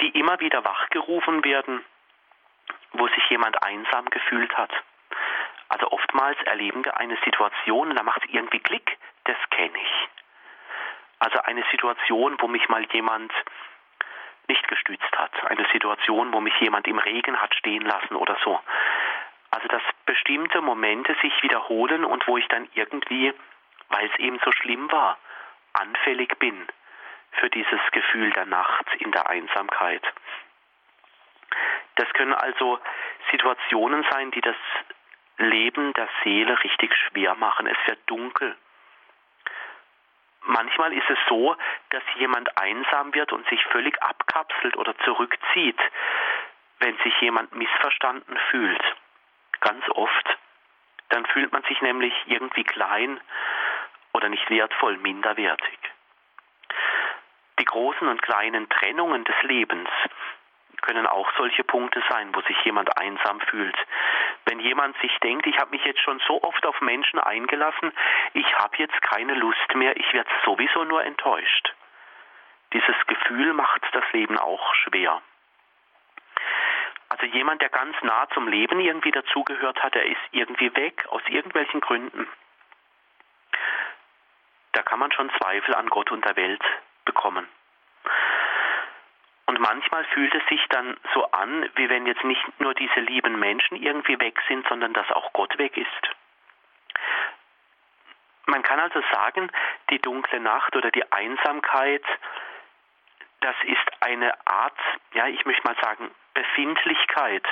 die 0.00 0.08
immer 0.18 0.40
wieder 0.40 0.64
wachgerufen 0.64 1.44
werden, 1.44 1.84
wo 2.92 3.06
sich 3.08 3.28
jemand 3.28 3.62
einsam 3.62 4.06
gefühlt 4.06 4.56
hat. 4.56 4.72
Also 5.68 5.90
oftmals 5.90 6.38
erleben 6.44 6.84
wir 6.84 6.96
eine 6.98 7.16
Situation 7.24 7.90
und 7.90 7.96
da 7.96 8.02
macht 8.02 8.24
es 8.24 8.32
irgendwie 8.32 8.60
Klick, 8.60 8.98
das 9.24 9.36
kenne 9.50 9.78
ich. 9.78 10.08
Also 11.24 11.40
eine 11.40 11.64
Situation, 11.70 12.36
wo 12.38 12.48
mich 12.48 12.68
mal 12.68 12.84
jemand 12.92 13.32
nicht 14.46 14.68
gestützt 14.68 15.10
hat, 15.16 15.32
eine 15.46 15.66
Situation, 15.72 16.34
wo 16.34 16.40
mich 16.42 16.52
jemand 16.60 16.86
im 16.86 16.98
Regen 16.98 17.40
hat 17.40 17.54
stehen 17.54 17.80
lassen 17.80 18.14
oder 18.14 18.36
so. 18.44 18.60
Also 19.50 19.66
dass 19.68 19.80
bestimmte 20.04 20.60
Momente 20.60 21.16
sich 21.22 21.32
wiederholen 21.42 22.04
und 22.04 22.28
wo 22.28 22.36
ich 22.36 22.46
dann 22.48 22.68
irgendwie, 22.74 23.32
weil 23.88 24.10
es 24.10 24.18
eben 24.18 24.38
so 24.44 24.52
schlimm 24.52 24.92
war, 24.92 25.16
anfällig 25.72 26.38
bin 26.38 26.68
für 27.32 27.48
dieses 27.48 27.80
Gefühl 27.92 28.30
der 28.32 28.44
Nacht 28.44 28.86
in 28.98 29.10
der 29.10 29.26
Einsamkeit. 29.30 30.02
Das 31.94 32.08
können 32.12 32.34
also 32.34 32.78
Situationen 33.30 34.04
sein, 34.10 34.30
die 34.32 34.42
das 34.42 34.56
Leben 35.38 35.94
der 35.94 36.08
Seele 36.22 36.62
richtig 36.62 36.94
schwer 36.94 37.34
machen. 37.34 37.66
Es 37.66 37.78
wird 37.86 38.00
dunkel. 38.04 38.54
Manchmal 40.46 40.92
ist 40.92 41.08
es 41.08 41.18
so, 41.28 41.56
dass 41.90 42.02
jemand 42.16 42.56
einsam 42.58 43.14
wird 43.14 43.32
und 43.32 43.48
sich 43.48 43.64
völlig 43.66 44.00
abkapselt 44.02 44.76
oder 44.76 44.96
zurückzieht, 44.98 45.78
wenn 46.80 46.96
sich 46.98 47.18
jemand 47.20 47.54
missverstanden 47.54 48.36
fühlt. 48.50 48.82
Ganz 49.60 49.84
oft. 49.90 50.38
Dann 51.08 51.24
fühlt 51.26 51.52
man 51.52 51.62
sich 51.64 51.80
nämlich 51.80 52.12
irgendwie 52.26 52.64
klein 52.64 53.20
oder 54.12 54.28
nicht 54.28 54.48
wertvoll, 54.50 54.98
minderwertig. 54.98 55.78
Die 57.58 57.64
großen 57.64 58.06
und 58.06 58.20
kleinen 58.22 58.68
Trennungen 58.68 59.24
des 59.24 59.40
Lebens 59.42 59.88
können 60.82 61.06
auch 61.06 61.30
solche 61.38 61.64
Punkte 61.64 62.02
sein, 62.10 62.34
wo 62.34 62.40
sich 62.42 62.60
jemand 62.64 62.96
einsam 62.98 63.40
fühlt. 63.40 63.76
Wenn 64.46 64.60
jemand 64.60 64.96
sich 65.00 65.16
denkt, 65.20 65.46
ich 65.46 65.58
habe 65.58 65.70
mich 65.70 65.84
jetzt 65.84 66.00
schon 66.00 66.20
so 66.26 66.42
oft 66.42 66.66
auf 66.66 66.80
Menschen 66.80 67.18
eingelassen, 67.18 67.92
ich 68.34 68.54
habe 68.58 68.76
jetzt 68.76 69.00
keine 69.02 69.34
Lust 69.34 69.74
mehr, 69.74 69.96
ich 69.96 70.12
werde 70.12 70.30
sowieso 70.44 70.84
nur 70.84 71.02
enttäuscht. 71.04 71.74
Dieses 72.72 72.96
Gefühl 73.06 73.52
macht 73.54 73.82
das 73.92 74.04
Leben 74.12 74.38
auch 74.38 74.74
schwer. 74.74 75.22
Also 77.08 77.26
jemand, 77.26 77.62
der 77.62 77.68
ganz 77.68 77.96
nah 78.02 78.28
zum 78.30 78.48
Leben 78.48 78.80
irgendwie 78.80 79.12
dazugehört 79.12 79.82
hat, 79.82 79.94
der 79.94 80.06
ist 80.06 80.20
irgendwie 80.32 80.74
weg 80.74 81.06
aus 81.08 81.22
irgendwelchen 81.28 81.80
Gründen. 81.80 82.26
Da 84.72 84.82
kann 84.82 84.98
man 84.98 85.12
schon 85.12 85.30
Zweifel 85.38 85.74
an 85.74 85.88
Gott 85.88 86.10
und 86.10 86.24
der 86.24 86.36
Welt 86.36 86.62
bekommen. 87.04 87.48
Und 89.54 89.60
manchmal 89.60 90.04
fühlt 90.06 90.34
es 90.34 90.44
sich 90.48 90.66
dann 90.70 90.96
so 91.14 91.30
an, 91.30 91.70
wie 91.76 91.88
wenn 91.88 92.06
jetzt 92.06 92.24
nicht 92.24 92.42
nur 92.60 92.74
diese 92.74 92.98
lieben 92.98 93.38
Menschen 93.38 93.76
irgendwie 93.76 94.18
weg 94.18 94.36
sind, 94.48 94.66
sondern 94.66 94.92
dass 94.94 95.08
auch 95.12 95.32
Gott 95.32 95.56
weg 95.58 95.76
ist. 95.76 96.10
Man 98.46 98.64
kann 98.64 98.80
also 98.80 99.00
sagen, 99.12 99.48
die 99.90 100.00
dunkle 100.00 100.40
Nacht 100.40 100.74
oder 100.74 100.90
die 100.90 101.04
Einsamkeit, 101.12 102.02
das 103.42 103.54
ist 103.62 104.02
eine 104.02 104.34
Art, 104.44 104.76
ja, 105.12 105.28
ich 105.28 105.44
möchte 105.46 105.62
mal 105.62 105.76
sagen, 105.80 106.10
Befindlichkeit. 106.34 107.46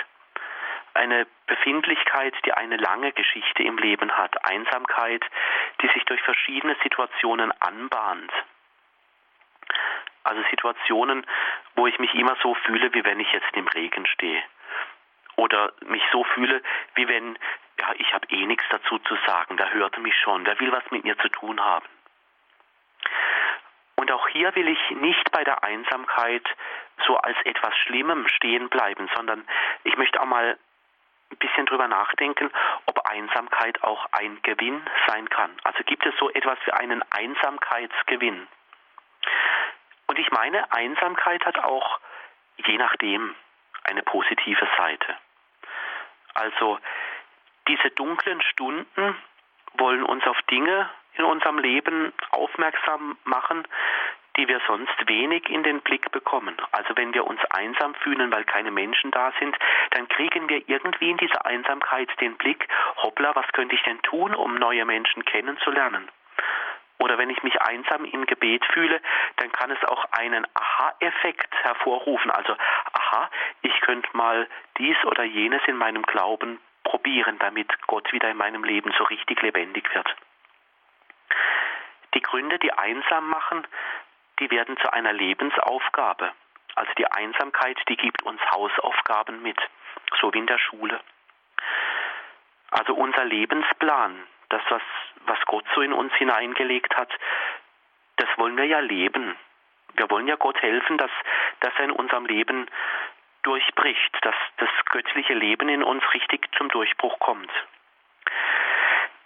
Eine 0.94 1.28
Befindlichkeit, 1.46 2.34
die 2.44 2.52
eine 2.52 2.78
lange 2.78 3.12
Geschichte 3.12 3.62
im 3.62 3.78
Leben 3.78 4.10
hat. 4.18 4.44
Einsamkeit, 4.44 5.24
die 5.80 5.88
sich 5.94 6.04
durch 6.06 6.20
verschiedene 6.22 6.74
Situationen 6.82 7.52
anbahnt. 7.60 8.32
Also 10.24 10.42
Situationen, 10.50 11.26
wo 11.74 11.86
ich 11.86 11.98
mich 11.98 12.14
immer 12.14 12.36
so 12.42 12.54
fühle, 12.54 12.92
wie 12.94 13.04
wenn 13.04 13.20
ich 13.20 13.32
jetzt 13.32 13.54
im 13.54 13.68
Regen 13.68 14.06
stehe. 14.06 14.42
Oder 15.36 15.72
mich 15.86 16.02
so 16.12 16.24
fühle, 16.24 16.62
wie 16.94 17.08
wenn, 17.08 17.38
ja, 17.80 17.92
ich 17.96 18.12
habe 18.14 18.26
eh 18.28 18.46
nichts 18.46 18.64
dazu 18.70 18.98
zu 18.98 19.16
sagen, 19.26 19.56
der 19.56 19.72
hört 19.72 19.98
mich 19.98 20.14
schon, 20.16 20.44
der 20.44 20.58
will 20.60 20.72
was 20.72 20.88
mit 20.90 21.04
mir 21.04 21.18
zu 21.18 21.28
tun 21.28 21.60
haben. 21.60 21.86
Und 23.96 24.10
auch 24.10 24.28
hier 24.28 24.54
will 24.54 24.68
ich 24.68 24.90
nicht 24.90 25.30
bei 25.30 25.44
der 25.44 25.62
Einsamkeit 25.62 26.44
so 27.06 27.16
als 27.18 27.36
etwas 27.44 27.76
Schlimmem 27.78 28.26
stehen 28.28 28.68
bleiben, 28.68 29.08
sondern 29.14 29.46
ich 29.84 29.96
möchte 29.96 30.20
auch 30.20 30.26
mal 30.26 30.58
ein 31.30 31.36
bisschen 31.38 31.66
drüber 31.66 31.88
nachdenken, 31.88 32.50
ob 32.86 33.06
Einsamkeit 33.06 33.82
auch 33.82 34.06
ein 34.12 34.40
Gewinn 34.42 34.82
sein 35.06 35.28
kann. 35.28 35.50
Also 35.64 35.82
gibt 35.84 36.04
es 36.04 36.14
so 36.18 36.30
etwas 36.30 36.58
wie 36.64 36.72
einen 36.72 37.02
Einsamkeitsgewinn. 37.10 38.46
Und 40.12 40.18
ich 40.18 40.30
meine, 40.30 40.70
Einsamkeit 40.70 41.42
hat 41.46 41.58
auch 41.64 41.98
je 42.66 42.76
nachdem 42.76 43.34
eine 43.84 44.02
positive 44.02 44.68
Seite. 44.76 45.16
Also 46.34 46.78
diese 47.66 47.88
dunklen 47.92 48.42
Stunden 48.42 49.16
wollen 49.72 50.02
uns 50.02 50.26
auf 50.26 50.36
Dinge 50.50 50.90
in 51.14 51.24
unserem 51.24 51.58
Leben 51.58 52.12
aufmerksam 52.30 53.16
machen, 53.24 53.66
die 54.36 54.46
wir 54.48 54.60
sonst 54.66 55.08
wenig 55.08 55.48
in 55.48 55.62
den 55.62 55.80
Blick 55.80 56.12
bekommen. 56.12 56.58
Also 56.72 56.94
wenn 56.94 57.14
wir 57.14 57.26
uns 57.26 57.42
einsam 57.46 57.94
fühlen, 57.94 58.30
weil 58.30 58.44
keine 58.44 58.70
Menschen 58.70 59.12
da 59.12 59.32
sind, 59.40 59.56
dann 59.92 60.08
kriegen 60.08 60.46
wir 60.50 60.68
irgendwie 60.68 61.08
in 61.08 61.16
dieser 61.16 61.46
Einsamkeit 61.46 62.10
den 62.20 62.36
Blick, 62.36 62.68
hoppla, 62.98 63.34
was 63.34 63.50
könnte 63.54 63.76
ich 63.76 63.82
denn 63.84 64.02
tun, 64.02 64.34
um 64.34 64.56
neue 64.56 64.84
Menschen 64.84 65.24
kennenzulernen? 65.24 66.06
Oder 67.02 67.18
wenn 67.18 67.30
ich 67.30 67.42
mich 67.42 67.60
einsam 67.60 68.04
im 68.04 68.26
Gebet 68.26 68.64
fühle, 68.66 69.00
dann 69.38 69.50
kann 69.50 69.72
es 69.72 69.84
auch 69.88 70.04
einen 70.12 70.46
Aha-Effekt 70.54 71.52
hervorrufen. 71.64 72.30
Also, 72.30 72.56
aha, 72.92 73.28
ich 73.62 73.80
könnte 73.80 74.08
mal 74.16 74.48
dies 74.78 74.96
oder 75.06 75.24
jenes 75.24 75.62
in 75.66 75.76
meinem 75.76 76.04
Glauben 76.04 76.60
probieren, 76.84 77.40
damit 77.40 77.66
Gott 77.88 78.12
wieder 78.12 78.30
in 78.30 78.36
meinem 78.36 78.62
Leben 78.62 78.94
so 78.96 79.02
richtig 79.02 79.42
lebendig 79.42 79.92
wird. 79.92 80.14
Die 82.14 82.22
Gründe, 82.22 82.60
die 82.60 82.72
einsam 82.72 83.28
machen, 83.28 83.66
die 84.38 84.52
werden 84.52 84.76
zu 84.76 84.92
einer 84.92 85.12
Lebensaufgabe. 85.12 86.30
Also 86.76 86.92
die 86.98 87.10
Einsamkeit, 87.10 87.78
die 87.88 87.96
gibt 87.96 88.22
uns 88.22 88.40
Hausaufgaben 88.52 89.42
mit, 89.42 89.58
so 90.20 90.32
wie 90.32 90.38
in 90.38 90.46
der 90.46 90.58
Schule. 90.58 91.00
Also 92.70 92.94
unser 92.94 93.24
Lebensplan, 93.24 94.24
das, 94.52 94.62
was, 94.68 94.82
was 95.26 95.38
Gott 95.46 95.64
so 95.74 95.80
in 95.80 95.92
uns 95.92 96.12
hineingelegt 96.14 96.96
hat, 96.96 97.10
das 98.16 98.28
wollen 98.36 98.56
wir 98.56 98.66
ja 98.66 98.80
leben. 98.80 99.36
Wir 99.94 100.10
wollen 100.10 100.28
ja 100.28 100.36
Gott 100.36 100.60
helfen, 100.62 100.98
dass, 100.98 101.10
dass 101.60 101.72
er 101.78 101.84
in 101.84 101.90
unserem 101.90 102.26
Leben 102.26 102.66
durchbricht, 103.42 104.16
dass 104.22 104.34
das 104.58 104.70
göttliche 104.90 105.34
Leben 105.34 105.68
in 105.68 105.82
uns 105.82 106.02
richtig 106.14 106.48
zum 106.56 106.68
Durchbruch 106.68 107.18
kommt. 107.18 107.50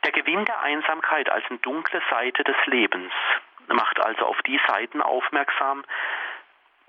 Der 0.05 0.13
Gewinn 0.13 0.45
der 0.45 0.61
Einsamkeit 0.61 1.29
als 1.31 1.45
eine 1.51 1.59
dunkle 1.59 2.01
Seite 2.11 2.45
des 2.45 2.57
Lebens 2.67 3.13
macht 3.69 4.01
also 4.05 4.27
auf 4.27 4.41
die 4.43 4.61
Seiten 4.69 5.03
aufmerksam, 5.03 5.85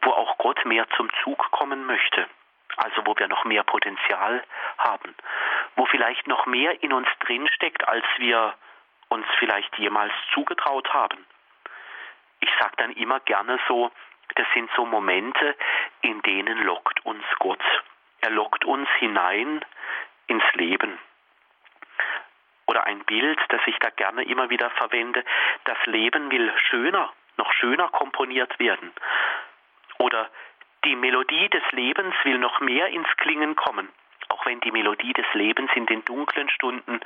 wo 0.02 0.12
auch 0.12 0.38
Gott 0.38 0.64
mehr 0.66 0.88
zum 0.96 1.10
Zug 1.24 1.52
kommen 1.52 1.86
möchte, 1.86 2.28
also 2.76 3.06
wo 3.06 3.16
wir 3.18 3.28
noch 3.28 3.46
mehr 3.46 3.64
Potenzial 3.64 4.44
haben, 4.78 5.16
wo 5.76 5.86
vielleicht 5.86 6.28
noch 6.28 6.46
mehr 6.46 6.84
in 6.84 6.94
uns 6.94 7.08
drinsteckt, 7.22 7.88
als 7.88 8.06
wir 8.18 8.54
uns 9.10 9.26
vielleicht 9.40 9.78
jemals 9.78 10.14
zugetraut 10.34 10.94
haben. 10.94 11.26
Ich 12.40 12.50
sage 12.60 12.74
dann 12.78 12.92
immer 12.92 13.20
gerne 13.22 13.60
so, 13.68 13.92
das 14.36 14.46
sind 14.54 14.70
so 14.76 14.86
Momente, 14.86 15.56
in 16.02 16.22
denen 16.22 16.64
lockt 16.64 17.04
uns 17.06 17.24
Gott. 17.40 17.64
Er 18.22 18.32
lockt 18.32 18.66
uns 18.66 18.90
hinein 19.00 19.64
ins 20.28 20.44
Leben. 20.54 21.00
Oder 22.68 22.86
ein 22.86 23.00
Bild, 23.06 23.40
das 23.50 23.62
ich 23.66 23.78
da 23.80 23.90
gerne 23.90 24.24
immer 24.24 24.50
wieder 24.50 24.70
verwende, 24.72 25.24
das 25.64 25.78
Leben 25.86 26.30
will 26.30 26.54
schöner, 26.70 27.14
noch 27.38 27.52
schöner 27.54 27.88
komponiert 27.90 28.60
werden. 28.60 28.92
Oder 30.00 30.30
die 30.88 30.96
Melodie 30.96 31.50
des 31.50 31.64
Lebens 31.72 32.16
will 32.24 32.38
noch 32.38 32.62
mehr 32.62 32.88
ins 32.88 33.10
Klingen 33.18 33.58
kommen, 33.58 33.90
auch 34.30 34.46
wenn 34.46 34.62
die 34.62 34.72
Melodie 34.72 35.12
des 35.12 35.26
Lebens 35.34 35.70
in 35.76 35.86
den 35.86 36.04
dunklen 36.06 36.50
Stunden 36.50 37.02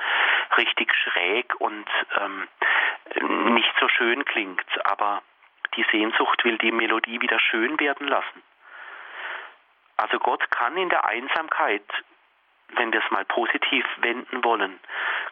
richtig 0.55 0.93
schräg 0.93 1.59
und 1.59 1.87
ähm, 2.19 2.47
nicht 3.55 3.73
so 3.79 3.87
schön 3.89 4.23
klingt. 4.25 4.85
Aber 4.85 5.23
die 5.75 5.85
Sehnsucht 5.91 6.45
will 6.45 6.59
die 6.59 6.71
Melodie 6.71 7.21
wieder 7.21 7.39
schön 7.39 7.79
werden 7.79 8.07
lassen. 8.07 8.43
Also 9.97 10.19
Gott 10.19 10.49
kann 10.51 10.77
in 10.77 10.89
der 10.89 11.07
Einsamkeit, 11.07 11.85
wenn 12.75 12.93
wir 12.93 13.03
es 13.03 13.11
mal 13.11 13.25
positiv 13.25 13.85
wenden 13.97 14.43
wollen, 14.43 14.79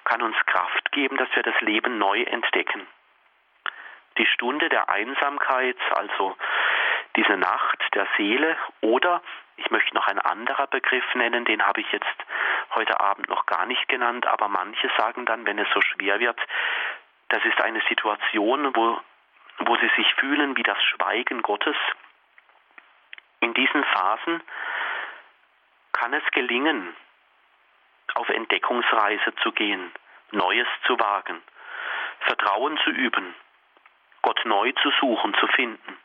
kann 0.06 0.24
uns 0.24 0.36
Kraft 0.48 0.92
geben, 0.92 1.18
dass 1.18 1.30
wir 1.36 1.44
das 1.44 1.60
Leben 1.62 2.00
neu 2.00 2.24
entdecken. 2.24 2.88
Die 4.18 4.26
Stunde 4.26 4.70
der 4.70 4.90
Einsamkeit, 4.90 5.78
also 5.92 6.36
diese 7.16 7.38
Nacht 7.38 7.80
der 7.94 8.08
Seele 8.18 8.58
oder 8.82 9.22
ich 9.58 9.70
möchte 9.72 9.94
noch 9.94 10.08
einen 10.08 10.20
anderen 10.20 10.68
Begriff 10.70 11.04
nennen, 11.16 11.46
den 11.46 11.66
habe 11.66 11.82
ich 11.82 11.92
jetzt 11.92 12.06
heute 12.76 13.00
Abend 13.00 13.28
noch 13.30 13.46
gar 13.46 13.66
nicht 13.66 13.88
genannt, 13.90 14.26
aber 14.26 14.48
manche 14.48 14.90
sagen 14.98 15.26
dann, 15.26 15.46
wenn 15.46 15.60
es 15.60 15.68
so 15.74 15.82
schwer 15.82 16.20
wird, 16.20 16.40
das 17.30 17.44
ist 17.46 17.62
eine 17.62 17.82
Situation, 17.90 18.76
wo 18.76 19.00
wo 19.60 19.76
sie 19.76 19.92
sich 19.96 20.14
fühlen 20.16 20.56
wie 20.56 20.64
das 20.64 20.82
Schweigen 20.84 21.42
Gottes. 21.42 21.76
In 23.42 23.54
diesen 23.54 23.84
Phasen 23.84 24.42
kann 25.92 26.14
es 26.14 26.24
gelingen, 26.32 26.96
auf 28.16 28.30
Entdeckungsreise 28.30 29.36
zu 29.44 29.52
gehen, 29.52 29.92
Neues 30.32 30.68
zu 30.86 31.00
wagen, 31.00 31.42
Vertrauen 32.22 32.78
zu 32.84 32.90
üben, 32.90 33.36
Gott 34.22 34.40
neu 34.46 34.72
zu 34.82 34.92
suchen, 35.00 35.34
zu 35.36 35.48
finden. 35.48 35.98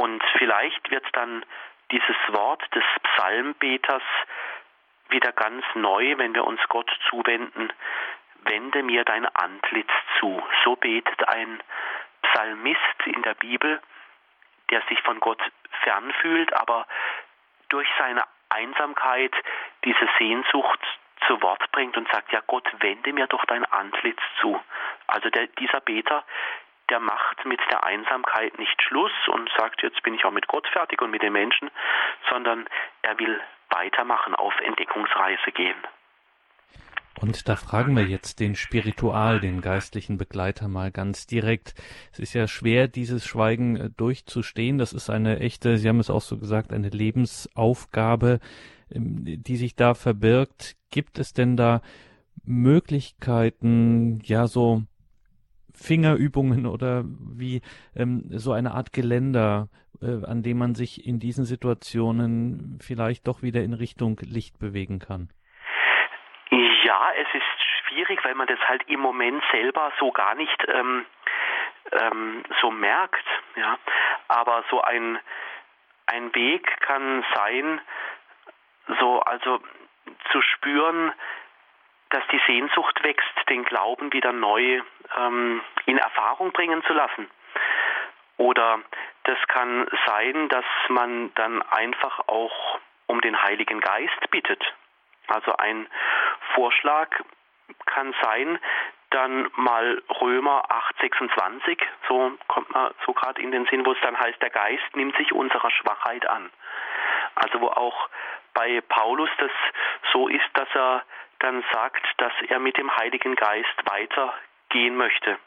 Und 0.00 0.24
vielleicht 0.38 0.90
wird 0.90 1.04
dann 1.12 1.44
dieses 1.90 2.16
Wort 2.28 2.62
des 2.74 2.84
Psalmbeters 3.02 4.02
wieder 5.10 5.30
ganz 5.32 5.62
neu, 5.74 6.16
wenn 6.16 6.34
wir 6.34 6.46
uns 6.46 6.60
Gott 6.68 6.90
zuwenden, 7.10 7.70
wende 8.44 8.82
mir 8.82 9.04
dein 9.04 9.26
Antlitz 9.26 9.90
zu. 10.18 10.42
So 10.64 10.76
betet 10.76 11.28
ein 11.28 11.62
Psalmist 12.22 12.80
in 13.04 13.20
der 13.20 13.34
Bibel, 13.34 13.82
der 14.70 14.80
sich 14.88 14.98
von 15.02 15.20
Gott 15.20 15.42
fernfühlt, 15.82 16.50
aber 16.54 16.86
durch 17.68 17.88
seine 17.98 18.24
Einsamkeit 18.48 19.34
diese 19.84 20.08
Sehnsucht 20.18 20.80
zu 21.26 21.42
Wort 21.42 21.70
bringt 21.72 21.98
und 21.98 22.10
sagt, 22.10 22.32
ja 22.32 22.40
Gott, 22.46 22.66
wende 22.78 23.12
mir 23.12 23.26
doch 23.26 23.44
dein 23.44 23.66
Antlitz 23.66 24.22
zu. 24.40 24.58
Also 25.08 25.28
der, 25.28 25.48
dieser 25.48 25.80
Beter, 25.80 26.24
der 26.90 27.00
macht 27.00 27.44
mit 27.44 27.60
der 27.70 27.84
Einsamkeit 27.84 28.58
nicht 28.58 28.82
Schluss 28.82 29.12
und 29.28 29.50
sagt, 29.56 29.82
jetzt 29.82 30.02
bin 30.02 30.14
ich 30.14 30.24
auch 30.24 30.32
mit 30.32 30.48
Gott 30.48 30.66
fertig 30.68 31.00
und 31.00 31.10
mit 31.10 31.22
den 31.22 31.32
Menschen, 31.32 31.70
sondern 32.30 32.66
er 33.02 33.18
will 33.18 33.40
weitermachen, 33.70 34.34
auf 34.34 34.54
Entdeckungsreise 34.60 35.52
gehen. 35.52 35.76
Und 37.20 37.48
da 37.48 37.56
fragen 37.56 37.94
wir 37.96 38.04
jetzt 38.04 38.40
den 38.40 38.54
Spiritual, 38.54 39.40
den 39.40 39.60
geistlichen 39.60 40.16
Begleiter 40.16 40.68
mal 40.68 40.90
ganz 40.90 41.26
direkt. 41.26 41.74
Es 42.12 42.18
ist 42.18 42.32
ja 42.32 42.48
schwer, 42.48 42.88
dieses 42.88 43.26
Schweigen 43.26 43.76
äh, 43.76 43.90
durchzustehen. 43.90 44.78
Das 44.78 44.92
ist 44.92 45.10
eine 45.10 45.38
echte, 45.40 45.76
Sie 45.76 45.88
haben 45.88 46.00
es 46.00 46.08
auch 46.08 46.22
so 46.22 46.38
gesagt, 46.38 46.72
eine 46.72 46.88
Lebensaufgabe, 46.88 48.40
ähm, 48.90 49.42
die 49.42 49.56
sich 49.56 49.74
da 49.76 49.94
verbirgt. 49.94 50.76
Gibt 50.90 51.18
es 51.18 51.34
denn 51.34 51.56
da 51.56 51.82
Möglichkeiten, 52.42 54.20
ja, 54.24 54.46
so 54.46 54.82
Fingerübungen 55.80 56.66
oder 56.66 57.04
wie 57.04 57.62
ähm, 57.96 58.24
so 58.30 58.52
eine 58.52 58.72
Art 58.72 58.92
Geländer, 58.92 59.68
äh, 60.02 60.24
an 60.26 60.42
dem 60.42 60.58
man 60.58 60.74
sich 60.74 61.06
in 61.06 61.18
diesen 61.18 61.44
Situationen 61.44 62.78
vielleicht 62.80 63.26
doch 63.26 63.42
wieder 63.42 63.62
in 63.62 63.72
Richtung 63.72 64.18
Licht 64.20 64.58
bewegen 64.58 64.98
kann? 64.98 65.30
Ja, 66.50 67.10
es 67.16 67.28
ist 67.32 67.88
schwierig, 67.88 68.24
weil 68.24 68.34
man 68.34 68.46
das 68.46 68.58
halt 68.68 68.82
im 68.88 69.00
Moment 69.00 69.42
selber 69.52 69.92
so 69.98 70.10
gar 70.10 70.34
nicht 70.34 70.64
ähm, 70.68 71.06
ähm, 71.92 72.42
so 72.60 72.70
merkt. 72.70 73.24
Ja, 73.56 73.78
aber 74.28 74.64
so 74.70 74.80
ein 74.82 75.18
ein 76.06 76.34
Weg 76.34 76.66
kann 76.80 77.24
sein, 77.34 77.80
so 78.98 79.20
also 79.20 79.60
zu 80.32 80.42
spüren, 80.42 81.12
dass 82.10 82.22
die 82.32 82.40
Sehnsucht 82.46 83.02
wächst, 83.02 83.48
den 83.48 83.64
Glauben 83.64 84.12
wieder 84.12 84.32
neu 84.32 84.82
ähm, 85.16 85.62
in 85.86 85.98
Erfahrung 85.98 86.52
bringen 86.52 86.82
zu 86.84 86.92
lassen. 86.92 87.30
Oder 88.36 88.80
das 89.24 89.38
kann 89.48 89.86
sein, 90.06 90.48
dass 90.48 90.64
man 90.88 91.32
dann 91.34 91.62
einfach 91.62 92.20
auch 92.26 92.78
um 93.06 93.20
den 93.20 93.40
Heiligen 93.42 93.80
Geist 93.80 94.30
bittet. 94.30 94.62
Also 95.28 95.54
ein 95.56 95.86
Vorschlag 96.54 97.08
kann 97.86 98.14
sein, 98.22 98.58
dann 99.10 99.50
mal 99.56 100.02
Römer 100.20 100.64
8,26, 101.00 101.78
so 102.08 102.32
kommt 102.46 102.70
man 102.70 102.92
so 103.04 103.12
gerade 103.12 103.42
in 103.42 103.50
den 103.50 103.66
Sinn, 103.66 103.84
wo 103.84 103.92
es 103.92 104.00
dann 104.02 104.18
heißt, 104.18 104.40
der 104.40 104.50
Geist 104.50 104.96
nimmt 104.96 105.16
sich 105.16 105.32
unserer 105.32 105.70
Schwachheit 105.70 106.26
an. 106.26 106.50
Also 107.34 107.60
wo 107.60 107.68
auch 107.68 108.08
bei 108.54 108.80
Paulus 108.88 109.30
das 109.38 109.50
so 110.12 110.28
ist, 110.28 110.48
dass 110.54 110.68
er 110.74 111.02
dann 111.40 111.64
sagt, 111.72 112.06
dass 112.18 112.32
er 112.48 112.58
mit 112.58 112.78
dem 112.78 112.94
Heiligen 112.96 113.34
Geist 113.34 113.74
weitergehen 113.84 114.96
möchte. 114.96 115.38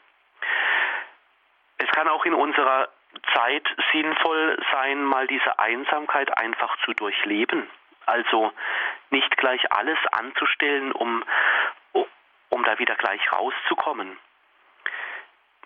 Es 1.78 1.88
kann 1.90 2.08
auch 2.08 2.24
in 2.24 2.34
unserer 2.34 2.88
Zeit 3.34 3.66
sinnvoll 3.92 4.58
sein, 4.72 5.04
mal 5.04 5.26
diese 5.26 5.58
Einsamkeit 5.58 6.36
einfach 6.36 6.76
zu 6.84 6.92
durchleben 6.92 7.68
Also 8.06 8.52
nicht 9.10 9.36
gleich 9.36 9.72
alles 9.72 9.98
anzustellen, 10.12 10.92
um, 10.92 11.24
um 12.50 12.64
da 12.64 12.78
wieder 12.78 12.96
gleich 12.96 13.20
rauszukommen. 13.32 14.18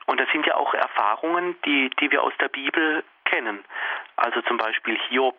Und 0.06 0.20
das 0.20 0.30
sind 0.30 0.46
ja 0.46 0.54
auch 0.54 0.72
Erfahrungen, 0.72 1.60
die, 1.62 1.90
die 2.00 2.10
wir 2.10 2.22
aus 2.22 2.32
der 2.40 2.48
Bibel 2.48 3.04
kennen. 3.24 3.64
Also 4.16 4.40
zum 4.42 4.56
Beispiel 4.56 4.98
Hiob 5.08 5.36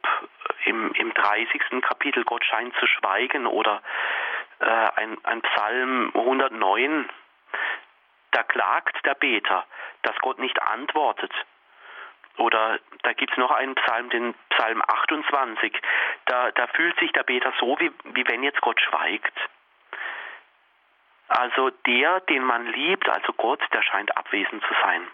im, 0.66 0.92
im 0.94 1.14
30. 1.14 1.82
Kapitel, 1.82 2.24
Gott 2.24 2.46
scheint 2.46 2.76
zu 2.76 2.86
schweigen, 2.86 3.48
oder 3.48 3.82
äh, 4.60 4.66
ein, 4.66 5.18
ein 5.26 5.42
Psalm 5.42 6.12
109, 6.14 7.10
da 8.32 8.44
klagt 8.44 9.06
der 9.06 9.16
Beter, 9.16 9.66
dass 10.04 10.16
Gott 10.20 10.40
nicht 10.40 10.62
antwortet. 10.62 11.32
Oder 12.38 12.80
da 13.04 13.14
gibt 13.14 13.32
es 13.32 13.38
noch 13.38 13.52
einen 13.52 13.76
Psalm, 13.76 14.10
den 14.10 14.34
Psalm 14.50 14.82
28, 14.82 15.74
da, 16.26 16.52
da 16.52 16.68
fühlt 16.68 16.98
sich 17.00 17.12
der 17.12 17.24
Beter 17.24 17.52
so, 17.60 17.78
wie, 17.80 17.92
wie 18.06 18.28
wenn 18.28 18.44
jetzt 18.44 18.62
Gott 18.62 18.80
schweigt. 18.80 19.38
Also 21.28 21.70
der, 21.86 22.22
den 22.22 22.44
man 22.44 22.66
liebt, 22.68 23.08
also 23.10 23.34
Gott, 23.34 23.62
der 23.74 23.82
scheint 23.84 24.16
abwesend 24.18 24.64
zu 24.64 24.74
sein. 24.82 25.08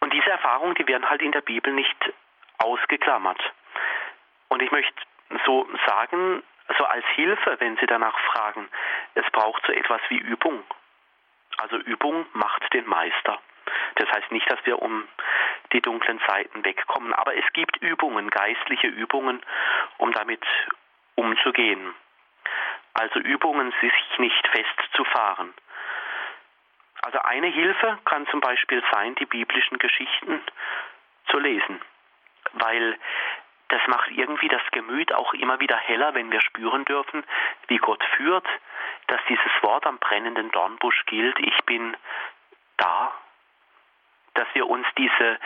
Und 0.00 0.12
diese 0.12 0.30
Erfahrungen, 0.30 0.74
die 0.74 0.86
werden 0.88 1.08
halt 1.08 1.22
in 1.22 1.32
der 1.32 1.42
Bibel 1.42 1.72
nicht 1.72 1.96
ausgeklammert. 2.58 3.40
Und 4.48 4.62
ich 4.62 4.70
möchte 4.70 5.00
so 5.44 5.68
sagen, 5.86 6.42
so 6.76 6.84
als 6.84 7.04
Hilfe, 7.14 7.56
wenn 7.60 7.76
Sie 7.78 7.86
danach 7.86 8.18
fragen, 8.32 8.68
es 9.14 9.24
braucht 9.32 9.64
so 9.66 9.72
etwas 9.72 10.00
wie 10.08 10.18
Übung. 10.18 10.62
Also 11.56 11.76
Übung 11.76 12.26
macht 12.32 12.72
den 12.72 12.86
Meister. 12.86 13.40
Das 13.96 14.08
heißt 14.10 14.30
nicht, 14.32 14.50
dass 14.50 14.64
wir 14.64 14.80
um 14.80 15.08
die 15.72 15.80
dunklen 15.80 16.20
Seiten 16.26 16.64
wegkommen, 16.64 17.12
aber 17.14 17.36
es 17.36 17.44
gibt 17.52 17.76
Übungen, 17.78 18.30
geistliche 18.30 18.86
Übungen, 18.86 19.42
um 19.98 20.12
damit 20.12 20.44
umzugehen. 21.16 21.94
Also 22.94 23.18
Übungen, 23.18 23.72
sich 23.80 24.18
nicht 24.18 24.48
festzufahren. 24.48 25.52
Also 27.02 27.18
eine 27.20 27.48
Hilfe 27.48 27.98
kann 28.04 28.26
zum 28.28 28.40
Beispiel 28.40 28.82
sein, 28.92 29.14
die 29.16 29.26
biblischen 29.26 29.78
Geschichten 29.78 30.42
zu 31.30 31.38
lesen, 31.38 31.80
weil 32.52 32.98
das 33.68 33.80
macht 33.86 34.10
irgendwie 34.10 34.48
das 34.48 34.62
Gemüt 34.72 35.12
auch 35.14 35.34
immer 35.34 35.60
wieder 35.60 35.76
heller, 35.76 36.14
wenn 36.14 36.32
wir 36.32 36.40
spüren 36.40 36.84
dürfen, 36.84 37.24
wie 37.68 37.78
Gott 37.78 38.02
führt, 38.16 38.46
dass 39.08 39.20
dieses 39.28 39.52
Wort 39.62 39.86
am 39.86 39.98
brennenden 39.98 40.50
Dornbusch 40.50 41.04
gilt, 41.06 41.38
ich 41.38 41.58
bin 41.64 41.96
da, 42.78 43.12
dass 44.34 44.46
wir 44.54 44.66
uns 44.68 44.86
diese, 44.96 45.38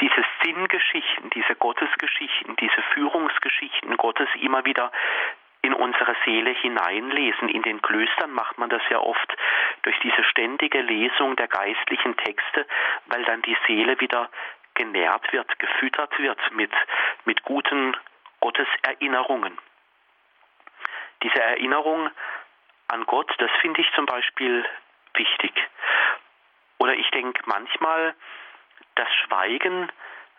diese 0.00 0.24
Sinngeschichten, 0.42 1.30
diese 1.30 1.54
Gottesgeschichten, 1.54 2.56
diese 2.56 2.82
Führungsgeschichten 2.94 3.96
Gottes 3.96 4.28
immer 4.40 4.64
wieder 4.64 4.90
in 5.62 5.72
unsere 5.72 6.16
Seele 6.24 6.50
hineinlesen. 6.50 7.48
In 7.48 7.62
den 7.62 7.80
Klöstern 7.80 8.32
macht 8.32 8.58
man 8.58 8.68
das 8.68 8.82
ja 8.90 8.98
oft 8.98 9.36
durch 9.82 9.98
diese 10.00 10.24
ständige 10.24 10.80
Lesung 10.80 11.36
der 11.36 11.46
geistlichen 11.46 12.16
Texte, 12.16 12.66
weil 13.06 13.24
dann 13.24 13.42
die 13.42 13.56
Seele 13.66 13.98
wieder 14.00 14.28
genährt 14.74 15.32
wird, 15.32 15.58
gefüttert 15.58 16.18
wird 16.18 16.38
mit, 16.52 16.72
mit 17.24 17.42
guten 17.42 17.96
Gotteserinnerungen. 18.40 19.58
Diese 21.22 21.40
Erinnerung 21.40 22.10
an 22.88 23.06
Gott, 23.06 23.32
das 23.38 23.50
finde 23.60 23.80
ich 23.80 23.92
zum 23.94 24.06
Beispiel 24.06 24.64
wichtig. 25.14 25.52
Oder 26.78 26.94
ich 26.94 27.08
denke 27.10 27.40
manchmal, 27.46 28.14
das 28.96 29.08
Schweigen 29.14 29.90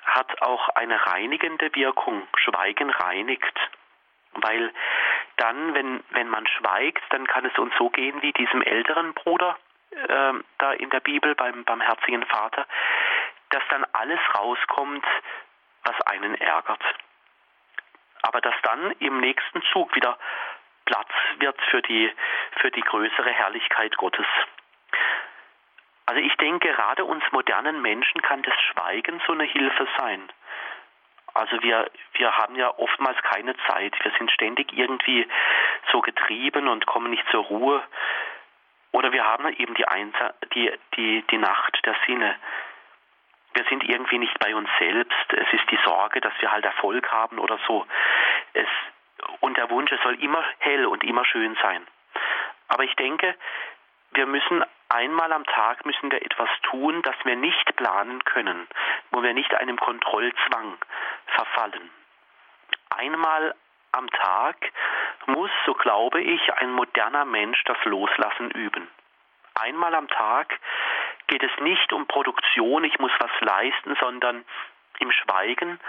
hat 0.04 0.42
auch 0.42 0.70
eine 0.70 1.06
reinigende 1.08 1.74
Wirkung. 1.74 2.28
Schweigen 2.36 2.90
reinigt. 2.90 3.60
Weil 4.34 4.74
dann, 5.38 5.74
wenn, 5.74 6.04
wenn 6.10 6.28
man 6.28 6.46
schweigt, 6.48 7.04
dann 7.12 7.28
kann 7.28 7.46
es 7.46 7.58
uns 7.58 7.74
so 7.78 7.90
gehen 7.90 8.22
wie 8.22 8.34
diesem 8.34 8.62
älteren 8.62 9.14
Bruder 9.14 9.58
äh, 9.92 10.34
da 10.58 10.74
in 10.74 10.90
der 10.90 11.00
Bibel 11.00 11.36
beim 11.36 11.64
barmherzigen 11.64 12.26
Vater, 12.26 12.66
dass 13.54 13.64
dann 13.70 13.86
alles 13.94 14.20
rauskommt, 14.36 15.06
was 15.84 16.00
einen 16.08 16.36
ärgert. 16.36 16.84
Aber 18.24 18.42
dass 18.42 18.56
dann 18.64 18.92
im 19.00 19.20
nächsten 19.20 19.62
Zug 19.72 19.96
wieder 19.96 20.18
Platz 20.86 21.12
wird 21.38 21.62
für 21.70 21.82
die, 21.82 22.12
für 22.60 22.72
die 22.72 22.82
größere 22.82 23.30
Herrlichkeit 23.30 23.96
Gottes. 23.98 24.26
Also 26.06 26.20
ich 26.22 26.36
denke, 26.38 26.74
gerade 26.74 27.06
uns 27.06 27.24
modernen 27.32 27.82
Menschen 27.82 28.22
kann 28.22 28.42
das 28.42 28.56
Schweigen 28.62 29.22
so 29.26 29.34
eine 29.34 29.46
Hilfe 29.46 29.88
sein. 29.98 30.30
Also 31.34 31.62
wir, 31.64 31.90
wir 32.14 32.38
haben 32.38 32.56
ja 32.56 32.74
oftmals 32.78 33.22
keine 33.24 33.56
Zeit. 33.68 33.96
Wir 34.04 34.12
sind 34.18 34.32
ständig 34.32 34.74
irgendwie 34.74 35.28
so 35.92 36.02
getrieben 36.02 36.68
und 36.68 36.86
kommen 36.86 37.10
nicht 37.10 37.26
zur 37.32 37.44
Ruhe. 37.44 37.84
Oder 38.92 39.12
wir 39.12 39.24
haben 39.24 39.48
eben 39.54 39.74
die, 39.76 39.88
Einsa 39.88 40.34
die, 40.54 40.72
die, 40.96 41.24
die 41.32 41.38
Nacht 41.38 41.80
der 41.86 41.96
Sinne. 42.06 42.36
Wir 43.54 43.66
sind 43.70 43.84
irgendwie 43.84 44.18
nicht 44.18 44.38
bei 44.40 44.56
uns 44.56 44.70
selbst. 44.80 45.34
Es 45.34 45.54
ist 45.54 45.70
die 45.72 45.80
Sorge, 45.86 46.22
dass 46.22 46.34
wir 46.40 46.52
halt 46.52 46.66
Erfolg 46.66 47.12
haben 47.12 47.40
oder 47.40 47.60
so. 47.68 47.86
Es, 48.54 48.68
und 49.42 49.58
der 49.58 49.70
Wunsch, 49.70 49.92
es 49.92 50.02
soll 50.02 50.16
immer 50.24 50.44
hell 50.60 50.86
und 50.86 51.04
immer 51.04 51.26
schön 51.26 51.56
sein. 51.62 51.86
Aber 52.68 52.84
ich 52.84 52.96
denke, 52.96 53.36
wir 54.14 54.26
müssen 54.26 54.64
einmal 54.90 55.32
am 55.34 55.46
Tag 55.46 55.86
müssen 55.86 56.12
wir 56.12 56.22
etwas 56.22 56.50
tun, 56.64 57.02
das 57.02 57.16
wir 57.24 57.36
nicht 57.36 57.76
planen 57.76 58.24
können, 58.26 58.68
wo 59.12 59.24
wir 59.24 59.34
nicht 59.34 59.54
einem 59.56 59.78
Kontrollzwang 59.78 60.78
verfallen. 61.28 61.90
Einmal 62.90 63.56
am 63.92 64.10
Tag 64.10 64.56
muss, 65.28 65.52
so 65.66 65.74
glaube 65.74 66.22
ich, 66.22 66.54
ein 66.54 66.72
moderner 66.72 67.26
Mensch 67.26 67.64
das 67.66 67.78
Loslassen 67.86 68.52
üben. 68.52 68.88
Einmal 69.56 69.94
am 69.96 70.08
Tag 70.08 70.60
geht 71.34 71.52
es 71.52 71.64
nicht 71.64 71.92
um 71.94 72.06
Produktion, 72.06 72.84
ich 72.84 73.00
muss 73.00 73.12
was 73.18 73.32
leisten, 73.40 73.98
sondern 74.00 74.46
im 75.00 75.12
Schweigen, 75.12 75.80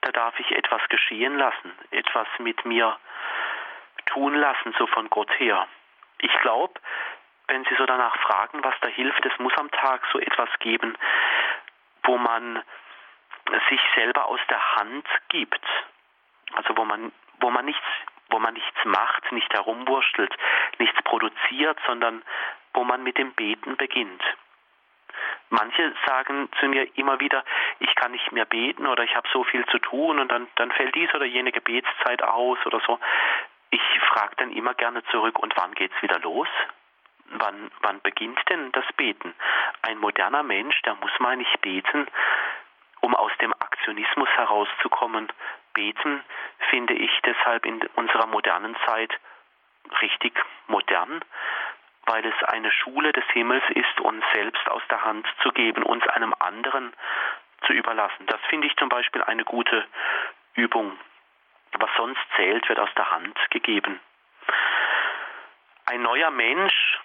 da 0.00 0.10
darf 0.10 0.34
ich 0.40 0.50
etwas 0.50 0.82
geschehen 0.88 1.38
lassen, 1.38 1.70
etwas 1.92 2.26
mit 2.38 2.64
mir 2.64 2.98
tun 4.06 4.34
lassen, 4.34 4.74
so 4.78 4.88
von 4.88 5.08
Gott 5.08 5.30
her. 5.38 5.68
Ich 6.18 6.32
glaube, 6.40 6.74
wenn 7.46 7.62
Sie 7.66 7.76
so 7.76 7.86
danach 7.86 8.16
fragen, 8.16 8.64
was 8.64 8.74
da 8.80 8.88
hilft, 8.88 9.24
es 9.24 9.38
muss 9.38 9.56
am 9.58 9.70
Tag 9.70 10.02
so 10.12 10.18
etwas 10.18 10.48
geben, 10.58 10.96
wo 12.02 12.18
man 12.18 12.60
sich 13.68 13.80
selber 13.94 14.26
aus 14.26 14.40
der 14.48 14.74
Hand 14.74 15.06
gibt. 15.28 15.64
Also 16.54 16.76
wo 16.76 16.84
man, 16.84 17.12
wo 17.38 17.50
man 17.50 17.64
nichts, 17.64 17.86
wo 18.28 18.40
man 18.40 18.54
nichts 18.54 18.84
macht, 18.84 19.30
nicht 19.30 19.52
herumwurschtelt, 19.52 20.34
nichts 20.78 21.00
produziert, 21.04 21.78
sondern 21.86 22.22
wo 22.74 22.82
man 22.82 23.04
mit 23.04 23.18
dem 23.18 23.32
Beten 23.34 23.76
beginnt. 23.76 24.22
Manche 25.50 25.92
sagen 26.06 26.48
zu 26.58 26.68
mir 26.68 26.86
immer 26.96 27.20
wieder, 27.20 27.44
ich 27.78 27.94
kann 27.96 28.12
nicht 28.12 28.32
mehr 28.32 28.44
beten 28.44 28.86
oder 28.86 29.04
ich 29.04 29.14
habe 29.16 29.28
so 29.32 29.44
viel 29.44 29.64
zu 29.66 29.78
tun 29.78 30.18
und 30.18 30.30
dann, 30.30 30.46
dann 30.56 30.70
fällt 30.72 30.94
dies 30.94 31.12
oder 31.14 31.24
jene 31.24 31.52
Gebetszeit 31.52 32.22
aus 32.22 32.58
oder 32.66 32.80
so. 32.86 32.98
Ich 33.70 33.82
frage 34.08 34.36
dann 34.36 34.52
immer 34.52 34.74
gerne 34.74 35.04
zurück, 35.04 35.38
und 35.38 35.54
wann 35.56 35.74
geht's 35.74 36.00
wieder 36.02 36.18
los? 36.20 36.48
Wann, 37.32 37.70
wann 37.82 38.00
beginnt 38.00 38.40
denn 38.48 38.72
das 38.72 38.84
Beten? 38.96 39.34
Ein 39.82 39.98
moderner 39.98 40.42
Mensch, 40.42 40.80
der 40.82 40.96
muss 40.96 41.12
mal 41.20 41.36
nicht 41.36 41.60
beten, 41.60 42.08
um 43.00 43.14
aus 43.14 43.32
dem 43.40 43.52
Aktionismus 43.52 44.28
herauszukommen. 44.30 45.28
Beten 45.74 46.24
finde 46.70 46.94
ich 46.94 47.10
deshalb 47.24 47.64
in 47.64 47.80
unserer 47.94 48.26
modernen 48.26 48.76
Zeit 48.86 49.12
richtig 50.02 50.34
modern, 50.66 51.20
weil 52.06 52.24
es 52.24 52.44
eine 52.44 52.70
Schule 52.70 53.12
des 53.12 53.24
Himmels 53.32 53.64
ist, 53.70 54.00
uns 54.00 54.24
selbst 54.32 54.68
aus 54.68 54.82
der 54.90 55.04
Hand 55.04 55.26
zu 55.42 55.50
geben, 55.52 55.82
uns 55.82 56.06
einem 56.08 56.34
anderen 56.38 56.92
zu 57.66 57.72
überlassen. 57.72 58.26
Das 58.26 58.40
finde 58.48 58.66
ich 58.66 58.76
zum 58.76 58.88
Beispiel 58.88 59.22
eine 59.22 59.44
gute 59.44 59.86
Übung. 60.54 60.98
Was 61.78 61.90
sonst 61.96 62.20
zählt, 62.36 62.68
wird 62.68 62.80
aus 62.80 62.92
der 62.96 63.10
Hand 63.10 63.38
gegeben. 63.50 64.00
Ein 65.86 66.02
neuer 66.02 66.30
Mensch 66.30 66.98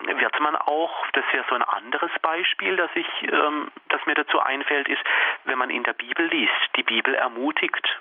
wird 0.00 0.40
man 0.40 0.56
auch, 0.56 1.06
das 1.12 1.24
wäre 1.32 1.44
so 1.48 1.54
ein 1.54 1.62
anderes 1.62 2.10
Beispiel, 2.20 2.76
das, 2.76 2.90
ich, 2.94 3.08
ähm, 3.22 3.70
das 3.88 4.04
mir 4.04 4.14
dazu 4.14 4.40
einfällt, 4.40 4.88
ist, 4.88 5.02
wenn 5.44 5.58
man 5.58 5.70
in 5.70 5.84
der 5.84 5.94
Bibel 5.94 6.26
liest, 6.26 6.52
die 6.76 6.82
Bibel 6.82 7.14
ermutigt. 7.14 8.00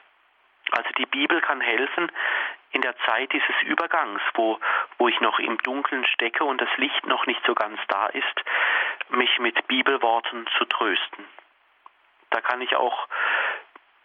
Also 0.72 0.90
die 0.98 1.06
Bibel 1.06 1.40
kann 1.42 1.62
helfen 1.62 2.12
in 2.72 2.82
der 2.82 2.96
Zeit 3.06 3.32
dieses 3.32 3.56
Übergangs, 3.64 4.22
wo, 4.34 4.60
wo 4.98 5.08
ich 5.08 5.20
noch 5.22 5.40
im 5.40 5.58
Dunkeln 5.60 6.06
stecke 6.06 6.44
und 6.44 6.60
das 6.60 6.70
Licht 6.78 7.06
noch 7.06 7.26
nicht 7.26 7.42
so 7.46 7.56
ganz 7.56 7.80
da 7.88 8.08
ist, 8.08 8.44
mich 9.10 9.40
mit 9.40 9.68
Bibelworten 9.68 10.48
zu 10.58 10.66
trösten. 10.66 11.26
Da 12.32 12.42
kann 12.42 12.62
ich 12.62 12.76
auch 12.76 13.08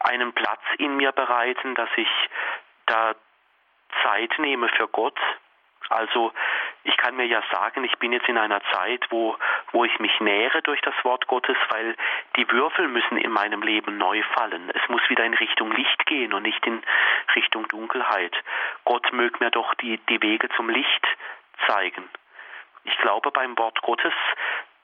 einen 0.01 0.33
Platz 0.33 0.63
in 0.79 0.97
mir 0.97 1.13
bereiten, 1.13 1.75
dass 1.75 1.91
ich 1.97 2.09
da 2.87 3.15
Zeit 4.03 4.39
nehme 4.39 4.69
für 4.69 4.89
Gott. 4.89 5.19
Also 5.89 6.33
ich 6.85 6.97
kann 6.97 7.17
mir 7.17 7.27
ja 7.27 7.43
sagen, 7.53 7.85
ich 7.85 7.99
bin 7.99 8.13
jetzt 8.13 8.29
in 8.29 8.39
einer 8.39 8.63
Zeit, 8.73 9.05
wo, 9.11 9.37
wo 9.73 9.85
ich 9.85 9.99
mich 9.99 10.19
nähere 10.21 10.63
durch 10.63 10.81
das 10.81 10.95
Wort 11.03 11.27
Gottes, 11.27 11.57
weil 11.69 11.95
die 12.37 12.51
Würfel 12.51 12.89
müssen 12.89 13.19
in 13.19 13.31
meinem 13.31 13.63
Leben 13.63 13.99
neu 13.99 14.23
fallen. 14.35 14.71
Es 14.71 14.89
muss 14.89 15.03
wieder 15.11 15.25
in 15.25 15.35
Richtung 15.35 15.73
Licht 15.73 16.07
gehen 16.07 16.33
und 16.33 16.43
nicht 16.43 16.65
in 16.67 16.83
Richtung 17.35 17.69
Dunkelheit. 17.69 18.35
Gott 18.85 19.13
möge 19.13 19.39
mir 19.41 19.51
doch 19.51 19.75
die, 19.75 19.99
die 20.09 20.23
Wege 20.23 20.49
zum 20.57 20.71
Licht 20.71 21.07
zeigen. 21.67 22.09
Ich 22.85 22.97
glaube, 22.99 23.31
beim 23.31 23.59
Wort 23.59 23.83
Gottes, 23.83 24.15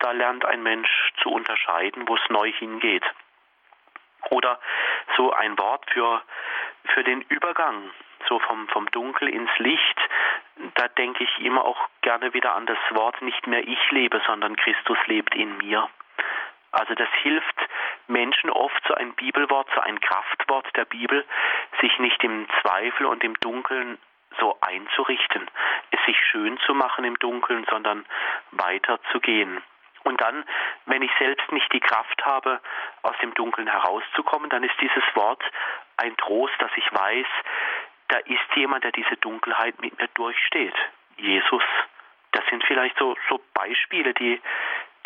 da 0.00 0.12
lernt 0.12 0.44
ein 0.44 0.62
Mensch 0.62 1.12
zu 1.22 1.30
unterscheiden, 1.30 2.06
wo 2.06 2.16
es 2.16 2.28
neu 2.28 2.52
hingeht. 2.52 3.04
Oder 4.30 4.60
so 5.16 5.32
ein 5.32 5.58
Wort 5.58 5.88
für, 5.90 6.22
für 6.88 7.04
den 7.04 7.22
Übergang, 7.22 7.90
so 8.28 8.38
vom, 8.40 8.68
vom 8.68 8.90
Dunkel 8.90 9.28
ins 9.28 9.50
Licht, 9.58 10.00
da 10.74 10.88
denke 10.88 11.24
ich 11.24 11.38
immer 11.44 11.64
auch 11.64 11.88
gerne 12.02 12.32
wieder 12.34 12.54
an 12.54 12.66
das 12.66 12.78
Wort, 12.90 13.20
nicht 13.22 13.46
mehr 13.46 13.66
ich 13.66 13.90
lebe, 13.90 14.20
sondern 14.26 14.56
Christus 14.56 14.98
lebt 15.06 15.34
in 15.34 15.58
mir. 15.58 15.88
Also 16.72 16.94
das 16.94 17.08
hilft 17.22 17.56
Menschen 18.06 18.50
oft, 18.50 18.82
so 18.86 18.94
ein 18.94 19.14
Bibelwort, 19.14 19.68
so 19.74 19.80
ein 19.80 20.00
Kraftwort 20.00 20.66
der 20.76 20.84
Bibel, 20.84 21.24
sich 21.80 21.98
nicht 21.98 22.22
im 22.22 22.46
Zweifel 22.60 23.06
und 23.06 23.24
im 23.24 23.34
Dunkeln 23.40 23.98
so 24.38 24.58
einzurichten, 24.60 25.50
es 25.90 26.04
sich 26.04 26.18
schön 26.30 26.58
zu 26.66 26.74
machen 26.74 27.04
im 27.04 27.18
Dunkeln, 27.18 27.66
sondern 27.70 28.04
weiterzugehen. 28.50 29.62
Und 30.04 30.20
dann, 30.20 30.44
wenn 30.84 31.02
ich 31.02 31.10
selbst 31.18 31.50
nicht 31.50 31.72
die 31.72 31.80
Kraft 31.80 32.24
habe, 32.24 32.60
aus 33.02 33.16
dem 33.22 33.34
Dunkeln 33.34 33.66
herauszukommen, 33.66 34.50
dann 34.50 34.62
ist 34.62 34.80
dieses 34.80 35.02
Wort 35.14 35.42
ein 35.96 36.16
Trost, 36.16 36.54
dass 36.60 36.70
ich 36.76 36.92
weiß, 36.92 37.26
da 38.08 38.18
ist 38.18 38.56
jemand, 38.56 38.84
der 38.84 38.92
diese 38.92 39.16
Dunkelheit 39.16 39.80
mit 39.80 39.98
mir 39.98 40.08
durchsteht. 40.14 40.74
Jesus. 41.16 41.62
Das 42.32 42.44
sind 42.50 42.62
vielleicht 42.64 42.98
so, 42.98 43.16
so 43.28 43.40
Beispiele, 43.54 44.12
die, 44.14 44.40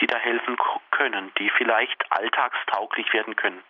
die 0.00 0.06
da 0.06 0.18
helfen 0.18 0.56
können, 0.90 1.30
die 1.38 1.50
vielleicht 1.56 2.04
alltagstauglich 2.10 3.12
werden 3.12 3.36
können. 3.36 3.62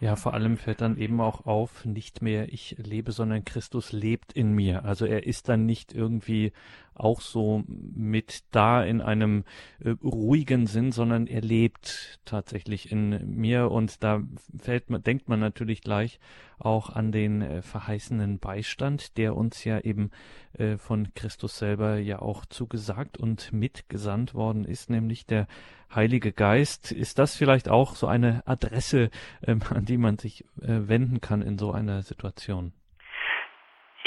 Ja, 0.00 0.14
vor 0.14 0.32
allem 0.32 0.58
fällt 0.58 0.80
dann 0.80 0.96
eben 0.96 1.20
auch 1.20 1.44
auf, 1.44 1.84
nicht 1.84 2.22
mehr 2.22 2.52
ich 2.52 2.76
lebe, 2.78 3.10
sondern 3.10 3.44
Christus 3.44 3.90
lebt 3.90 4.32
in 4.32 4.52
mir. 4.52 4.84
Also 4.84 5.06
er 5.06 5.26
ist 5.26 5.48
dann 5.48 5.66
nicht 5.66 5.92
irgendwie 5.92 6.52
auch 6.98 7.20
so 7.20 7.64
mit 7.66 8.44
da 8.50 8.82
in 8.82 9.00
einem 9.00 9.44
äh, 9.80 9.90
ruhigen 10.02 10.66
Sinn, 10.66 10.92
sondern 10.92 11.26
er 11.26 11.40
lebt 11.40 12.20
tatsächlich 12.24 12.90
in 12.92 13.34
mir 13.36 13.70
und 13.70 14.02
da 14.02 14.22
fällt 14.58 14.90
man, 14.90 15.02
denkt 15.02 15.28
man 15.28 15.40
natürlich 15.40 15.82
gleich 15.82 16.18
auch 16.58 16.90
an 16.90 17.12
den 17.12 17.42
äh, 17.42 17.62
verheißenen 17.62 18.38
Beistand, 18.38 19.16
der 19.16 19.36
uns 19.36 19.64
ja 19.64 19.80
eben 19.80 20.10
äh, 20.54 20.76
von 20.76 21.14
Christus 21.14 21.58
selber 21.58 21.98
ja 21.98 22.20
auch 22.20 22.44
zugesagt 22.46 23.16
und 23.16 23.52
mitgesandt 23.52 24.34
worden 24.34 24.64
ist, 24.64 24.90
nämlich 24.90 25.26
der 25.26 25.46
Heilige 25.94 26.32
Geist. 26.32 26.92
Ist 26.92 27.18
das 27.18 27.36
vielleicht 27.36 27.68
auch 27.68 27.94
so 27.94 28.06
eine 28.06 28.46
Adresse, 28.46 29.10
ähm, 29.42 29.60
an 29.70 29.84
die 29.84 29.98
man 29.98 30.18
sich 30.18 30.44
äh, 30.60 30.88
wenden 30.88 31.20
kann 31.20 31.42
in 31.42 31.58
so 31.58 31.72
einer 31.72 32.02
Situation? 32.02 32.72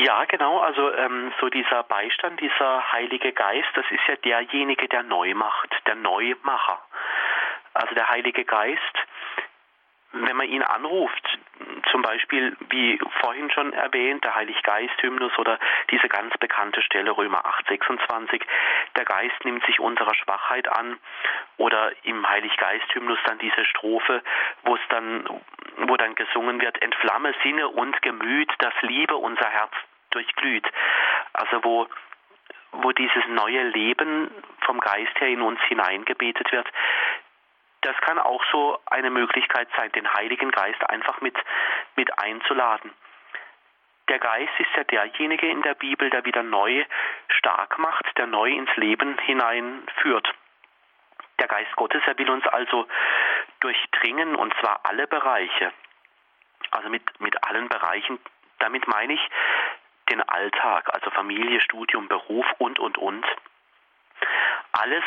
Ja, 0.02 0.26
genau. 0.26 0.58
Also 0.60 0.91
ähm, 0.95 1.32
so 1.39 1.49
dieser 1.49 1.84
Beistand, 1.84 2.41
dieser 2.41 2.91
Heilige 2.91 3.34
Geist, 3.34 3.70
das 3.76 3.86
ist 3.91 4.02
ja 4.08 4.16
derjenige, 4.16 4.88
der 4.88 5.04
neu 5.04 5.36
macht, 5.36 5.70
der 5.86 5.93
Neumacher. 5.93 6.82
Also 7.76 7.93
der 7.93 8.10
Heilige 8.10 8.43
Geist, 8.43 8.97
wenn 10.14 10.36
man 10.36 10.47
ihn 10.47 10.64
anruft, 10.64 11.38
zum 11.91 12.02
Beispiel 12.02 12.58
wie 12.70 12.99
vorhin 13.20 13.52
schon 13.52 13.74
erwähnt, 13.74 14.24
der 14.24 14.34
Heiliggeist-Hymnus 14.34 15.38
oder 15.38 15.60
diese 15.91 16.10
ganz 16.10 16.36
bekannte 16.39 16.82
Stelle 16.82 17.16
Römer 17.16 17.45
8, 17.45 17.68
26, 17.68 18.41
der 18.97 19.06
Geist 19.06 19.45
nimmt 19.45 19.64
sich 19.68 19.80
unserer 19.80 20.16
Schwachheit 20.16 20.68
an 20.68 20.97
oder 21.58 21.91
im 22.04 22.28
Heiliggeist-Hymnus 22.28 23.20
dann 23.26 23.38
diese 23.38 23.66
Strophe, 23.66 24.24
wo 24.64 24.76
es 24.76 24.82
dann, 24.89 25.30
wo 25.78 25.95
dann 25.95 26.16
gesungen 26.16 26.60
wird, 26.60 26.82
entflamme 26.82 27.36
Sinne 27.43 27.68
und 27.68 28.02
Gemüt, 28.02 28.52
das 28.58 28.74
Liebe 28.82 29.16
unser 29.16 29.47
Herz 29.47 29.74
durchglüht. 30.12 30.68
Also 31.34 31.64
wo 31.64 31.88
wo 32.74 32.91
dieses 32.91 33.26
neue 33.28 33.64
Leben 33.64 34.32
vom 34.62 34.80
Geist 34.80 35.20
her 35.20 35.28
in 35.28 35.41
uns 35.41 35.59
hineingebetet 35.64 36.51
wird, 36.51 36.68
das 37.82 37.95
kann 38.01 38.20
auch 38.20 38.43
so 38.51 38.80
eine 38.86 39.09
Möglichkeit 39.09 39.68
sein, 39.76 39.91
den 39.91 40.12
Heiligen 40.14 40.51
Geist 40.51 40.82
einfach 40.89 41.20
mit, 41.22 41.36
mit 41.95 42.18
einzuladen. 42.20 42.91
Der 44.07 44.20
Geist 44.20 44.53
ist 44.59 44.70
ja 44.76 44.84
derjenige 44.84 45.47
in 45.47 45.62
der 45.64 45.74
Bibel, 45.74 46.09
der 46.09 46.26
wieder 46.26 46.43
neu 46.43 46.86
stark 47.30 47.80
macht, 47.80 48.05
der 48.18 48.28
neu 48.28 48.51
ins 48.51 48.76
Leben 48.76 49.18
hineinführt. 49.20 50.32
Der 51.39 51.47
Geist 51.47 51.76
Gottes, 51.76 52.03
er 52.05 52.18
will 52.18 52.30
uns 52.30 52.45
also 52.47 52.88
durchdringen, 53.62 54.36
und 54.36 54.53
zwar 54.59 54.82
alle 54.84 55.07
Bereiche. 55.07 55.72
Also 56.72 56.89
mit, 56.89 57.20
mit 57.20 57.43
allen 57.43 57.68
Bereichen, 57.68 58.20
damit 58.59 58.88
meine 58.88 59.14
ich 59.14 59.30
den 60.12 60.22
Alltag, 60.22 60.93
also 60.93 61.09
Familie, 61.12 61.62
Studium, 61.62 62.07
Beruf 62.07 62.45
und, 62.59 62.80
und, 62.80 62.97
und. 62.97 63.26
Alles 64.74 65.03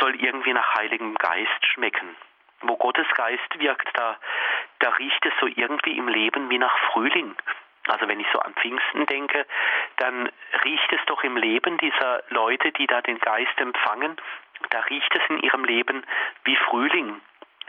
soll 0.00 0.16
irgendwie 0.16 0.52
nach 0.52 0.74
Heiligem 0.74 1.14
Geist 1.14 1.66
schmecken. 1.66 2.16
Wo 2.62 2.76
Gottes 2.76 3.06
Geist 3.14 3.58
wirkt, 3.58 3.88
da, 3.94 4.18
da 4.80 4.90
riecht 4.90 5.24
es 5.24 5.32
so 5.40 5.46
irgendwie 5.46 5.96
im 5.96 6.08
Leben 6.08 6.50
wie 6.50 6.58
nach 6.58 6.76
Frühling. 6.92 7.34
Also 7.88 8.06
wenn 8.08 8.20
ich 8.20 8.26
so 8.32 8.38
an 8.40 8.54
Pfingsten 8.54 9.06
denke, 9.06 9.46
dann 9.96 10.30
riecht 10.64 10.92
es 10.92 11.00
doch 11.06 11.22
im 11.24 11.36
Leben 11.36 11.78
dieser 11.78 12.22
Leute, 12.28 12.72
die 12.72 12.86
da 12.86 13.00
den 13.00 13.18
Geist 13.18 13.58
empfangen, 13.58 14.16
da 14.68 14.80
riecht 14.80 15.14
es 15.16 15.22
in 15.30 15.40
ihrem 15.40 15.64
Leben 15.64 16.04
wie 16.44 16.56
Frühling. 16.56 17.20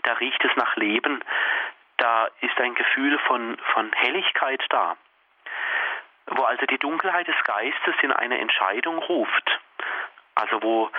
Da 0.04 0.14
riecht 0.14 0.44
es 0.44 0.56
nach 0.58 0.76
Leben. 0.76 1.24
Da 1.98 2.28
ist 2.42 2.60
ein 2.60 2.76
Gefühl 2.76 3.18
von, 3.20 3.58
von 3.74 3.92
Helligkeit 3.94 4.64
da. 4.70 4.98
Wo 6.32 6.44
also 6.44 6.66
die 6.66 6.78
Dunkelheit 6.78 7.28
des 7.28 7.44
Geistes 7.44 7.96
in 8.02 8.12
eine 8.12 8.40
Entscheidung 8.40 8.98
ruft. 9.00 9.60
Also 10.36 10.62
wo 10.64 10.90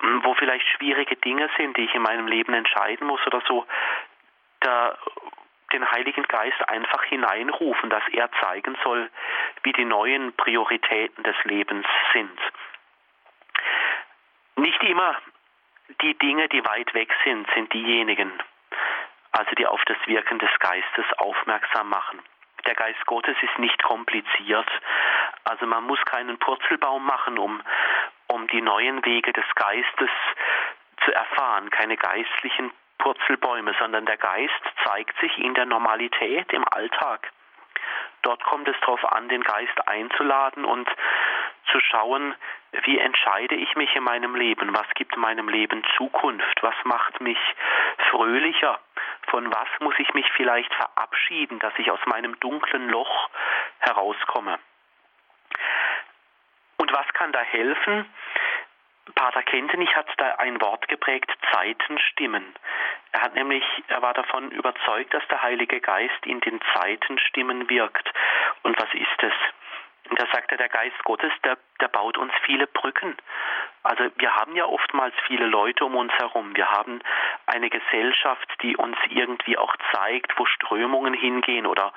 hm, 0.00 0.24
wo 0.24 0.34
vielleicht 0.34 0.66
schwierige 0.68 1.16
Dinge 1.16 1.48
sind, 1.56 1.76
die 1.76 1.84
ich 1.84 1.94
in 1.94 2.02
meinem 2.02 2.28
Leben 2.28 2.54
entscheiden 2.54 3.06
muss 3.06 3.24
oder 3.26 3.42
so, 3.46 3.66
da 4.60 4.96
den 5.72 5.90
Heiligen 5.90 6.22
Geist 6.22 6.68
einfach 6.68 7.04
hineinrufen, 7.04 7.90
dass 7.90 8.02
er 8.12 8.30
zeigen 8.40 8.76
soll, 8.82 9.10
wie 9.62 9.72
die 9.72 9.84
neuen 9.84 10.32
Prioritäten 10.34 11.22
des 11.24 11.36
Lebens 11.44 11.86
sind. 12.12 12.40
Nicht 14.56 14.82
immer 14.82 15.16
die 16.00 16.14
Dinge, 16.14 16.48
die 16.48 16.64
weit 16.64 16.94
weg 16.94 17.14
sind, 17.24 17.46
sind 17.54 17.72
diejenigen, 17.72 18.32
also 19.32 19.50
die 19.56 19.66
auf 19.66 19.84
das 19.84 19.98
Wirken 20.06 20.38
des 20.38 20.50
Geistes 20.58 21.04
aufmerksam 21.18 21.90
machen. 21.90 22.20
Der 22.68 22.74
Geist 22.74 23.06
Gottes 23.06 23.34
ist 23.40 23.58
nicht 23.58 23.82
kompliziert. 23.82 24.68
Also 25.44 25.64
man 25.64 25.84
muss 25.84 25.98
keinen 26.04 26.38
Purzelbaum 26.38 27.02
machen, 27.02 27.38
um, 27.38 27.62
um 28.26 28.46
die 28.48 28.60
neuen 28.60 29.02
Wege 29.06 29.32
des 29.32 29.46
Geistes 29.54 30.10
zu 31.02 31.14
erfahren, 31.14 31.70
keine 31.70 31.96
geistlichen 31.96 32.70
Purzelbäume, 32.98 33.74
sondern 33.78 34.04
der 34.04 34.18
Geist 34.18 34.60
zeigt 34.84 35.18
sich 35.18 35.38
in 35.38 35.54
der 35.54 35.64
Normalität, 35.64 36.52
im 36.52 36.64
Alltag. 36.68 37.32
Dort 38.20 38.44
kommt 38.44 38.68
es 38.68 38.76
darauf 38.80 39.02
an, 39.12 39.30
den 39.30 39.44
Geist 39.44 39.88
einzuladen 39.88 40.66
und 40.66 40.90
zu 41.72 41.80
schauen, 41.80 42.34
wie 42.84 42.98
entscheide 42.98 43.54
ich 43.54 43.76
mich 43.76 43.96
in 43.96 44.04
meinem 44.04 44.34
Leben, 44.34 44.74
was 44.74 44.88
gibt 44.94 45.16
meinem 45.16 45.48
Leben 45.48 45.82
Zukunft, 45.96 46.62
was 46.62 46.74
macht 46.84 47.18
mich 47.22 47.38
fröhlicher, 48.10 48.78
von 49.30 49.52
was 49.52 49.68
muss 49.80 49.94
ich 49.98 50.12
mich 50.14 50.30
vielleicht 50.32 50.72
verabschieden, 50.74 51.58
dass 51.58 51.72
ich 51.78 51.90
aus 51.90 52.00
meinem 52.06 52.38
dunklen 52.40 52.88
Loch 52.88 53.30
herauskomme. 53.80 54.58
Und 56.76 56.92
was 56.92 57.06
kann 57.14 57.32
da 57.32 57.40
helfen? 57.40 58.06
Pater 59.14 59.42
Kentenich 59.42 59.94
hat 59.96 60.06
da 60.18 60.34
ein 60.36 60.60
Wort 60.60 60.86
geprägt, 60.88 61.30
Zeitenstimmen. 61.52 62.44
Er 63.12 63.22
hat 63.22 63.34
nämlich, 63.34 63.64
er 63.88 64.02
war 64.02 64.12
davon 64.12 64.50
überzeugt, 64.50 65.14
dass 65.14 65.26
der 65.28 65.42
Heilige 65.42 65.80
Geist 65.80 66.26
in 66.26 66.40
den 66.40 66.60
Zeitenstimmen 66.74 67.68
wirkt. 67.70 68.12
Und 68.62 68.80
was 68.80 68.92
ist 68.92 69.22
es? 69.22 69.32
Und 70.08 70.18
da 70.18 70.26
sagt 70.32 70.50
er, 70.52 70.58
der 70.58 70.68
Geist 70.68 71.02
Gottes, 71.04 71.32
der, 71.44 71.58
der 71.80 71.88
baut 71.88 72.16
uns 72.16 72.32
viele 72.44 72.66
Brücken. 72.66 73.16
Also 73.82 74.04
wir 74.16 74.34
haben 74.34 74.56
ja 74.56 74.64
oftmals 74.64 75.14
viele 75.26 75.46
Leute 75.46 75.84
um 75.84 75.96
uns 75.96 76.12
herum. 76.14 76.56
Wir 76.56 76.70
haben 76.70 77.00
eine 77.46 77.70
Gesellschaft, 77.70 78.48
die 78.62 78.76
uns 78.76 78.96
irgendwie 79.08 79.58
auch 79.58 79.74
zeigt, 79.92 80.38
wo 80.38 80.46
Strömungen 80.46 81.14
hingehen 81.14 81.66
oder 81.66 81.92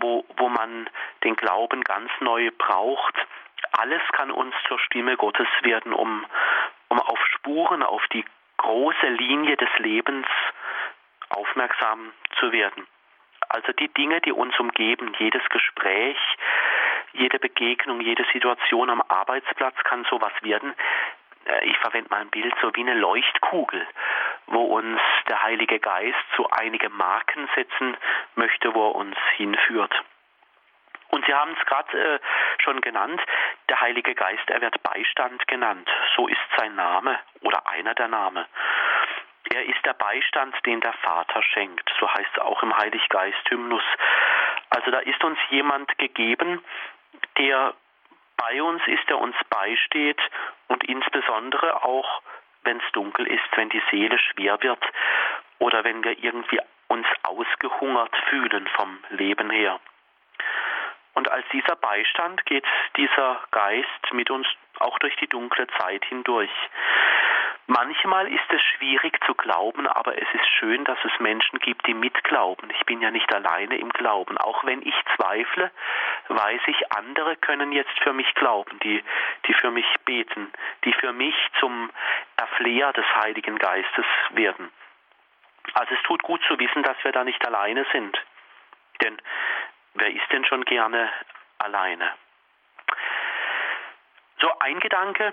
wo, 0.00 0.24
wo 0.36 0.48
man 0.48 0.88
den 1.22 1.36
Glauben 1.36 1.82
ganz 1.82 2.10
neu 2.20 2.50
braucht. 2.56 3.14
Alles 3.72 4.02
kann 4.12 4.30
uns 4.30 4.54
zur 4.68 4.78
Stimme 4.78 5.16
Gottes 5.16 5.48
werden, 5.62 5.92
um, 5.92 6.24
um 6.88 7.00
auf 7.00 7.18
Spuren, 7.34 7.82
auf 7.82 8.02
die 8.12 8.24
große 8.56 9.06
Linie 9.06 9.56
des 9.56 9.70
Lebens 9.78 10.26
aufmerksam 11.30 12.12
zu 12.38 12.52
werden. 12.52 12.86
Also 13.48 13.72
die 13.72 13.88
Dinge, 13.88 14.20
die 14.20 14.32
uns 14.32 14.58
umgeben, 14.58 15.12
jedes 15.18 15.42
Gespräch, 15.48 16.18
jede 17.14 17.38
Begegnung, 17.38 18.00
jede 18.00 18.24
Situation 18.32 18.90
am 18.90 19.02
Arbeitsplatz 19.08 19.76
kann 19.84 20.04
sowas 20.10 20.32
werden. 20.42 20.74
äh, 21.46 21.64
ich 21.66 21.76
verwende 21.78 22.10
mal 22.10 22.20
ein 22.20 22.30
Bild, 22.30 22.54
so 22.60 22.74
wie 22.74 22.80
eine 22.80 22.94
Leuchtkugel, 22.94 23.86
wo 24.46 24.62
uns 24.76 25.00
der 25.28 25.42
Heilige 25.42 25.78
Geist 25.78 26.24
so 26.36 26.48
einige 26.50 26.88
Marken 26.90 27.48
setzen 27.54 27.96
möchte, 28.34 28.74
wo 28.74 28.90
er 28.90 28.94
uns 28.96 29.16
hinführt. 29.36 29.94
Und 31.10 31.24
Sie 31.26 31.34
haben 31.34 31.54
es 31.58 31.66
gerade 31.66 32.14
äh, 32.14 32.18
schon 32.58 32.80
genannt, 32.80 33.20
der 33.68 33.80
Heilige 33.80 34.14
Geist, 34.14 34.48
er 34.48 34.60
wird 34.60 34.82
Beistand 34.82 35.46
genannt. 35.46 35.88
So 36.16 36.26
ist 36.26 36.40
sein 36.56 36.74
Name 36.74 37.18
oder 37.42 37.66
einer 37.68 37.94
der 37.94 38.08
Namen. 38.08 38.44
Er 39.52 39.64
ist 39.64 39.84
der 39.84 39.92
Beistand, 39.92 40.54
den 40.66 40.80
der 40.80 40.94
Vater 40.94 41.42
schenkt. 41.42 41.88
So 42.00 42.12
heißt 42.12 42.30
es 42.32 42.38
auch 42.40 42.62
im 42.62 42.76
Heiliggeist-Hymnus. 42.76 43.84
Also 44.70 44.90
da 44.90 44.98
ist 45.00 45.22
uns 45.22 45.38
jemand 45.50 45.96
gegeben, 45.98 46.64
der 47.38 47.74
bei 48.36 48.62
uns 48.62 48.82
ist, 48.86 49.08
der 49.08 49.18
uns 49.18 49.36
beisteht 49.48 50.20
und 50.68 50.84
insbesondere 50.84 51.82
auch, 51.84 52.22
wenn 52.64 52.78
es 52.78 52.92
dunkel 52.92 53.26
ist, 53.26 53.44
wenn 53.56 53.68
die 53.70 53.82
Seele 53.90 54.18
schwer 54.18 54.62
wird 54.62 54.82
oder 55.58 55.84
wenn 55.84 56.02
wir 56.02 56.18
irgendwie 56.22 56.60
uns 56.88 57.06
ausgehungert 57.22 58.14
fühlen 58.28 58.66
vom 58.68 58.98
Leben 59.10 59.50
her. 59.50 59.80
Und 61.14 61.30
als 61.30 61.46
dieser 61.52 61.76
Beistand 61.76 62.44
geht 62.46 62.66
dieser 62.96 63.40
Geist 63.52 64.12
mit 64.12 64.30
uns 64.30 64.46
auch 64.80 64.98
durch 64.98 65.14
die 65.16 65.28
dunkle 65.28 65.66
Zeit 65.78 66.04
hindurch. 66.06 66.50
Manchmal 67.66 68.30
ist 68.30 68.52
es 68.52 68.60
schwierig 68.62 69.18
zu 69.24 69.34
glauben, 69.34 69.86
aber 69.86 70.20
es 70.20 70.28
ist 70.34 70.46
schön, 70.58 70.84
dass 70.84 70.98
es 71.02 71.18
Menschen 71.18 71.58
gibt, 71.60 71.86
die 71.86 71.94
mitglauben. 71.94 72.68
Ich 72.70 72.84
bin 72.84 73.00
ja 73.00 73.10
nicht 73.10 73.32
alleine 73.34 73.78
im 73.78 73.88
Glauben. 73.88 74.36
Auch 74.36 74.64
wenn 74.64 74.82
ich 74.82 74.94
zweifle, 75.16 75.70
weiß 76.28 76.60
ich, 76.66 76.92
andere 76.92 77.36
können 77.36 77.72
jetzt 77.72 77.98
für 78.02 78.12
mich 78.12 78.32
glauben, 78.34 78.78
die, 78.80 79.02
die 79.46 79.54
für 79.54 79.70
mich 79.70 79.86
beten, 80.04 80.52
die 80.84 80.92
für 80.92 81.14
mich 81.14 81.34
zum 81.58 81.90
Erfleher 82.36 82.92
des 82.92 83.06
Heiligen 83.16 83.58
Geistes 83.58 84.06
werden. 84.30 84.70
Also 85.72 85.94
es 85.94 86.02
tut 86.02 86.22
gut 86.22 86.42
zu 86.46 86.58
wissen, 86.58 86.82
dass 86.82 87.02
wir 87.02 87.12
da 87.12 87.24
nicht 87.24 87.46
alleine 87.46 87.86
sind. 87.92 88.18
Denn 89.02 89.16
wer 89.94 90.10
ist 90.10 90.30
denn 90.32 90.44
schon 90.44 90.66
gerne 90.66 91.10
alleine? 91.58 92.10
So 94.40 94.52
ein 94.58 94.80
Gedanke, 94.80 95.32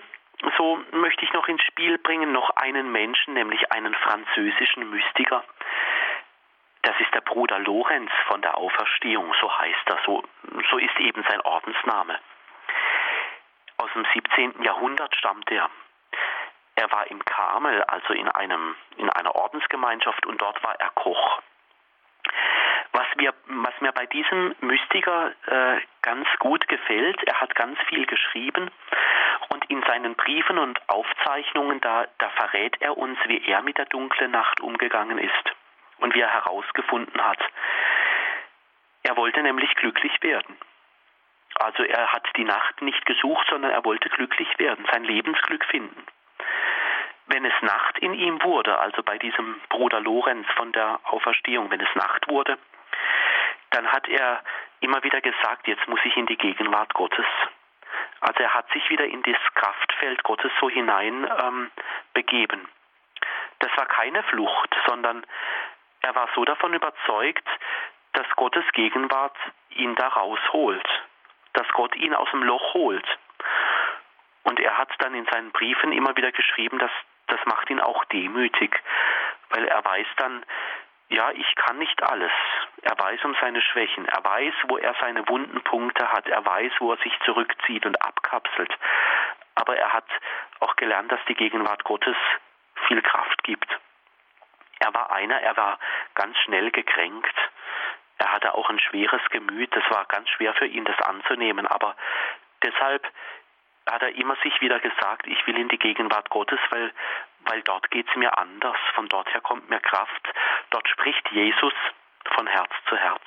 so 0.58 0.80
möchte 0.92 1.24
ich 1.24 1.34
noch 1.34 1.48
ins 1.48 1.62
Spiel 1.64 1.98
bringen, 1.98 2.32
noch 2.32 2.50
einen 2.52 2.92
Menschen, 2.92 3.34
nämlich 3.34 3.72
einen 3.72 3.94
französischen 3.94 4.90
Mystiker. 4.90 5.44
Das 6.84 7.00
ist 7.00 7.14
der 7.14 7.22
Bruder 7.22 7.60
Lorenz 7.60 8.12
von 8.28 8.42
der 8.42 8.58
Auferstehung, 8.58 9.34
so 9.40 9.60
heißt 9.60 9.88
er, 9.88 10.00
so, 10.06 10.24
so 10.72 10.78
ist 10.78 11.00
eben 11.00 11.24
sein 11.30 11.42
Ordensname. 11.42 12.20
Aus 13.78 13.90
dem 13.94 14.06
17. 14.14 14.64
Jahrhundert 14.64 15.16
stammt 15.16 15.50
er. 15.52 15.70
Er 16.76 16.92
war 16.92 17.06
im 17.12 17.24
Karmel, 17.24 17.84
also 17.84 18.14
in, 18.14 18.28
einem, 18.30 18.76
in 18.98 19.10
einer 19.10 19.36
Ordensgemeinschaft, 19.36 20.26
und 20.26 20.42
dort 20.42 20.64
war 20.64 20.80
er 20.80 20.90
Koch. 20.90 21.42
Was, 22.94 23.08
wir, 23.18 23.34
was 23.46 23.74
mir 23.80 23.92
bei 23.92 24.06
diesem 24.08 24.56
Mystiker 24.62 25.32
äh, 25.46 25.80
ganz 26.02 26.28
gut 26.40 26.68
gefällt, 26.68 27.24
er 27.24 27.40
hat 27.40 27.56
ganz 27.56 27.80
viel 27.88 28.06
geschrieben 28.06 28.72
und 29.52 29.70
in 29.70 29.84
seinen 29.84 30.16
Briefen 30.16 30.58
und 30.58 30.80
Aufzeichnungen, 30.88 31.82
da, 31.82 32.08
da 32.20 32.30
verrät 32.30 32.78
er 32.80 32.98
uns, 32.98 33.20
wie 33.26 33.46
er 33.46 33.62
mit 33.62 33.78
der 33.78 33.86
dunklen 33.86 34.32
Nacht 34.32 34.62
umgegangen 34.62 35.18
ist 35.18 35.52
und 35.98 36.16
wie 36.16 36.22
er 36.22 36.34
herausgefunden 36.34 37.22
hat. 37.22 37.40
Er 39.04 39.18
wollte 39.18 39.44
nämlich 39.44 39.76
glücklich 39.76 40.14
werden. 40.22 40.56
Also 41.56 41.84
er 41.84 42.14
hat 42.14 42.26
die 42.38 42.46
Nacht 42.46 42.82
nicht 42.82 43.06
gesucht, 43.06 43.46
sondern 43.50 43.72
er 43.72 43.84
wollte 43.84 44.10
glücklich 44.10 44.48
werden, 44.58 44.88
sein 44.90 45.04
Lebensglück 45.04 45.66
finden. 45.66 46.06
Wenn 47.28 47.44
es 47.44 47.54
Nacht 47.62 48.00
in 48.00 48.14
ihm 48.14 48.42
wurde, 48.44 48.80
also 48.80 49.04
bei 49.04 49.18
diesem 49.18 49.60
Bruder 49.68 50.00
Lorenz 50.00 50.48
von 50.56 50.72
der 50.72 51.00
Auferstehung, 51.04 51.70
wenn 51.72 51.82
es 51.82 51.94
Nacht 51.96 52.30
wurde, 52.30 52.58
dann 53.72 53.92
hat 53.92 54.08
er 54.08 54.42
immer 54.80 55.04
wieder 55.04 55.20
gesagt, 55.20 55.68
jetzt 55.68 55.88
muss 55.90 56.00
ich 56.06 56.16
in 56.16 56.26
die 56.26 56.38
Gegenwart 56.38 56.94
Gottes. 56.94 57.26
Also 58.22 58.44
er 58.44 58.54
hat 58.54 58.72
sich 58.72 58.88
wieder 58.90 59.06
in 59.06 59.24
das 59.24 59.38
Kraftfeld 59.56 60.24
Gottes 60.24 60.52
so 60.60 60.70
hinein 60.70 61.30
ähm, 61.44 61.72
begeben. 62.14 62.68
Das 63.60 63.72
war 63.76 63.86
keine 63.88 64.24
Flucht, 64.24 64.76
sondern 64.88 65.26
er 66.02 66.16
war 66.16 66.30
so 66.36 66.46
davon 66.46 66.74
überzeugt, 66.74 67.48
dass 68.14 68.28
Gottes 68.36 68.66
Gegenwart 68.74 69.36
ihn 69.70 69.96
da 69.96 70.08
rausholt, 70.08 70.88
dass 71.54 71.68
Gott 71.70 71.96
ihn 71.96 72.14
aus 72.14 72.30
dem 72.32 72.44
Loch 72.44 72.74
holt. 72.74 73.06
Und 74.44 74.60
er 74.60 74.78
hat 74.78 74.90
dann 75.00 75.14
in 75.16 75.26
seinen 75.26 75.52
Briefen 75.52 75.92
immer 75.92 76.16
wieder 76.16 76.32
geschrieben, 76.32 76.80
dass 76.80 76.92
das 77.28 77.40
macht 77.46 77.70
ihn 77.70 77.80
auch 77.80 78.04
demütig, 78.06 78.78
weil 79.50 79.66
er 79.66 79.84
weiß 79.86 80.08
dann, 80.18 80.44
ja, 81.12 81.32
ich 81.32 81.56
kann 81.56 81.78
nicht 81.78 82.02
alles. 82.04 82.32
Er 82.84 82.98
weiß 82.98 83.24
um 83.26 83.36
seine 83.42 83.62
Schwächen. 83.62 84.06
Er 84.06 84.24
weiß, 84.24 84.54
wo 84.70 84.78
er 84.78 84.96
seine 85.02 85.28
wunden 85.28 85.62
Punkte 85.62 86.10
hat. 86.10 86.28
Er 86.28 86.46
weiß, 86.46 86.72
wo 86.80 86.94
er 86.94 86.98
sich 86.98 87.14
zurückzieht 87.26 87.86
und 87.86 88.02
abkapselt. 88.02 88.74
Aber 89.56 89.76
er 89.76 89.92
hat 89.92 90.06
auch 90.62 90.76
gelernt, 90.78 91.12
dass 91.12 91.20
die 91.28 91.36
Gegenwart 91.36 91.84
Gottes 91.84 92.16
viel 92.88 93.02
Kraft 93.02 93.44
gibt. 93.44 93.68
Er 94.80 94.94
war 94.94 95.12
einer, 95.12 95.40
er 95.42 95.56
war 95.58 95.80
ganz 96.16 96.38
schnell 96.40 96.72
gekränkt. 96.72 97.36
Er 98.18 98.32
hatte 98.32 98.54
auch 98.54 98.70
ein 98.70 98.80
schweres 98.80 99.22
Gemüt. 99.32 99.76
Das 99.76 99.84
war 99.90 100.06
ganz 100.06 100.30
schwer 100.30 100.54
für 100.54 100.66
ihn, 100.66 100.86
das 100.86 101.00
anzunehmen. 101.02 101.68
Aber 101.68 101.96
deshalb 102.64 103.06
hat 103.90 104.02
er 104.02 104.16
immer 104.16 104.38
sich 104.44 104.62
wieder 104.62 104.80
gesagt, 104.80 105.28
ich 105.28 105.46
will 105.46 105.58
in 105.58 105.68
die 105.68 105.80
Gegenwart 105.80 106.30
Gottes, 106.30 106.60
weil, 106.70 106.94
weil 107.46 107.62
dort 107.64 107.90
geht 107.92 108.08
es 108.10 108.16
mir 108.16 108.38
anders, 108.38 108.78
von 108.96 109.08
dort 109.10 109.32
her 109.34 109.42
kommt 109.42 109.70
mir 109.70 109.80
Kraft, 109.80 110.28
dort 110.70 110.88
spricht 110.88 111.30
Jesus 111.32 111.74
von 112.36 112.48
Herz 112.48 112.72
zu 112.88 112.98
Herz. 112.98 113.24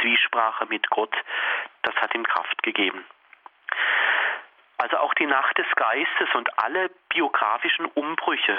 Zwiesprache 0.00 0.66
mit 0.66 0.88
Gott, 0.90 1.14
das 1.82 1.94
hat 1.96 2.14
ihm 2.14 2.24
Kraft 2.24 2.62
gegeben. 2.62 3.04
Also 4.78 4.98
auch 4.98 5.14
die 5.14 5.26
Nacht 5.26 5.56
des 5.58 5.66
Geistes 5.74 6.28
und 6.34 6.58
alle 6.58 6.90
biografischen 7.08 7.86
Umbrüche, 7.86 8.58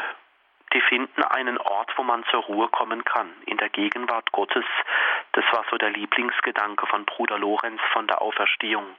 die 0.73 0.81
finden 0.81 1.23
einen 1.23 1.57
Ort, 1.57 1.97
wo 1.97 2.03
man 2.03 2.25
zur 2.25 2.43
Ruhe 2.43 2.67
kommen 2.69 3.03
kann, 3.03 3.31
in 3.45 3.57
der 3.57 3.69
Gegenwart 3.69 4.31
Gottes. 4.31 4.65
Das 5.33 5.45
war 5.51 5.63
so 5.69 5.77
der 5.77 5.91
Lieblingsgedanke 5.91 6.87
von 6.87 7.05
Bruder 7.05 7.37
Lorenz 7.37 7.81
von 7.93 8.07
der 8.07 8.21
Auferstehung. 8.21 8.95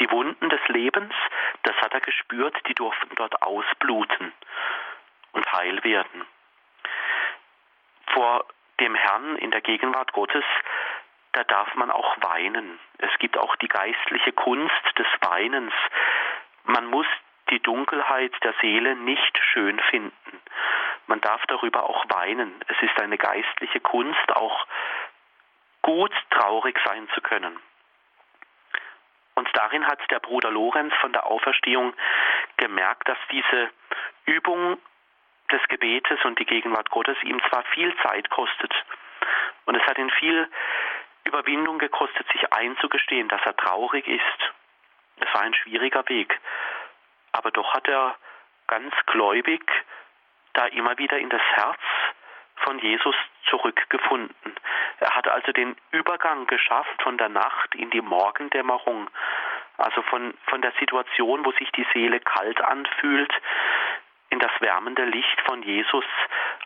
Die 0.00 0.10
Wunden 0.10 0.48
des 0.48 0.60
Lebens, 0.68 1.14
das 1.62 1.76
hat 1.76 1.94
er 1.94 2.00
gespürt, 2.00 2.56
die 2.68 2.74
durften 2.74 3.14
dort 3.16 3.40
ausbluten 3.42 4.32
und 5.32 5.52
heil 5.52 5.82
werden. 5.84 6.26
Vor 8.12 8.44
dem 8.80 8.94
Herrn 8.94 9.36
in 9.36 9.50
der 9.50 9.60
Gegenwart 9.60 10.12
Gottes, 10.12 10.44
da 11.32 11.44
darf 11.44 11.74
man 11.74 11.90
auch 11.90 12.16
weinen. 12.22 12.78
Es 12.98 13.10
gibt 13.18 13.36
auch 13.38 13.56
die 13.56 13.68
geistliche 13.68 14.32
Kunst 14.32 14.98
des 14.98 15.06
Weinens. 15.20 15.74
Man 16.64 16.86
muss 16.86 17.06
die 17.50 17.60
Dunkelheit 17.60 18.32
der 18.42 18.54
Seele 18.60 18.96
nicht 18.96 19.38
schön 19.52 19.78
finden. 19.90 20.40
Man 21.06 21.20
darf 21.20 21.44
darüber 21.46 21.84
auch 21.84 22.04
weinen. 22.08 22.52
Es 22.68 22.80
ist 22.82 22.98
eine 23.00 23.18
geistliche 23.18 23.80
Kunst, 23.80 24.32
auch 24.34 24.66
gut 25.82 26.12
traurig 26.30 26.78
sein 26.84 27.08
zu 27.14 27.20
können. 27.20 27.58
Und 29.34 29.48
darin 29.54 29.86
hat 29.86 29.98
der 30.10 30.20
Bruder 30.20 30.50
Lorenz 30.50 30.94
von 31.00 31.12
der 31.12 31.26
Auferstehung 31.26 31.92
gemerkt, 32.56 33.08
dass 33.08 33.18
diese 33.30 33.70
Übung 34.26 34.78
des 35.50 35.60
Gebetes 35.68 36.24
und 36.24 36.38
die 36.38 36.46
Gegenwart 36.46 36.90
Gottes 36.90 37.16
ihm 37.22 37.40
zwar 37.48 37.64
viel 37.74 37.94
Zeit 38.02 38.30
kostet 38.30 38.72
und 39.66 39.74
es 39.74 39.82
hat 39.86 39.98
ihn 39.98 40.10
viel 40.10 40.48
Überwindung 41.24 41.78
gekostet, 41.78 42.26
sich 42.32 42.52
einzugestehen, 42.52 43.28
dass 43.28 43.40
er 43.44 43.56
traurig 43.56 44.06
ist. 44.06 44.52
Es 45.16 45.32
war 45.32 45.42
ein 45.42 45.54
schwieriger 45.54 46.06
Weg, 46.08 46.38
aber 47.32 47.50
doch 47.50 47.74
hat 47.74 47.88
er 47.88 48.16
ganz 48.66 48.94
gläubig 49.06 49.62
da 50.52 50.66
immer 50.66 50.96
wieder 50.98 51.18
in 51.18 51.30
das 51.30 51.42
Herz 51.54 51.80
von 52.64 52.78
Jesus 52.78 53.14
zurückgefunden. 53.48 54.54
Er 55.00 55.10
hat 55.14 55.28
also 55.28 55.52
den 55.52 55.76
Übergang 55.92 56.46
geschafft 56.46 57.02
von 57.02 57.18
der 57.18 57.28
Nacht 57.28 57.74
in 57.74 57.90
die 57.90 58.00
Morgendämmerung, 58.00 59.08
also 59.76 60.02
von, 60.02 60.34
von 60.46 60.62
der 60.62 60.72
Situation, 60.80 61.44
wo 61.44 61.52
sich 61.52 61.70
die 61.72 61.86
Seele 61.92 62.20
kalt 62.20 62.60
anfühlt, 62.60 63.32
in 64.30 64.38
das 64.38 64.50
wärmende 64.60 65.04
Licht 65.04 65.40
von 65.46 65.62
Jesus, 65.62 66.04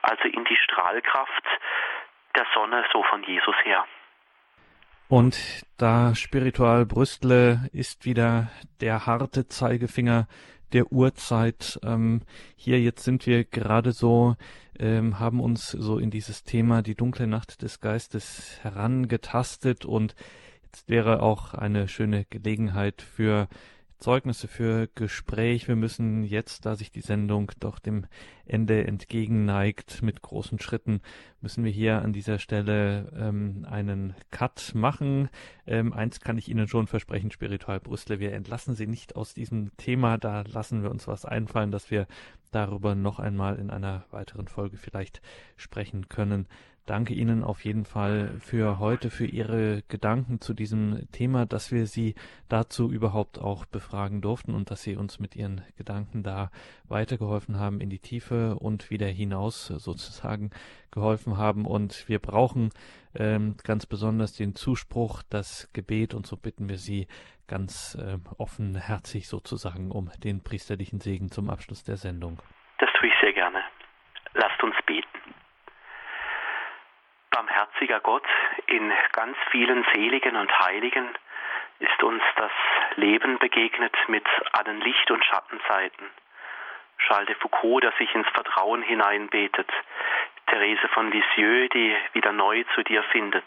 also 0.03 0.25
in 0.25 0.45
die 0.45 0.57
Strahlkraft 0.57 1.45
der 2.35 2.47
Sonne, 2.55 2.85
so 2.93 3.03
von 3.03 3.23
Jesus 3.25 3.57
her. 3.65 3.85
Und 5.09 5.65
da 5.79 6.15
Spiritual 6.15 6.85
Brüstle 6.85 7.71
ist 7.73 8.05
wieder 8.05 8.49
der 8.81 9.07
harte 9.07 9.49
Zeigefinger 9.49 10.27
der 10.73 10.93
Uhrzeit. 10.93 11.79
Ähm, 11.83 12.23
hier 12.57 12.81
jetzt 12.81 13.05
sind 13.05 13.27
wir 13.27 13.45
gerade 13.45 13.93
so, 13.93 14.37
ähm, 14.79 15.19
haben 15.19 15.41
uns 15.41 15.71
so 15.71 15.99
in 15.99 16.11
dieses 16.11 16.45
Thema 16.45 16.83
die 16.83 16.95
dunkle 16.95 17.27
Nacht 17.27 17.63
des 17.63 17.81
Geistes 17.81 18.59
herangetastet 18.63 19.85
und 19.85 20.15
jetzt 20.65 20.89
wäre 20.89 21.23
auch 21.23 21.55
eine 21.55 21.89
schöne 21.89 22.25
Gelegenheit 22.27 23.03
für 23.03 23.49
Zeugnisse 23.99 24.47
für 24.47 24.89
Gespräch. 24.95 25.67
Wir 25.67 25.77
müssen 25.77 26.23
jetzt, 26.23 26.67
da 26.67 26.77
sich 26.77 26.93
die 26.93 27.01
Sendung 27.01 27.51
doch 27.59 27.79
dem 27.79 28.07
Ende 28.47 28.87
entgegenneigt, 28.87 30.03
mit 30.03 30.23
großen 30.23 30.61
Schritten, 30.61 31.01
müssen 31.41 31.65
wir 31.65 31.73
hier 31.73 32.03
an 32.03 32.13
dieser 32.13 32.39
Stelle 32.39 33.13
ähm, 33.17 33.67
einen 33.69 34.15
Cut 34.31 34.73
machen. 34.75 35.29
Ähm, 35.67 35.93
eins 35.93 36.21
kann 36.21 36.39
ich 36.39 36.49
Ihnen 36.49 36.69
schon 36.69 36.87
versprechen, 36.87 37.31
Spiritual 37.31 37.81
Brüssel, 37.81 38.21
wir 38.21 38.33
entlassen 38.33 38.75
Sie 38.75 38.87
nicht 38.87 39.17
aus 39.17 39.35
diesem 39.35 39.77
Thema. 39.77 40.17
Da 40.17 40.43
lassen 40.43 40.83
wir 40.83 40.91
uns 40.91 41.09
was 41.09 41.25
einfallen, 41.25 41.73
dass 41.73 41.91
wir 41.91 42.07
darüber 42.51 42.95
noch 42.95 43.19
einmal 43.19 43.57
in 43.57 43.71
einer 43.71 44.05
weiteren 44.11 44.49
Folge 44.49 44.77
vielleicht 44.77 45.21
sprechen 45.57 46.09
können 46.09 46.47
danke 46.89 47.13
Ihnen 47.13 47.45
auf 47.45 47.65
jeden 47.65 47.85
Fall 47.85 48.39
für 48.41 48.79
heute, 48.79 49.11
für 49.11 49.27
Ihre 49.27 49.83
Gedanken 49.89 50.41
zu 50.41 50.55
diesem 50.55 51.07
Thema, 51.13 51.45
dass 51.45 51.71
wir 51.71 51.87
Sie 51.87 52.15
dazu 52.49 52.91
überhaupt 52.91 53.39
auch 53.39 53.67
befragen 53.67 54.21
durften 54.23 54.55
und 54.55 54.71
dass 54.71 54.83
Sie 54.83 54.97
uns 54.97 55.19
mit 55.19 55.37
Ihren 55.37 55.63
Gedanken 55.77 56.23
da 56.23 56.51
weitergeholfen 56.89 57.59
haben 57.59 57.81
in 57.81 57.91
die 57.91 57.99
Tiefe 57.99 58.57
und 58.57 58.91
wieder 58.91 59.07
hinaus 59.07 59.67
sozusagen 59.67 60.51
geholfen 60.91 61.37
haben. 61.37 61.67
Und 61.67 62.09
wir 62.09 62.19
brauchen 62.19 62.71
ähm, 63.15 63.57
ganz 63.65 63.85
besonders 63.85 64.33
den 64.33 64.55
Zuspruch, 64.55 65.23
das 65.29 65.71
Gebet 65.73 66.15
und 66.15 66.27
so 66.27 66.37
bitten 66.37 66.69
wir 66.69 66.79
Sie 66.79 67.07
ganz 67.47 67.97
äh, 68.01 68.19
offenherzig 68.39 69.29
sozusagen 69.29 69.91
um 69.91 70.11
den 70.23 70.43
priesterlichen 70.43 71.01
Segen 71.01 71.31
zum 71.31 71.51
Abschluss 71.51 71.85
der 71.85 71.97
Sendung. 71.97 72.41
Das 72.79 72.91
tue 72.99 73.09
ich 73.09 73.15
sehr 73.21 73.33
gerne. 73.33 73.59
Lasst 74.35 74.63
uns 74.63 74.77
beten 74.87 75.08
barmherziger 77.31 78.01
Gott, 78.01 78.27
in 78.67 78.93
ganz 79.13 79.37
vielen 79.51 79.85
Seligen 79.93 80.37
und 80.37 80.59
Heiligen 80.61 81.09
ist 81.79 82.03
uns 82.03 82.23
das 82.37 82.51
Leben 82.97 83.39
begegnet 83.39 83.95
mit 84.09 84.27
allen 84.53 84.81
Licht- 84.81 85.11
und 85.11 85.25
Schattenseiten. 85.25 86.11
Charles 86.99 87.29
de 87.29 87.37
Foucault, 87.37 87.83
der 87.83 87.93
sich 87.93 88.13
ins 88.15 88.29
Vertrauen 88.31 88.83
hineinbetet, 88.83 89.71
Therese 90.47 90.89
von 90.89 91.11
Lisieux, 91.11 91.69
die 91.73 91.97
wieder 92.13 92.33
neu 92.33 92.65
zu 92.75 92.83
dir 92.83 93.03
findet, 93.05 93.47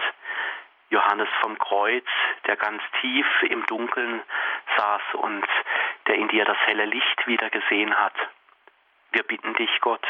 Johannes 0.90 1.30
vom 1.42 1.58
Kreuz, 1.58 2.06
der 2.46 2.56
ganz 2.58 2.82
tief 3.02 3.26
im 3.44 3.66
Dunkeln 3.66 4.22
saß 4.78 5.02
und 5.14 5.46
der 6.08 6.16
in 6.16 6.28
dir 6.30 6.46
das 6.46 6.58
helle 6.66 6.86
Licht 6.86 7.28
wieder 7.28 7.50
gesehen 7.50 7.98
hat. 7.98 8.14
Wir 9.12 9.24
bitten 9.24 9.54
dich, 9.56 9.70
Gott, 9.82 10.06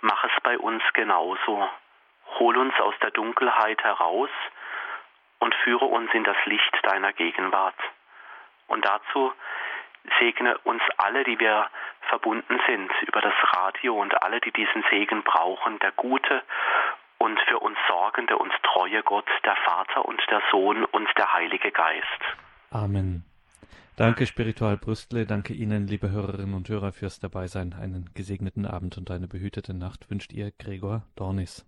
mach 0.00 0.24
es 0.24 0.42
bei 0.42 0.58
uns 0.58 0.82
genauso. 0.94 1.68
Hol 2.38 2.56
uns 2.56 2.74
aus 2.80 2.94
der 3.02 3.10
Dunkelheit 3.10 3.82
heraus 3.82 4.30
und 5.38 5.54
führe 5.64 5.84
uns 5.84 6.12
in 6.14 6.24
das 6.24 6.36
Licht 6.44 6.76
deiner 6.82 7.12
Gegenwart. 7.12 7.78
Und 8.66 8.84
dazu 8.84 9.32
segne 10.18 10.56
uns 10.58 10.82
alle, 10.96 11.24
die 11.24 11.38
wir 11.38 11.68
verbunden 12.08 12.60
sind 12.66 12.90
über 13.02 13.20
das 13.20 13.34
Radio 13.56 14.00
und 14.00 14.22
alle, 14.22 14.40
die 14.40 14.52
diesen 14.52 14.84
Segen 14.90 15.22
brauchen, 15.22 15.78
der 15.80 15.92
gute 15.92 16.42
und 17.18 17.38
für 17.48 17.58
uns 17.58 17.76
sorgende 17.88 18.38
und 18.38 18.52
treue 18.62 19.02
Gott, 19.02 19.28
der 19.44 19.56
Vater 19.56 20.04
und 20.04 20.20
der 20.30 20.42
Sohn 20.50 20.84
und 20.84 21.08
der 21.16 21.32
Heilige 21.32 21.70
Geist. 21.70 22.22
Amen. 22.70 23.24
Danke, 23.96 24.26
Spiritual 24.26 24.76
Brüstle. 24.76 25.26
Danke 25.26 25.52
Ihnen, 25.52 25.88
liebe 25.88 26.10
Hörerinnen 26.10 26.54
und 26.54 26.68
Hörer, 26.68 26.92
fürs 26.92 27.18
Dabeisein. 27.18 27.74
Einen 27.74 28.10
gesegneten 28.14 28.64
Abend 28.64 28.96
und 28.96 29.10
eine 29.10 29.26
behütete 29.26 29.74
Nacht 29.74 30.08
wünscht 30.08 30.32
Ihr 30.32 30.52
Gregor 30.56 31.02
Dornis. 31.16 31.66